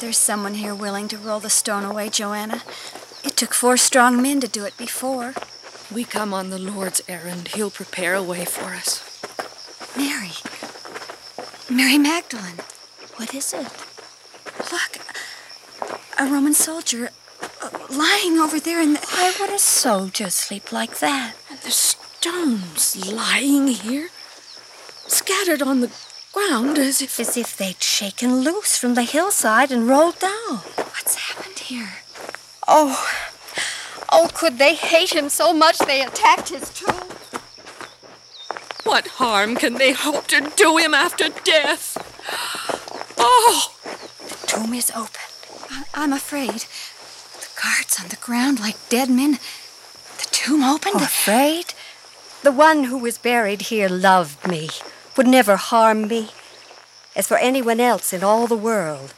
There's 0.00 0.16
someone 0.16 0.54
here 0.54 0.74
willing 0.74 1.08
to 1.08 1.18
roll 1.18 1.40
the 1.40 1.50
stone 1.50 1.84
away, 1.84 2.08
Joanna. 2.08 2.62
It 3.24 3.36
took 3.36 3.52
four 3.52 3.76
strong 3.76 4.22
men 4.22 4.40
to 4.40 4.48
do 4.48 4.64
it 4.64 4.76
before. 4.76 5.34
We 5.92 6.04
come 6.04 6.32
on 6.32 6.50
the 6.50 6.58
Lord's 6.58 7.02
errand. 7.08 7.48
He'll 7.48 7.70
prepare 7.70 8.14
a 8.14 8.22
way 8.22 8.44
for 8.44 8.74
us. 8.74 9.02
Mary. 9.96 10.32
Mary 11.68 11.98
Magdalene. 11.98 12.60
What 13.16 13.34
is 13.34 13.52
it? 13.52 13.66
Look. 14.70 14.98
A 16.18 16.26
Roman 16.26 16.54
soldier 16.54 17.10
uh, 17.62 17.70
lying 17.90 18.38
over 18.38 18.60
there 18.60 18.80
in 18.80 18.94
the. 18.94 19.00
Why 19.00 19.34
would 19.40 19.50
a 19.50 19.58
soldier 19.58 20.30
sleep 20.30 20.72
like 20.72 20.98
that? 21.00 21.34
And 21.50 21.58
the 21.60 21.70
stones 21.70 23.12
lying 23.12 23.68
here, 23.68 24.10
scattered 25.06 25.62
on 25.62 25.80
the 25.80 25.90
ground 26.38 26.78
as 26.78 27.02
if. 27.02 27.18
As 27.18 27.36
if 27.36 27.56
they'd 27.56 27.82
shaken 27.82 28.40
loose 28.40 28.76
from 28.78 28.94
the 28.94 29.02
hillside 29.02 29.70
and 29.72 29.88
rolled 29.88 30.18
down. 30.18 30.58
What's 30.94 31.16
happened 31.16 31.58
here? 31.58 31.90
Oh, 32.66 32.94
oh, 34.12 34.28
could 34.34 34.58
they 34.58 34.74
hate 34.74 35.12
him 35.14 35.28
so 35.28 35.52
much 35.52 35.78
they 35.78 36.02
attacked 36.02 36.50
his 36.50 36.70
tomb? 36.70 37.08
What 38.84 39.06
harm 39.20 39.56
can 39.56 39.74
they 39.74 39.92
hope 39.92 40.26
to 40.28 40.50
do 40.56 40.76
him 40.76 40.94
after 40.94 41.28
death? 41.28 41.96
Oh! 43.18 43.74
The 44.28 44.46
tomb 44.46 44.74
is 44.74 44.90
open. 44.94 45.26
I- 45.70 45.84
I'm 45.94 46.12
afraid. 46.12 46.64
The 47.42 47.50
guards 47.62 48.00
on 48.00 48.08
the 48.08 48.16
ground 48.16 48.60
like 48.60 48.88
dead 48.88 49.10
men. 49.10 49.32
The 50.18 50.28
tomb 50.30 50.62
opened. 50.62 50.96
Oh, 50.96 51.04
afraid? 51.04 51.74
The 52.42 52.52
one 52.52 52.84
who 52.84 52.98
was 52.98 53.18
buried 53.18 53.62
here 53.62 53.88
loved 53.88 54.46
me, 54.46 54.68
would 55.18 55.26
never 55.26 55.56
harm 55.56 56.06
me. 56.06 56.28
As 57.16 57.26
for 57.26 57.36
anyone 57.38 57.80
else 57.80 58.12
in 58.12 58.22
all 58.22 58.46
the 58.46 58.56
world, 58.56 59.12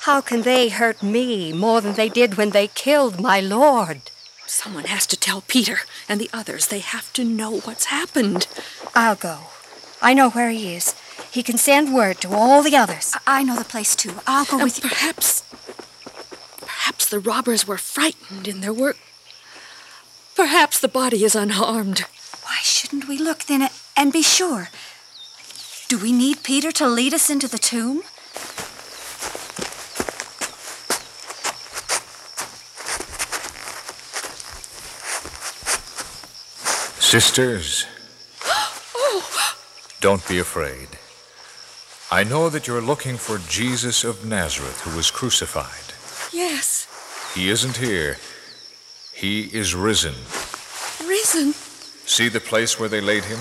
how 0.00 0.20
can 0.20 0.42
they 0.42 0.68
hurt 0.68 1.00
me 1.02 1.52
more 1.52 1.80
than 1.80 1.94
they 1.94 2.08
did 2.08 2.34
when 2.36 2.50
they 2.50 2.66
killed 2.66 3.20
my 3.20 3.40
lord? 3.40 4.00
Someone 4.46 4.84
has 4.86 5.06
to 5.06 5.16
tell 5.16 5.42
Peter 5.42 5.78
and 6.08 6.20
the 6.20 6.28
others. 6.32 6.66
They 6.66 6.80
have 6.80 7.12
to 7.14 7.24
know 7.24 7.60
what's 7.60 7.86
happened. 7.86 8.48
I'll 8.94 9.14
go. 9.14 9.38
I 10.02 10.12
know 10.12 10.28
where 10.30 10.50
he 10.50 10.74
is. 10.74 10.94
He 11.30 11.42
can 11.44 11.56
send 11.56 11.94
word 11.94 12.20
to 12.22 12.30
all 12.34 12.62
the 12.62 12.76
others. 12.76 13.14
I, 13.26 13.40
I 13.40 13.42
know 13.44 13.56
the 13.56 13.64
place 13.64 13.94
too. 13.94 14.14
I'll 14.26 14.44
go 14.44 14.56
And 14.56 14.64
with 14.64 14.82
you. 14.82 14.90
perhaps. 14.90 15.44
Perhaps 16.60 17.08
the 17.08 17.20
robbers 17.20 17.66
were 17.66 17.78
frightened 17.78 18.48
in 18.48 18.60
their 18.60 18.72
work. 18.72 18.98
Perhaps 20.34 20.80
the 20.80 20.88
body 20.88 21.24
is 21.24 21.36
unharmed. 21.36 22.00
Why 22.42 22.58
shouldn't 22.62 23.08
we 23.08 23.16
look 23.18 23.44
then 23.44 23.68
and 23.96 24.12
be 24.12 24.22
sure? 24.22 24.68
Do 25.94 26.00
we 26.00 26.10
need 26.10 26.42
Peter 26.42 26.72
to 26.72 26.88
lead 26.88 27.14
us 27.14 27.30
into 27.30 27.46
the 27.46 27.56
tomb? 27.56 28.02
Sisters, 36.98 37.86
Oh, 38.44 39.56
don't 40.00 40.26
be 40.26 40.38
afraid. 40.40 40.88
I 42.10 42.24
know 42.24 42.48
that 42.48 42.66
you're 42.66 42.80
looking 42.80 43.16
for 43.16 43.38
Jesus 43.48 44.02
of 44.02 44.24
Nazareth 44.24 44.80
who 44.80 44.96
was 44.96 45.12
crucified. 45.12 45.94
yes. 46.32 46.88
He 47.34 47.50
isn't 47.50 47.76
here. 47.76 48.16
He 49.12 49.42
is 49.42 49.74
risen. 49.76 50.14
Risen. 51.06 51.52
See 52.06 52.28
the 52.28 52.40
place 52.40 52.80
where 52.80 52.88
they 52.88 53.00
laid 53.00 53.24
him? 53.24 53.38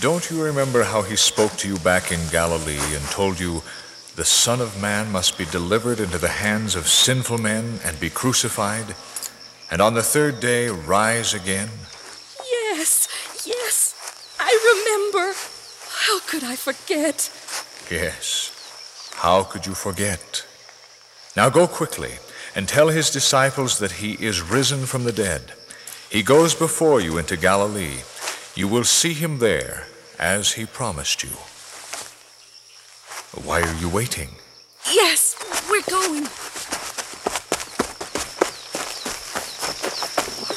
Don't 0.00 0.30
you 0.30 0.42
remember 0.42 0.82
how 0.82 1.02
he 1.02 1.16
spoke 1.16 1.52
to 1.58 1.68
you 1.68 1.78
back 1.78 2.10
in 2.10 2.20
Galilee 2.30 2.78
and 2.94 3.04
told 3.06 3.38
you 3.38 3.62
the 4.16 4.24
Son 4.24 4.60
of 4.60 4.80
Man 4.80 5.10
must 5.12 5.38
be 5.38 5.44
delivered 5.46 6.00
into 6.00 6.18
the 6.18 6.28
hands 6.28 6.74
of 6.74 6.88
sinful 6.88 7.38
men 7.38 7.78
and 7.84 7.98
be 8.00 8.10
crucified, 8.10 8.94
and 9.70 9.80
on 9.80 9.94
the 9.94 10.02
third 10.02 10.40
day 10.40 10.68
rise 10.68 11.34
again? 11.34 11.68
Yes. 12.50 13.08
Yes. 13.46 14.34
I 14.38 14.52
remember. 14.72 15.34
How 15.88 16.20
could 16.20 16.44
I 16.44 16.56
forget? 16.56 17.30
Yes. 17.90 18.50
How 19.16 19.44
could 19.44 19.66
you 19.66 19.74
forget? 19.74 20.44
Now 21.36 21.48
go 21.48 21.66
quickly 21.66 22.14
and 22.54 22.68
tell 22.68 22.88
his 22.88 23.10
disciples 23.10 23.78
that 23.78 23.92
he 23.92 24.12
is 24.14 24.42
risen 24.42 24.84
from 24.84 25.04
the 25.04 25.12
dead. 25.12 25.52
He 26.10 26.22
goes 26.22 26.54
before 26.54 27.00
you 27.00 27.16
into 27.16 27.36
Galilee. 27.36 28.00
You 28.54 28.68
will 28.68 28.84
see 28.84 29.14
him 29.14 29.38
there, 29.38 29.86
as 30.18 30.52
he 30.52 30.66
promised 30.66 31.22
you. 31.22 31.30
Why 33.42 33.62
are 33.62 33.74
you 33.80 33.88
waiting? 33.88 34.28
Yes, 34.92 35.34
we're 35.70 35.80
going. 35.88 36.24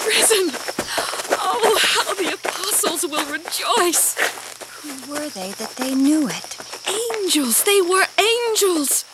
Risen. 0.05 0.51
Oh, 1.39 1.79
how 1.81 2.13
the 2.15 2.33
apostles 2.33 3.05
will 3.05 3.25
rejoice. 3.31 4.15
Who 4.81 5.13
were 5.13 5.29
they 5.29 5.51
that 5.51 5.75
they 5.77 5.95
knew 5.95 6.27
it? 6.27 6.57
Angels. 6.89 7.63
They 7.63 7.79
were 7.79 8.07
angels. 8.19 9.05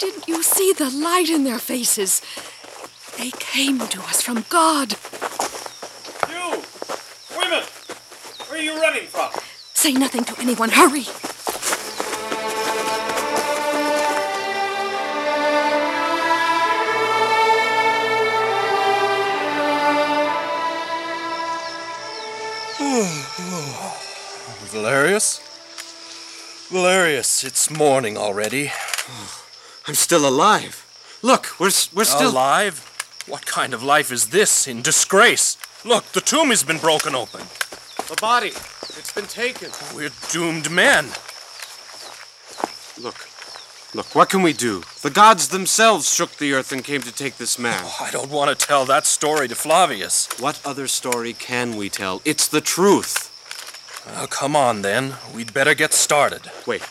Didn't 0.00 0.26
you 0.26 0.42
see 0.42 0.72
the 0.72 0.90
light 0.90 1.30
in 1.30 1.44
their 1.44 1.60
faces? 1.60 2.20
They 3.16 3.30
came 3.38 3.78
to 3.78 4.00
us 4.02 4.22
from 4.22 4.44
God. 4.48 4.96
You! 6.28 6.64
Women! 7.38 7.62
Where 8.62 8.70
are 8.70 8.76
you 8.76 8.80
running 8.80 9.08
from? 9.08 9.28
Say 9.74 9.92
nothing 9.92 10.22
to 10.22 10.40
anyone. 10.40 10.68
Hurry. 10.68 11.02
Valerius? 24.70 25.40
Valerius, 26.70 27.42
it's 27.42 27.68
morning 27.68 28.16
already. 28.16 28.70
I'm 29.88 29.94
still 29.94 30.28
alive. 30.28 30.86
Look, 31.20 31.58
we're, 31.58 31.72
we're 31.92 32.04
still. 32.04 32.30
Alive? 32.30 32.78
What 33.26 33.44
kind 33.44 33.74
of 33.74 33.82
life 33.82 34.12
is 34.12 34.28
this 34.28 34.68
in 34.68 34.82
disgrace? 34.82 35.56
Look, 35.84 36.04
the 36.12 36.20
tomb 36.20 36.50
has 36.50 36.62
been 36.62 36.78
broken 36.78 37.16
open. 37.16 37.40
The 38.12 38.20
body. 38.20 38.48
It's 38.48 39.10
been 39.14 39.24
taken. 39.24 39.70
We're 39.96 40.10
doomed 40.30 40.70
men. 40.70 41.06
Look. 43.02 43.26
Look, 43.94 44.14
what 44.14 44.28
can 44.28 44.42
we 44.42 44.52
do? 44.52 44.82
The 45.00 45.08
gods 45.08 45.48
themselves 45.48 46.12
shook 46.12 46.32
the 46.32 46.52
earth 46.52 46.72
and 46.72 46.84
came 46.84 47.00
to 47.00 47.10
take 47.10 47.38
this 47.38 47.58
man. 47.58 47.80
Oh, 47.82 47.96
I 48.02 48.10
don't 48.10 48.30
want 48.30 48.50
to 48.50 48.66
tell 48.66 48.84
that 48.84 49.06
story 49.06 49.48
to 49.48 49.54
Flavius. 49.54 50.28
What 50.38 50.60
other 50.62 50.88
story 50.88 51.32
can 51.32 51.74
we 51.74 51.88
tell? 51.88 52.20
It's 52.26 52.46
the 52.46 52.60
truth. 52.60 53.30
Well, 54.06 54.26
come 54.26 54.54
on 54.56 54.82
then. 54.82 55.14
We'd 55.34 55.54
better 55.54 55.74
get 55.74 55.94
started. 55.94 56.50
Wait, 56.66 56.82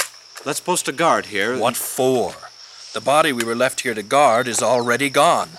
let's 0.44 0.60
post 0.60 0.88
a 0.88 0.92
guard 0.92 1.28
here. 1.28 1.56
What 1.56 1.78
for? 1.78 2.34
The 2.94 3.02
body 3.02 3.32
we 3.32 3.44
were 3.44 3.56
left 3.56 3.82
here 3.82 3.94
to 3.94 4.02
guard 4.02 4.48
is 4.48 4.64
already 4.64 5.12
gone. 5.12 5.50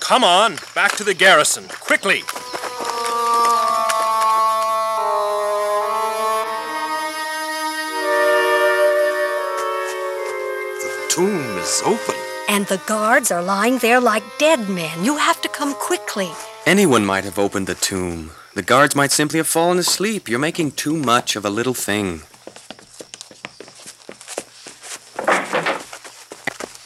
Come 0.00 0.24
on, 0.24 0.56
back 0.74 0.96
to 0.96 1.04
the 1.04 1.14
garrison, 1.14 1.68
quickly. 1.68 2.24
Is 11.64 11.82
open. 11.84 12.14
And 12.48 12.66
the 12.66 12.80
guards 12.86 13.30
are 13.30 13.42
lying 13.42 13.78
there 13.78 14.00
like 14.00 14.22
dead 14.38 14.68
men. 14.68 15.04
You 15.04 15.16
have 15.16 15.40
to 15.42 15.48
come 15.48 15.74
quickly. 15.74 16.30
Anyone 16.66 17.04
might 17.06 17.24
have 17.24 17.38
opened 17.38 17.66
the 17.66 17.74
tomb. 17.74 18.30
The 18.54 18.62
guards 18.62 18.94
might 18.94 19.12
simply 19.12 19.38
have 19.38 19.46
fallen 19.48 19.78
asleep. 19.78 20.28
You're 20.28 20.38
making 20.38 20.72
too 20.72 20.96
much 20.96 21.36
of 21.36 21.44
a 21.44 21.50
little 21.50 21.74
thing. 21.74 22.20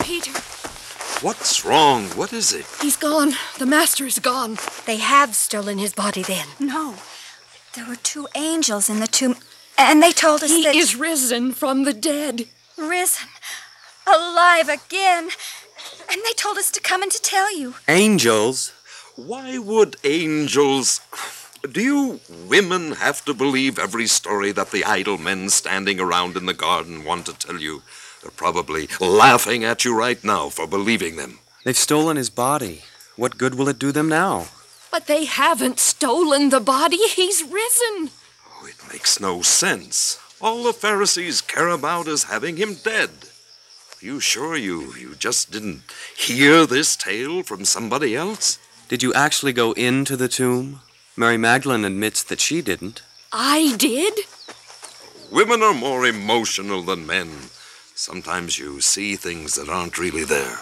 Peter, 0.01 0.33
What's 1.21 1.65
wrong? 1.65 2.05
What 2.17 2.33
is 2.33 2.53
it? 2.53 2.65
he's 2.81 2.97
gone. 2.97 3.33
The 3.59 3.67
master 3.67 4.07
is 4.07 4.19
gone. 4.19 4.57
They 4.87 4.99
have 4.99 5.35
stolen 5.35 5.79
his 5.79 5.93
body 5.93 6.23
then. 6.23 6.47
No. 6.61 6.95
There 7.75 7.87
were 7.87 7.97
two 7.97 8.29
angels 8.35 8.89
in 8.89 9.01
the 9.01 9.07
tomb, 9.07 9.37
and 9.77 10.03
they 10.03 10.13
told 10.13 10.43
us 10.43 10.51
He 10.51 10.67
is 10.67 10.97
risen 10.97 11.53
from 11.53 11.85
the 11.85 11.93
dead. 11.93 12.47
risen. 12.77 13.29
Alive 14.09 14.69
again. 14.69 15.29
And 16.11 16.23
they 16.25 16.33
told 16.33 16.57
us 16.57 16.71
to 16.73 16.81
come 16.81 17.03
and 17.03 17.13
to 17.13 17.21
tell 17.21 17.57
you. 17.57 17.75
Angels? 17.87 18.73
Why 19.17 19.59
would 19.59 19.97
angels. 20.05 21.01
Do 21.71 21.83
you 21.83 22.21
women 22.47 22.93
have 22.93 23.25
to 23.25 23.35
believe 23.35 23.79
every 23.79 24.07
story 24.07 24.53
that 24.53 24.71
the 24.71 24.85
idle 24.85 25.19
men 25.19 25.51
standing 25.51 26.01
around 26.01 26.37
in 26.37 26.47
the 26.47 26.55
garden 26.55 27.05
want 27.05 27.27
to 27.27 27.35
tell 27.35 27.59
you? 27.59 27.83
They're 28.23 28.31
probably 28.31 28.89
laughing 29.01 29.65
at 29.65 29.85
you 29.85 29.97
right 29.97 30.23
now 30.25 30.49
for 30.49 30.67
believing 30.67 31.17
them. 31.17 31.41
They've 31.65 31.77
stolen 31.77 32.17
his 32.17 32.31
body. 32.31 32.83
What 33.17 33.39
good 33.39 33.57
will 33.57 33.69
it 33.69 33.79
do 33.79 33.93
them 33.93 34.09
now? 34.09 34.47
But 34.91 35.07
they 35.07 35.25
haven't 35.27 35.81
stolen 35.81 36.51
the 36.51 36.61
body. 36.61 36.99
He's 37.09 37.43
risen. 37.43 38.11
Oh, 38.49 38.67
it 38.67 38.93
makes 38.93 39.21
no 39.21 39.43
sense. 39.43 40.19
All 40.41 40.63
the 40.63 40.73
Pharisees 40.73 41.41
care 41.41 41.69
about 41.69 42.07
is 42.07 42.25
having 42.25 42.57
him 42.57 42.75
dead. 42.75 43.11
Are 44.01 44.07
you 44.07 44.21
sure 44.21 44.57
you, 44.57 44.95
you 44.95 45.17
just 45.17 45.51
didn't 45.51 45.83
hear 46.17 46.67
this 46.67 46.95
tale 46.95 47.43
from 47.43 47.65
somebody 47.65 48.15
else? 48.15 48.61
Did 48.87 49.03
you 49.03 49.13
actually 49.13 49.53
go 49.53 49.73
into 49.73 50.17
the 50.17 50.29
tomb? 50.29 50.83
Mary 51.17 51.37
Magdalene 51.37 51.85
admits 51.85 52.23
that 52.23 52.39
she 52.41 52.63
didn't. 52.63 53.03
I 53.33 53.75
did? 53.77 54.21
Women 55.33 55.63
are 55.63 55.75
more 55.75 56.07
emotional 56.07 56.83
than 56.83 57.09
men. 57.09 57.29
Sometimes 57.97 58.57
you 58.57 58.81
see 58.81 59.17
things 59.17 59.57
that 59.57 59.69
aren't 59.69 59.99
really 59.99 60.23
there. 60.23 60.61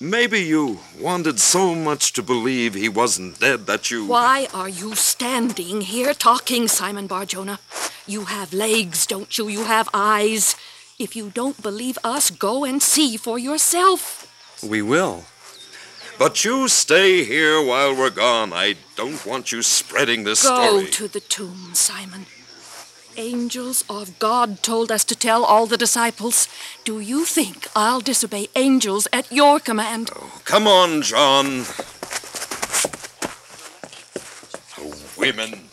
Maybe 0.00 0.40
you 0.40 0.80
wanted 0.98 1.40
so 1.40 1.74
much 1.74 2.14
to 2.14 2.22
believe 2.22 2.72
he 2.72 2.88
wasn't 2.88 3.38
dead 3.38 3.66
that 3.66 3.90
you. 3.90 4.06
Why 4.06 4.48
are 4.54 4.68
you 4.68 4.94
standing 4.94 5.82
here 5.82 6.14
talking, 6.14 6.68
Simon 6.68 7.06
Barjona? 7.06 7.58
You 8.06 8.24
have 8.24 8.54
legs, 8.54 9.06
don't 9.06 9.36
you? 9.36 9.48
You 9.48 9.64
have 9.64 9.90
eyes. 9.92 10.56
If 10.98 11.14
you 11.14 11.30
don't 11.30 11.62
believe 11.62 11.96
us, 12.02 12.28
go 12.28 12.64
and 12.64 12.82
see 12.82 13.16
for 13.16 13.38
yourself. 13.38 14.26
We 14.68 14.82
will. 14.82 15.26
But 16.18 16.44
you 16.44 16.66
stay 16.66 17.22
here 17.22 17.62
while 17.62 17.94
we're 17.94 18.10
gone. 18.10 18.52
I 18.52 18.74
don't 18.96 19.24
want 19.24 19.52
you 19.52 19.62
spreading 19.62 20.24
this 20.24 20.42
Go 20.42 20.56
story. 20.56 20.84
Go 20.86 20.90
to 20.90 21.06
the 21.06 21.20
tomb, 21.20 21.70
Simon. 21.74 22.26
Angels 23.16 23.84
of 23.88 24.18
God 24.18 24.60
told 24.64 24.90
us 24.90 25.04
to 25.04 25.14
tell 25.14 25.44
all 25.44 25.66
the 25.66 25.76
disciples. 25.76 26.48
Do 26.82 26.98
you 26.98 27.24
think 27.24 27.68
I'll 27.76 28.00
disobey 28.00 28.48
angels 28.56 29.06
at 29.12 29.30
your 29.30 29.60
command? 29.60 30.10
Oh, 30.16 30.40
come 30.44 30.66
on, 30.66 31.02
John. 31.02 31.64
Oh, 34.80 34.94
women. 35.16 35.70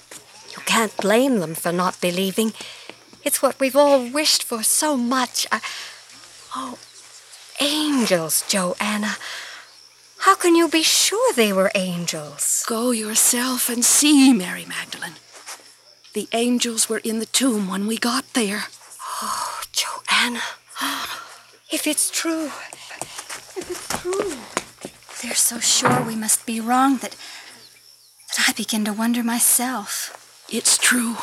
You 0.56 0.62
can't 0.68 0.96
blame 0.98 1.40
them 1.40 1.56
for 1.56 1.72
not 1.72 2.00
believing. 2.00 2.54
It's 3.26 3.42
what 3.42 3.60
we've 3.60 3.76
all 3.76 4.08
wished 4.08 4.44
for 4.44 4.62
so 4.62 4.96
much. 4.96 5.48
I... 5.52 5.60
Oh, 6.56 6.78
angels, 7.60 8.44
Joanna. 8.48 9.16
How 10.20 10.36
can 10.36 10.56
you 10.56 10.70
be 10.70 10.84
sure 10.84 11.34
they 11.34 11.52
were 11.52 11.72
angels? 11.74 12.64
Go 12.68 12.92
yourself 12.92 13.68
and 13.68 13.84
see, 13.84 14.32
Mary 14.32 14.66
Magdalene. 14.66 15.16
The 16.14 16.30
angels 16.34 16.88
were 16.88 17.00
in 17.00 17.18
the 17.18 17.26
tomb 17.26 17.68
when 17.68 17.88
we 17.88 17.98
got 17.98 18.34
there. 18.34 18.66
Oh, 19.22 19.62
Joanna. 19.72 20.42
If 21.72 21.88
it's 21.88 22.12
true. 22.12 22.46
If 23.58 23.70
it's 23.72 24.02
true. 24.02 24.38
They're 25.22 25.36
so 25.36 25.60
sure 25.60 26.04
we 26.04 26.16
must 26.16 26.46
be 26.46 26.60
wrong 26.60 26.98
that, 26.98 27.16
that 28.38 28.50
I 28.50 28.54
begin 28.54 28.86
to 28.86 28.94
wonder 28.94 29.24
myself. 29.24 30.46
It's 30.50 30.78
true. 30.78 31.16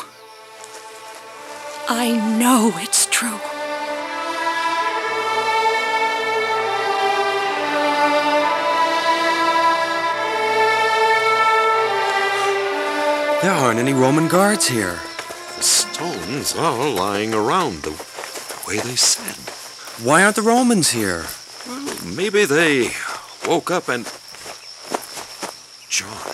I 1.95 2.13
know 2.39 2.73
it's 2.77 3.05
true. 3.05 3.39
There 13.43 13.53
aren't 13.53 13.79
any 13.79 13.93
Roman 13.93 14.27
guards 14.27 14.69
here. 14.69 15.01
The 15.59 15.63
stones 15.63 16.57
are 16.57 16.89
lying 16.89 17.35
around 17.35 17.83
the, 17.83 17.91
the 17.91 18.63
way 18.67 18.79
they 18.79 18.97
said. 18.97 19.37
Why 20.03 20.25
aren't 20.25 20.37
the 20.37 20.43
Romans 20.43 20.93
here? 20.93 21.27
Well, 21.69 21.95
maybe 22.07 22.47
they 22.47 22.93
woke 23.47 23.71
up 23.71 23.91
and. 23.91 24.11
John. 25.91 26.33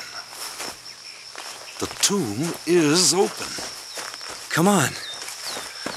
The 1.81 1.93
tomb 2.01 2.55
is 2.65 3.13
open. 3.13 3.49
Come 4.51 4.69
on. 4.69 4.91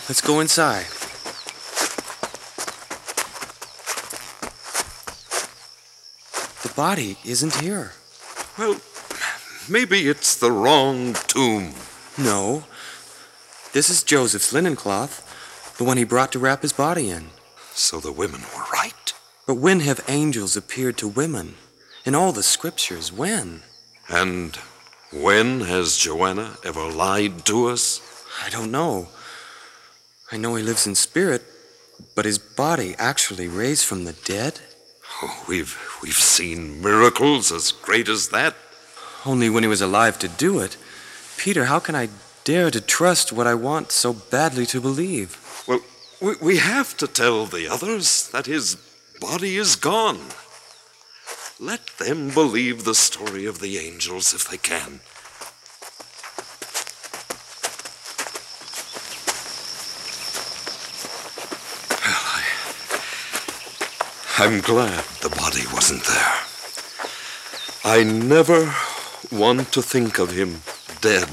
Let's 0.10 0.22
go 0.22 0.40
inside. 0.40 0.88
The 6.64 6.74
body 6.76 7.18
isn't 7.24 7.56
here. 7.56 7.94
Well, 8.58 8.82
maybe 9.70 10.10
it's 10.10 10.36
the 10.36 10.52
wrong 10.52 11.14
tomb. 11.28 11.76
No. 12.18 12.66
This 13.74 13.90
is 13.90 14.04
Joseph's 14.04 14.52
linen 14.52 14.76
cloth, 14.76 15.76
the 15.78 15.84
one 15.86 15.98
he 15.98 16.04
brought 16.04 16.32
to 16.34 16.40
wrap 16.40 16.62
his 16.62 16.74
body 16.74 17.10
in. 17.10 17.30
So 17.74 18.00
the 18.00 18.12
women 18.12 18.42
were 18.56 18.66
right. 18.74 19.14
But 19.48 19.56
when 19.56 19.80
have 19.82 20.04
angels 20.08 20.58
appeared 20.58 20.98
to 20.98 21.08
women? 21.08 21.56
In 22.06 22.16
all 22.16 22.32
the 22.32 22.44
scriptures, 22.44 23.12
when? 23.12 23.62
And 24.10 24.58
when 25.14 25.62
has 25.62 25.98
Joanna 25.98 26.58
ever 26.66 26.90
lied 26.90 27.46
to 27.46 27.68
us? 27.68 28.02
I 28.44 28.50
don't 28.50 28.72
know. 28.72 29.08
I 30.32 30.38
know 30.38 30.56
he 30.56 30.64
lives 30.64 30.88
in 30.88 30.96
spirit, 30.96 31.44
but 32.16 32.26
his 32.26 32.38
body 32.38 32.96
actually 32.98 33.48
raised 33.48 33.86
from 33.86 34.06
the 34.06 34.14
dead? 34.14 34.62
Oh, 35.22 35.44
we've 35.48 35.78
we've 36.02 36.14
seen 36.14 36.82
miracles 36.82 37.52
as 37.52 37.72
great 37.72 38.08
as 38.08 38.30
that. 38.30 38.56
Only 39.26 39.50
when 39.50 39.64
he 39.64 39.70
was 39.70 39.82
alive 39.82 40.18
to 40.20 40.28
do 40.28 40.60
it. 40.60 40.78
Peter, 41.38 41.66
how 41.66 41.80
can 41.80 41.96
I 41.96 42.10
dare 42.44 42.72
to 42.72 42.82
trust 42.82 43.32
what 43.32 43.46
I 43.46 43.54
want 43.54 43.92
so 43.92 44.14
badly 44.14 44.66
to 44.68 44.82
believe? 44.82 45.38
Well, 45.68 45.82
we, 46.22 46.36
we 46.42 46.58
have 46.58 46.96
to 46.98 47.08
tell 47.08 47.46
the 47.46 47.68
others 47.68 48.30
that 48.30 48.46
his 48.46 48.78
body 49.20 49.58
is 49.58 49.76
gone. 49.76 50.20
Let 51.60 51.86
them 51.98 52.30
believe 52.30 52.84
the 52.84 52.96
story 52.96 53.46
of 53.46 53.60
the 53.60 53.78
angels 53.78 54.34
if 54.34 54.50
they 54.50 54.58
can. 54.58 55.02
I'm 64.42 64.60
glad 64.62 65.04
the 65.22 65.30
body 65.30 65.62
wasn't 65.72 66.04
there. 66.06 66.34
I 67.86 68.02
never 68.04 68.74
want 69.32 69.72
to 69.74 69.84
think 69.84 70.18
of 70.18 70.32
him 70.32 70.64
dead, 71.00 71.30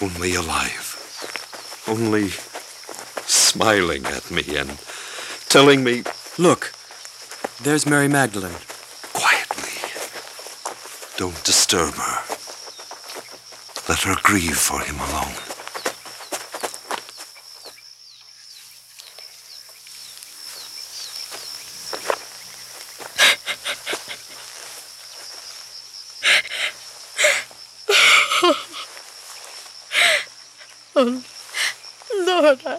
only 0.00 0.34
alive, 0.34 0.96
only 1.86 2.30
smiling 3.26 4.06
at 4.06 4.30
me 4.30 4.56
and 4.56 4.78
telling 5.50 5.84
me, 5.84 6.04
Look, 6.38 6.72
there's 7.62 7.84
Mary 7.84 8.08
Magdalene. 8.08 8.64
quietly, 9.12 9.76
don't 11.18 11.44
disturb 11.44 11.92
her. 11.92 12.18
Let 13.86 14.00
her 14.04 14.16
grieve 14.22 14.56
for 14.56 14.80
him 14.80 14.96
alone. 14.96 15.52
Oh, 30.94 31.24
Lord, 32.14 32.60
I, 32.66 32.78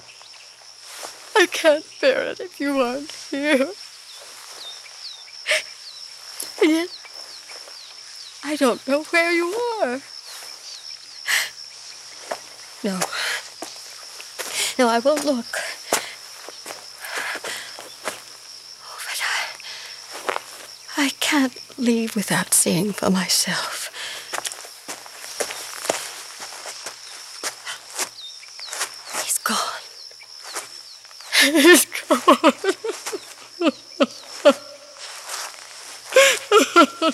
I 1.35 1.47
can't 1.63 1.85
bear 2.01 2.23
it 2.23 2.41
if 2.41 2.59
you 2.59 2.77
aren't 2.81 3.09
here. 3.31 3.69
And 6.61 6.71
yet, 6.71 6.89
I 8.43 8.57
don't 8.57 8.85
know 8.85 9.03
where 9.03 9.31
you 9.31 9.45
are. 9.45 10.01
No. 12.83 12.99
No, 14.77 14.89
I 14.89 14.99
won't 14.99 15.23
look. 15.23 15.55
Oh, 18.83 18.99
but 19.07 19.21
I, 20.97 21.05
I 21.05 21.09
can't 21.21 21.57
leave 21.77 22.13
without 22.13 22.53
seeing 22.53 22.91
for 22.91 23.09
myself. 23.09 23.82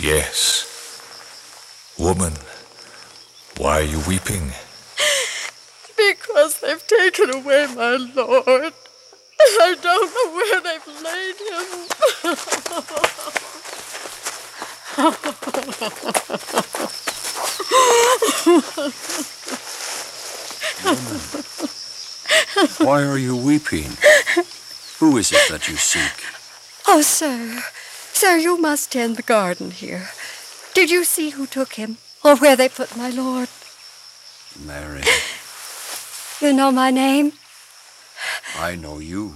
Yes. 0.00 0.64
Woman, 1.98 2.32
why 3.56 3.80
are 3.80 3.82
you 3.82 4.00
weeping? 4.08 4.52
Because 5.96 6.60
they've 6.60 6.86
taken 6.86 7.30
away 7.34 7.66
my 7.74 7.96
lord. 8.14 8.72
I 9.40 9.76
don't 9.80 10.14
know 10.14 10.30
where 10.34 10.60
they've 10.60 10.86
laid 11.02 11.36
him. 11.48 11.88
Woman, 18.46 18.92
Why 22.78 23.02
are 23.02 23.18
you 23.18 23.33
weeping? 23.74 23.96
Who 24.98 25.16
is 25.16 25.32
it 25.32 25.50
that 25.50 25.68
you 25.68 25.76
seek? 25.76 26.24
Oh, 26.86 27.02
sir. 27.02 27.62
Sir, 28.12 28.36
you 28.36 28.60
must 28.60 28.92
tend 28.92 29.16
the 29.16 29.22
garden 29.22 29.70
here. 29.70 30.10
Did 30.74 30.90
you 30.90 31.04
see 31.04 31.30
who 31.30 31.46
took 31.46 31.74
him? 31.74 31.98
Or 32.24 32.36
where 32.36 32.56
they 32.56 32.68
put 32.68 32.96
my 32.96 33.10
lord? 33.10 33.48
Mary, 34.64 35.02
You 36.40 36.52
know 36.52 36.70
my 36.70 36.90
name? 36.90 37.32
I 38.56 38.76
know 38.76 38.98
you. 38.98 39.34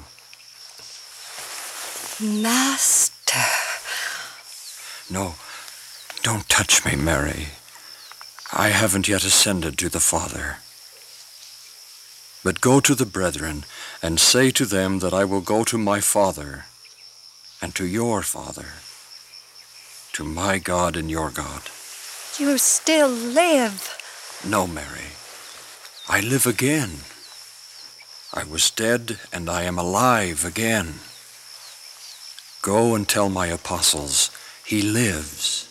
Master. 2.21 3.39
No, 5.11 5.35
don't 6.23 6.49
touch 6.49 6.85
me, 6.85 6.95
Mary. 6.97 7.49
I 8.53 8.69
haven't 8.69 9.09
yet 9.09 9.25
ascended 9.25 9.77
to 9.79 9.89
the 9.89 10.01
Father. 10.01 10.59
But 12.49 12.63
go 12.63 12.81
to 12.81 12.95
the 12.95 13.05
brethren 13.05 13.65
and 14.03 14.19
say 14.19 14.51
to 14.53 14.65
them 14.65 15.01
that 15.01 15.13
I 15.13 15.23
will 15.27 15.43
go 15.43 15.65
to 15.65 15.77
my 15.77 16.01
Father 16.01 16.65
and 17.61 17.75
to 17.75 17.85
your 17.85 18.23
Father, 18.23 18.69
to 20.15 20.25
my 20.25 20.57
God 20.57 20.97
and 20.97 21.11
your 21.11 21.29
God. 21.29 21.65
You 22.39 22.57
still 22.57 23.11
live. 23.11 23.95
No, 24.49 24.67
Mary. 24.67 25.13
I 26.09 26.23
live 26.23 26.47
again. 26.47 27.01
I 28.33 28.45
was 28.45 28.71
dead 28.71 29.19
and 29.31 29.51
I 29.51 29.65
am 29.65 29.79
alive 29.79 30.47
again. 30.47 31.01
Go 32.63 32.95
and 32.95 33.07
tell 33.07 33.29
my 33.29 33.49
apostles 33.49 34.31
he 34.65 34.81
lives. 34.81 35.68